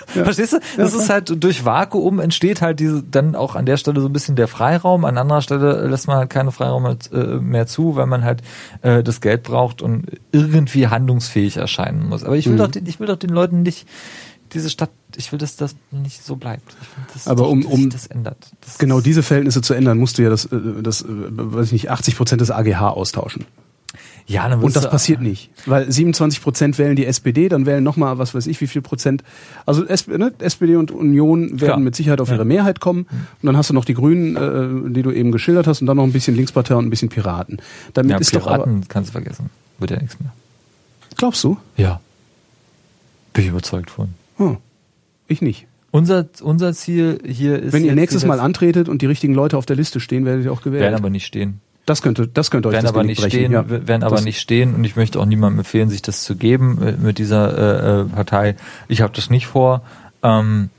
[0.07, 0.59] Verstehst du?
[0.79, 4.13] Das ist halt durch Vakuum entsteht halt diese dann auch an der Stelle so ein
[4.13, 5.05] bisschen der Freiraum.
[5.05, 8.41] An anderer Stelle lässt man halt keine Freiraum mehr, äh, mehr zu, weil man halt
[8.83, 12.25] äh, das Geld braucht und irgendwie handlungsfähig erscheinen muss.
[12.25, 12.59] Aber ich will Mhm.
[12.59, 13.87] doch, den- ich will doch den Leuten nicht
[14.55, 16.65] diese Stadt, ich will, dass das nicht so bleibt.
[17.13, 18.39] Will, Aber um- um- das ändert.
[18.65, 21.73] Das Genau diese Verhältnisse zu ändern, musst du ja das, äh, das äh, weiß ich
[21.73, 23.45] nicht, 80 Prozent des AGH austauschen.
[24.27, 25.51] Ja, dann Und das passiert nicht.
[25.67, 29.23] Weil 27 Prozent wählen die SPD, dann wählen nochmal, was weiß ich, wie viel Prozent.
[29.67, 31.79] Also S- ne, SPD und Union werden Klar.
[31.79, 32.35] mit Sicherheit auf Ja.
[32.35, 33.03] ihre Mehrheit kommen.
[33.11, 34.37] Und dann hast du noch die Grünen,
[34.89, 37.09] äh, die du eben geschildert hast, und dann noch ein bisschen Linkspartei und ein bisschen
[37.09, 37.59] Piraten.
[37.95, 39.51] Damit Ja, ist doch aber, Piraten kannst du vergessen.
[39.79, 40.33] Wird ja nichts mehr.
[41.17, 41.57] glaubst du?
[41.77, 42.01] Ja.
[43.33, 44.09] Bin ich überzeugt von.
[44.39, 44.57] Hm.
[45.29, 45.67] Ich nicht.
[45.93, 47.73] Unser, unser Ziel hier ist.
[47.73, 50.53] Wenn ihr nächstes Mal antretet und die richtigen Leute auf der Liste stehen, werdet ihr
[50.53, 50.83] auch gewählt.
[50.83, 51.61] Werden aber nicht stehen.
[51.87, 53.31] Das könnte, das könnte euch Werden das aber nicht brechen.
[53.31, 53.65] stehen, ja.
[53.69, 56.93] werden aber nicht stehen und ich möchte auch niemandem empfehlen, sich das zu geben äh,
[56.93, 58.57] mit dieser äh, äh, Partei.
[58.89, 59.83] Ich habe das nicht vor.
[60.23, 60.71] Ähm,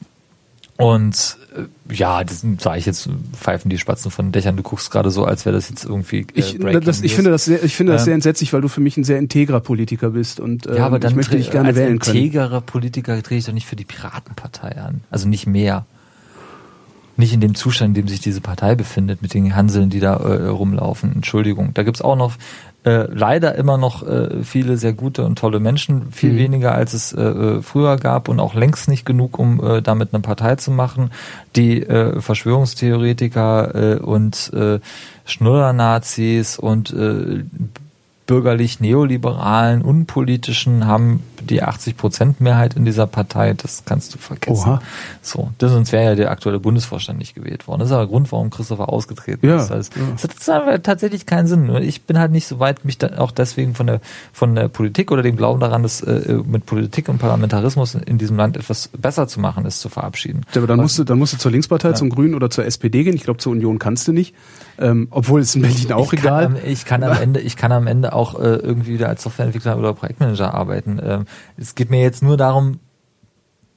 [0.77, 4.55] und äh, ja, das sage ich jetzt, pfeifen die Spatzen von den Dächern.
[4.57, 6.19] Du guckst gerade so, als wäre das jetzt irgendwie.
[6.19, 8.67] Äh, Ich, das, ich finde das sehr, ich finde das Ähm, sehr entsetzlich, weil du
[8.67, 11.49] für mich ein sehr integrer Politiker bist und äh, ja, aber dann ich möchte dich
[11.49, 12.17] gerne als wählen können.
[12.17, 15.01] integrer Politiker trete ich doch nicht für die Piratenpartei an.
[15.09, 15.85] Also nicht mehr.
[17.17, 20.15] Nicht in dem Zustand, in dem sich diese Partei befindet, mit den Hanseln, die da
[20.17, 21.11] äh, rumlaufen.
[21.15, 21.73] Entschuldigung.
[21.73, 22.33] Da gibt's auch noch
[22.83, 26.37] äh, leider immer noch äh, viele sehr gute und tolle Menschen, viel Mhm.
[26.37, 30.13] weniger als es äh, äh, früher gab und auch längst nicht genug, um äh, damit
[30.13, 31.11] eine Partei zu machen.
[31.55, 34.79] Die äh, Verschwörungstheoretiker äh, und äh,
[35.25, 37.43] Schnuller-Nazis und äh,
[38.27, 43.53] bürgerlich neoliberalen, unpolitischen haben die 80 Prozent Mehrheit in dieser Partei.
[43.53, 44.67] Das kannst du vergessen.
[44.69, 44.81] Oha.
[45.21, 47.79] So, das sonst wäre ja der aktuelle Bundesvorstand nicht gewählt worden.
[47.79, 49.71] Das ist aber der Grund, warum Christopher ausgetreten Ja, ist.
[49.71, 50.05] Also, ja.
[50.11, 51.73] Das hat aber tatsächlich keinen Sinn.
[51.81, 54.01] Ich bin halt nicht so weit, mich da auch deswegen von der
[54.33, 58.37] von der Politik oder dem Glauben daran, dass äh, mit Politik und Parlamentarismus in diesem
[58.37, 60.41] Land etwas besser zu machen ist, zu verabschieden.
[60.53, 62.65] Ja, aber dann Was- musst du, dann musst du zur Linkspartei, zum Grünen oder zur
[62.65, 63.15] SPD gehen.
[63.15, 64.33] Ich glaube, zur Union kannst du nicht.
[64.79, 66.43] Ähm, obwohl es in Berlin auch ich egal.
[66.43, 69.23] Kann am, ich kann am Ende, ich kann am Ende auch äh, irgendwie wieder als
[69.23, 70.99] Softwareentwickler oder Projektmanager arbeiten.
[71.03, 71.25] Ähm,
[71.57, 72.79] es geht mir jetzt nur darum,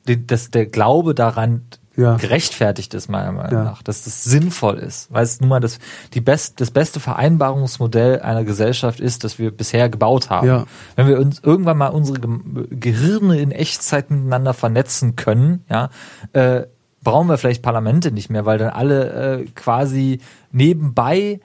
[0.06, 1.62] dass der Glaube daran
[1.96, 2.16] Ja.
[2.16, 3.64] gerechtfertigt ist, meiner Meinung Ja.
[3.64, 5.78] nach, dass das sinnvoll ist, weil es nun mal das,
[6.14, 10.46] die best, das beste Vereinbarungsmodell einer Gesellschaft ist, das wir bisher gebaut haben.
[10.46, 10.64] Ja.
[10.96, 12.30] Wenn wir uns irgendwann mal unsere Ge
[12.70, 15.90] Gehirne in Echtzeit miteinander vernetzen können, ja,
[16.32, 16.62] äh,
[17.02, 20.20] brauchen wir vielleicht Parlamente nicht mehr, weil dann alle äh, quasi
[20.52, 21.40] nebenbei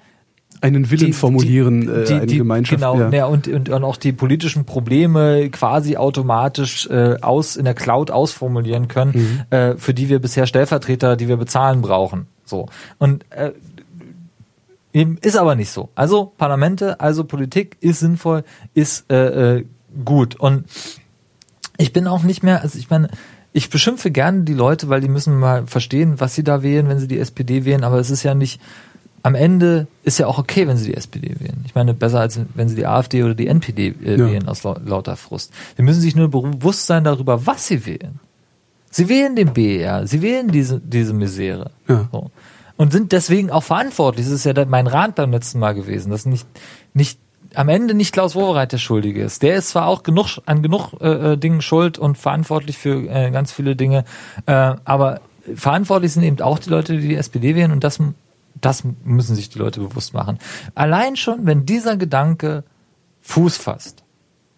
[0.66, 2.82] einen Willen formulieren, äh, eine Gemeinschaft.
[2.82, 3.10] Genau, ja.
[3.12, 3.26] ja.
[3.26, 8.88] und, und, und auch die politischen Probleme quasi automatisch äh, aus in der Cloud ausformulieren
[8.88, 9.56] können, Mhm.
[9.56, 12.28] äh, für die wir bisher Stellvertreter, die wir bezahlen brauchen.
[12.44, 12.68] So.
[12.98, 13.52] Und äh,
[14.94, 15.90] eben ist aber nicht so.
[15.96, 18.44] Also Parlamente, also Politik ist sinnvoll,
[18.74, 19.66] ist äh, äh,
[20.04, 20.36] gut.
[20.36, 20.66] Und
[21.78, 23.10] ich bin auch nicht mehr, also ich meine,
[23.54, 27.00] ich beschimpfe gerne die Leute, weil die müssen mal verstehen, was sie da wählen, wenn
[27.00, 28.60] sie die SPD wählen, aber es ist ja nicht,
[29.26, 31.64] am Ende ist ja auch okay, wenn sie die SPD wählen.
[31.66, 34.28] Ich meine, besser als wenn sie die AfD oder die NPD äh, Ja.
[34.28, 35.52] wählen aus lau lauter Frust.
[35.76, 38.20] Sie müssen sich nur bewusst sein darüber, was sie wählen.
[38.92, 41.72] Sie wählen den BER, sie wählen diese, diese Misere.
[41.88, 42.08] Ja.
[42.12, 42.30] So.
[42.78, 44.28] Und sind deswegen auch verantwortlich.
[44.28, 46.46] Das ist ja mein Rat beim letzten Mal gewesen, dass nicht,
[46.94, 47.18] nicht
[47.56, 49.42] am Ende nicht Klaus Wowereit der Schuldige ist.
[49.42, 53.32] Der ist zwar auch genug an genug äh, äh, Dingen schuld und verantwortlich für äh,
[53.32, 54.06] ganz viele Dinge,
[54.46, 55.22] äh, aber
[55.56, 58.00] verantwortlich sind eben auch die Leute, die die SPD wählen und das,
[58.62, 60.40] das müssen sich die Leute bewusst machen.
[60.76, 62.64] Allein schon, wenn dieser Gedanke
[63.22, 64.04] Fuß fasst,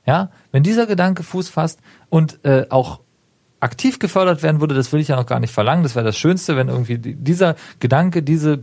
[0.06, 1.80] ja, wenn dieser Gedanke Fuß fasst
[2.10, 3.02] und äh, auch
[3.60, 5.84] aktiv gefördert werden würde, das will ich ja noch gar nicht verlangen.
[5.84, 8.60] Das wäre das Schönste, wenn irgendwie die- dieser Gedanke, diese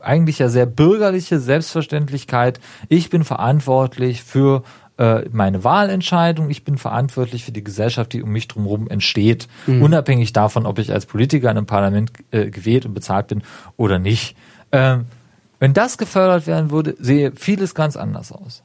[0.00, 4.62] eigentlich ja sehr bürgerliche Selbstverständlichkeit, ich bin verantwortlich für
[4.98, 10.32] äh, meine Wahlentscheidung, ich bin verantwortlich für die Gesellschaft, die um mich drumherum entsteht, unabhängig
[10.32, 13.42] davon, ob ich als Politiker in einem Parlament äh, gewählt und bezahlt bin
[13.76, 14.36] oder nicht.
[14.72, 15.06] Ähm,
[15.58, 18.62] wenn das gefördert werden würde, sehe vieles ganz anders aus.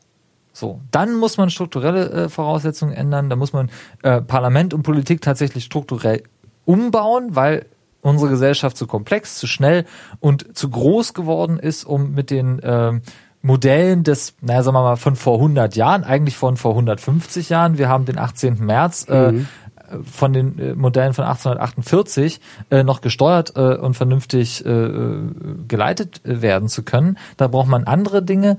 [0.53, 3.69] So, dann muss man strukturelle äh, Voraussetzungen ändern, da muss man
[4.03, 6.23] äh, Parlament und Politik tatsächlich strukturell
[6.63, 7.65] umbauen, weil
[8.01, 9.85] unsere Gesellschaft zu komplex, zu schnell
[10.21, 13.01] und zu groß geworden ist, um mit den ähm,
[13.41, 17.77] Modellen des, naja, sagen wir mal, von vor 100 Jahren, eigentlich von vor 150 Jahren.
[17.77, 18.63] Wir haben den 18.
[18.63, 19.07] März.
[19.09, 19.47] Äh, Mhm.
[20.03, 22.39] Von den äh, Modellen von 1848
[22.69, 24.89] äh, noch gesteuert äh, und vernünftig äh,
[25.67, 27.17] geleitet äh, werden zu können.
[27.37, 28.57] Da braucht man andere Dinge.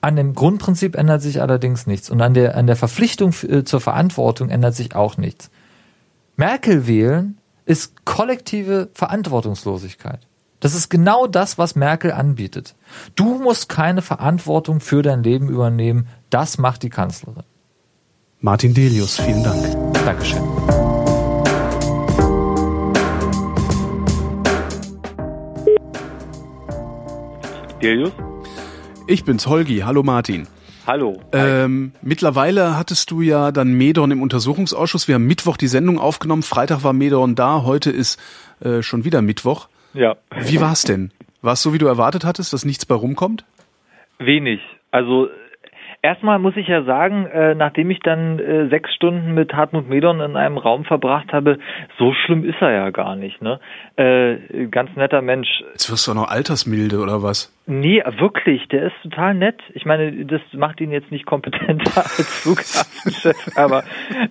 [0.00, 3.80] An dem Grundprinzip ändert sich allerdings nichts und an der an der Verpflichtung äh, zur
[3.80, 5.50] Verantwortung ändert sich auch nichts.
[6.36, 10.20] Merkel wählen ist kollektive Verantwortungslosigkeit.
[10.60, 12.74] Das ist genau das, was Merkel anbietet.
[13.14, 16.08] Du musst keine Verantwortung für dein Leben übernehmen.
[16.30, 17.44] Das macht die Kanzlerin.
[18.40, 19.85] Martin Delius, vielen Dank.
[20.06, 20.40] Dankeschön.
[27.82, 28.12] Delius?
[29.08, 29.78] Ich bin's, Holgi.
[29.80, 30.46] Hallo Martin.
[30.86, 31.20] Hallo.
[31.32, 35.08] Ähm, mittlerweile hattest du ja dann Medorn im Untersuchungsausschuss.
[35.08, 36.44] Wir haben Mittwoch die Sendung aufgenommen.
[36.44, 37.64] Freitag war Medorn da.
[37.64, 38.22] Heute ist
[38.60, 39.66] äh, schon wieder Mittwoch.
[39.92, 40.14] ja.
[40.38, 41.10] Wie war's denn?
[41.42, 43.44] War es so, wie du erwartet hattest, dass nichts bei rumkommt?
[44.20, 44.60] Wenig.
[44.92, 45.28] Also
[46.06, 50.20] erstmal muss ich ja sagen, äh, nachdem ich dann äh, sechs Stunden mit Hartmut Medon
[50.20, 51.58] in einem Raum verbracht habe,
[51.98, 53.42] so schlimm ist er ja gar nicht.
[53.42, 53.58] Ne?
[53.96, 55.48] Äh, ganz netter Mensch.
[55.72, 57.52] Jetzt wirst du auch noch altersmilde oder was?
[57.66, 59.60] Nee, wirklich, der ist total nett.
[59.74, 63.82] Ich meine, das macht ihn jetzt nicht kompetenter als Flughafenchef, aber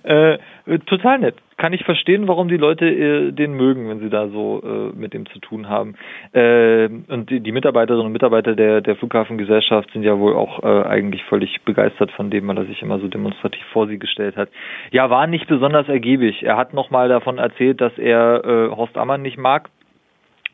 [0.04, 0.38] äh,
[0.86, 1.36] total nett.
[1.58, 5.14] Kann ich verstehen, warum die Leute äh, den mögen, wenn sie da so äh, mit
[5.14, 5.94] dem zu tun haben.
[6.32, 10.86] Äh, und die, die Mitarbeiterinnen und Mitarbeiter der, der Flughafengesellschaft sind ja wohl auch äh,
[10.86, 14.50] eigentlich völlig begeistert von dem, weil er sich immer so demonstrativ vor sie gestellt hat.
[14.90, 16.42] Ja, war nicht besonders ergiebig.
[16.42, 19.70] Er hat nochmal davon erzählt, dass er äh, Horst Ammann nicht mag.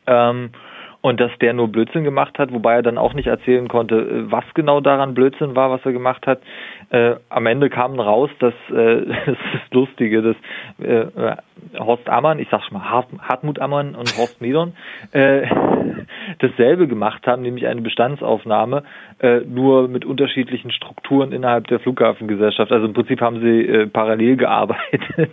[0.07, 0.51] Ähm,
[1.03, 4.31] und dass der nur Blödsinn gemacht hat, wobei er dann auch nicht erzählen konnte, äh,
[4.31, 6.39] was genau daran Blödsinn war, was er gemacht hat.
[6.89, 10.35] Äh, am Ende kam raus, dass äh, das das Lustige, dass
[10.85, 11.35] äh,
[11.79, 14.73] Horst Ammann, ich sag schon mal Hart, Hartmut Ammann und Horst Medon
[15.11, 15.47] äh,
[16.39, 18.83] dasselbe gemacht haben, nämlich eine Bestandsaufnahme,
[19.19, 22.71] äh, nur mit unterschiedlichen Strukturen innerhalb der Flughafengesellschaft.
[22.71, 25.31] Also im Prinzip haben sie äh, parallel gearbeitet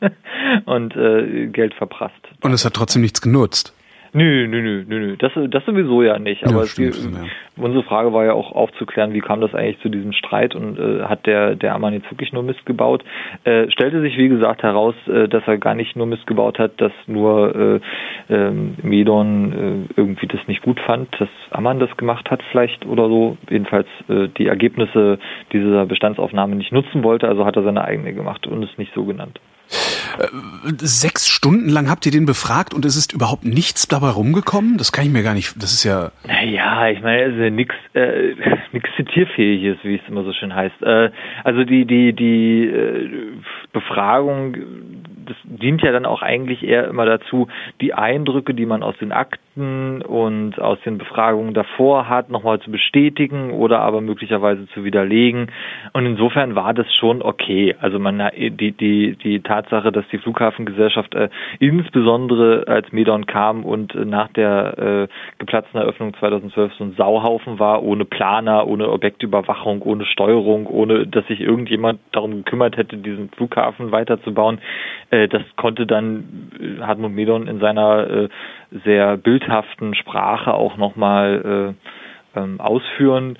[0.64, 2.14] und äh, Geld verprasst.
[2.42, 3.74] Und es hat trotzdem nichts genutzt.
[4.12, 5.16] Nö, nö, nö, nö, nö.
[5.16, 6.44] Das, das sowieso ja nicht.
[6.44, 7.24] Aber Ja, die, stimmt, ja.
[7.56, 11.04] unsere Frage war ja auch aufzuklären, wie kam das eigentlich zu diesem Streit und äh,
[11.04, 13.04] hat der, der Ammann jetzt wirklich nur Mist gebaut?
[13.44, 16.80] Äh, stellte sich, wie gesagt, heraus, äh, dass er gar nicht nur Mist gebaut hat,
[16.80, 17.80] dass nur
[18.28, 22.86] äh, ähm, Medon äh, irgendwie das nicht gut fand, dass Ammann das gemacht hat vielleicht
[22.86, 23.36] oder so.
[23.48, 25.18] Jedenfalls äh, die Ergebnisse
[25.52, 29.04] dieser Bestandsaufnahme nicht nutzen wollte, also hat er seine eigene gemacht und es nicht so
[29.04, 29.38] genannt.
[30.78, 34.76] Sechs Stunden lang habt ihr den befragt und es ist überhaupt nichts dabei rumgekommen?
[34.76, 35.54] Das kann ich mir gar nicht.
[35.56, 36.10] Das ist ja.
[36.26, 38.34] Naja, ich meine, also nix, äh,
[38.72, 40.82] nix zitierfähiges, wie es immer so schön heißt.
[40.82, 41.10] Äh,
[41.44, 43.08] also die, die, die äh,
[43.72, 44.56] Befragung,
[45.30, 47.46] das dient ja dann auch eigentlich eher immer dazu,
[47.80, 52.70] die Eindrücke, die man aus den Akten und aus den Befragungen davor hat, nochmal zu
[52.70, 55.52] bestätigen oder aber möglicherweise zu widerlegen.
[55.92, 57.76] Und insofern war das schon okay.
[57.80, 61.28] Also man die, die, die Tatsache, dass die Flughafengesellschaft äh,
[61.60, 65.08] insbesondere als Medon kam und äh, nach der äh,
[65.38, 71.26] geplatzten Eröffnung 2012 so ein Sauhaufen war, ohne Planer, ohne Objektüberwachung, ohne Steuerung, ohne dass
[71.28, 74.58] sich irgendjemand darum gekümmert hätte, diesen Flughafen weiterzubauen.
[75.10, 78.28] Äh, das konnte dann äh, Hartmut Medon in seiner äh,
[78.84, 81.86] sehr bildhaften Sprache auch nochmal äh,
[82.36, 83.38] ähm, ausführen.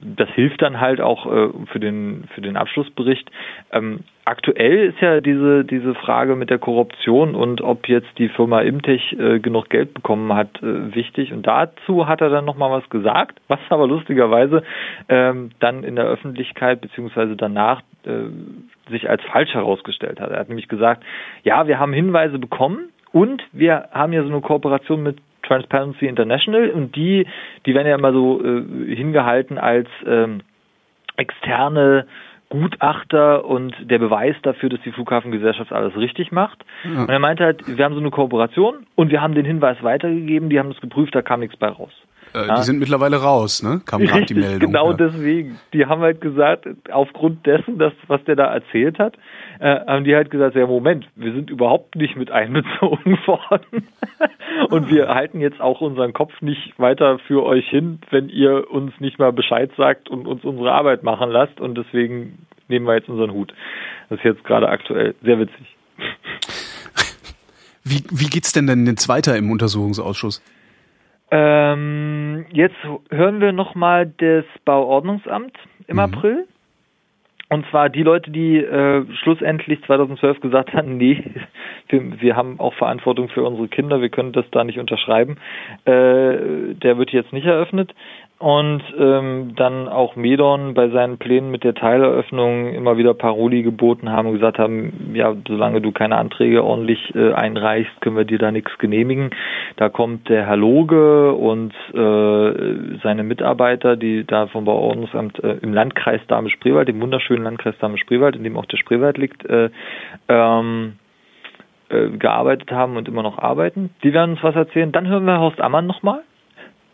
[0.00, 3.30] Das hilft dann halt auch äh, für den für den Abschlussbericht.
[3.72, 8.60] Ähm, aktuell ist ja diese diese Frage mit der Korruption und ob jetzt die Firma
[8.60, 11.32] Imtech äh, genug Geld bekommen hat äh, wichtig.
[11.32, 14.62] Und dazu hat er dann noch mal was gesagt, was aber lustigerweise
[15.08, 18.28] ähm, dann in der Öffentlichkeit beziehungsweise danach äh,
[18.88, 20.30] sich als falsch herausgestellt hat.
[20.30, 21.04] Er hat nämlich gesagt,
[21.42, 26.70] ja, wir haben Hinweise bekommen und wir haben ja so eine Kooperation mit Transparency International
[26.70, 27.26] und die,
[27.64, 30.40] die werden ja immer so äh, hingehalten als ähm,
[31.16, 32.06] externe
[32.48, 36.64] Gutachter und der Beweis dafür, dass die Flughafengesellschaft alles richtig macht.
[36.84, 37.02] Ja.
[37.02, 40.48] Und er meinte halt, wir haben so eine Kooperation und wir haben den Hinweis weitergegeben,
[40.48, 41.92] die haben das geprüft, da kam nichts bei raus.
[42.36, 42.56] Äh, Ja.
[42.56, 43.80] Die sind mittlerweile raus, ne?
[43.86, 44.72] Kam gerade die Meldung.
[44.72, 44.96] Genau ja.
[44.96, 45.58] deswegen.
[45.72, 49.14] Die haben halt gesagt, aufgrund dessen, dass, was der da erzählt hat,
[49.58, 53.88] äh, haben die halt gesagt, ja Moment, wir sind überhaupt nicht mit einbezogen worden.
[54.68, 58.92] Und wir halten jetzt auch unseren Kopf nicht weiter für euch hin, wenn ihr uns
[59.00, 61.60] nicht mal Bescheid sagt und uns unsere Arbeit machen lasst.
[61.60, 63.54] Und deswegen nehmen wir jetzt unseren Hut.
[64.08, 65.76] Das ist jetzt gerade aktuell sehr witzig.
[67.88, 70.42] Wie, wie geht's denn denn jetzt weiter im Untersuchungsausschuss?
[71.30, 72.76] Ähm, jetzt
[73.10, 75.56] hören wir nochmal das Bauordnungsamt
[75.88, 76.46] im April.
[77.48, 81.22] Und zwar die Leute, die äh, schlussendlich 2012 gesagt haben, nee,
[81.88, 85.36] wir, wir haben auch Verantwortung für unsere Kinder, wir können das da nicht unterschreiben,
[85.84, 87.94] äh, der wird jetzt nicht eröffnet.
[88.38, 94.10] Und ähm, dann auch Medon bei seinen Plänen mit der Teileröffnung immer wieder Paroli geboten
[94.10, 98.38] haben und gesagt haben, ja, solange du keine Anträge ordentlich äh, einreichst, können wir dir
[98.38, 99.30] da nichts genehmigen.
[99.76, 105.72] Da kommt der Herr Loge und äh, seine Mitarbeiter, die da vom Bauordnungsamt äh, im
[105.72, 109.70] Landkreis Dahme-Spreewald, dem wunderschönen Landkreis Dahme-Spreewald, in dem auch der Spreewald liegt, äh,
[110.28, 110.96] ähm,
[111.88, 113.94] äh, gearbeitet haben und immer noch arbeiten.
[114.02, 114.92] Die werden uns was erzählen.
[114.92, 116.20] Dann hören wir Horst Ammann nochmal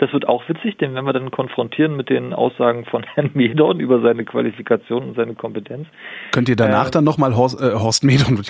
[0.03, 3.79] das wird auch witzig, denn wenn wir dann konfrontieren mit den Aussagen von Herrn Medorn
[3.79, 5.87] über seine Qualifikation und seine Kompetenz.
[6.33, 8.43] Könnt ihr danach äh, dann nochmal Horst, äh, Horst Medorn,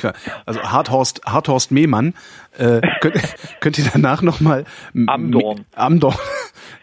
[0.47, 2.15] also Harthorst, Harthorst Mehmann,
[2.57, 3.17] äh, könnt,
[3.61, 4.65] könnt ihr danach nochmal
[5.07, 5.67] Amdorn.
[5.75, 6.17] Amdorn.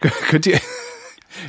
[0.00, 0.60] könnt ihr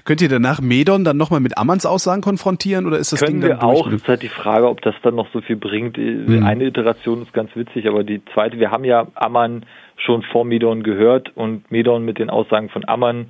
[0.06, 3.50] Könnt ihr danach Medon dann nochmal mit Ammanns Aussagen konfrontieren oder ist das Können Ding
[3.50, 3.88] dann wir auch.
[3.88, 5.98] Es ist halt die Frage, ob das dann noch so viel bringt.
[5.98, 6.44] Mhm.
[6.46, 9.66] Eine Iteration ist ganz witzig, aber die zweite, wir haben ja Ammann
[10.06, 13.28] schon vor Medon gehört und Medon mit den Aussagen von Ammann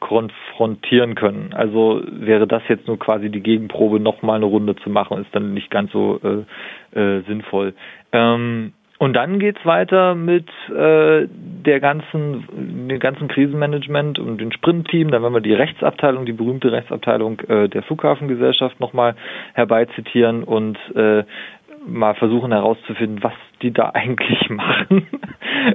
[0.00, 1.52] konfrontieren können.
[1.54, 5.54] Also wäre das jetzt nur quasi die Gegenprobe, nochmal eine Runde zu machen, ist dann
[5.54, 7.74] nicht ganz so äh, äh, sinnvoll.
[8.12, 15.10] Ähm, und dann geht's weiter mit äh, der ganzen, dem ganzen Krisenmanagement und dem Sprintteam.
[15.10, 19.14] Dann werden wir die Rechtsabteilung, die berühmte Rechtsabteilung äh, der Flughafengesellschaft nochmal
[19.52, 21.24] herbeizitieren und äh,
[21.86, 23.32] mal versuchen herauszufinden, was
[23.62, 25.06] die da eigentlich machen,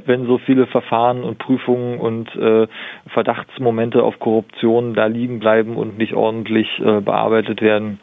[0.05, 2.67] wenn so viele Verfahren und Prüfungen und äh,
[3.07, 7.99] Verdachtsmomente auf Korruption da liegen bleiben und nicht ordentlich äh, bearbeitet werden.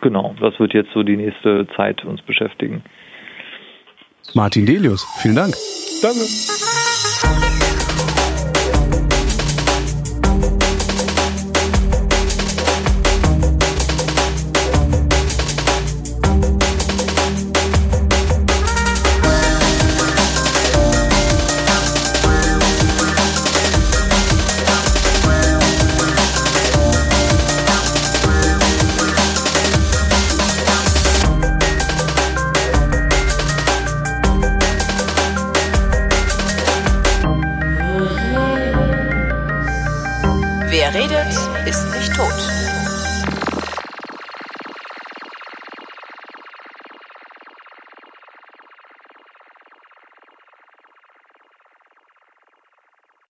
[0.00, 2.82] Genau, das wird jetzt so die nächste Zeit uns beschäftigen.
[4.34, 5.54] Martin Delius, vielen Dank.
[6.02, 7.59] Danke.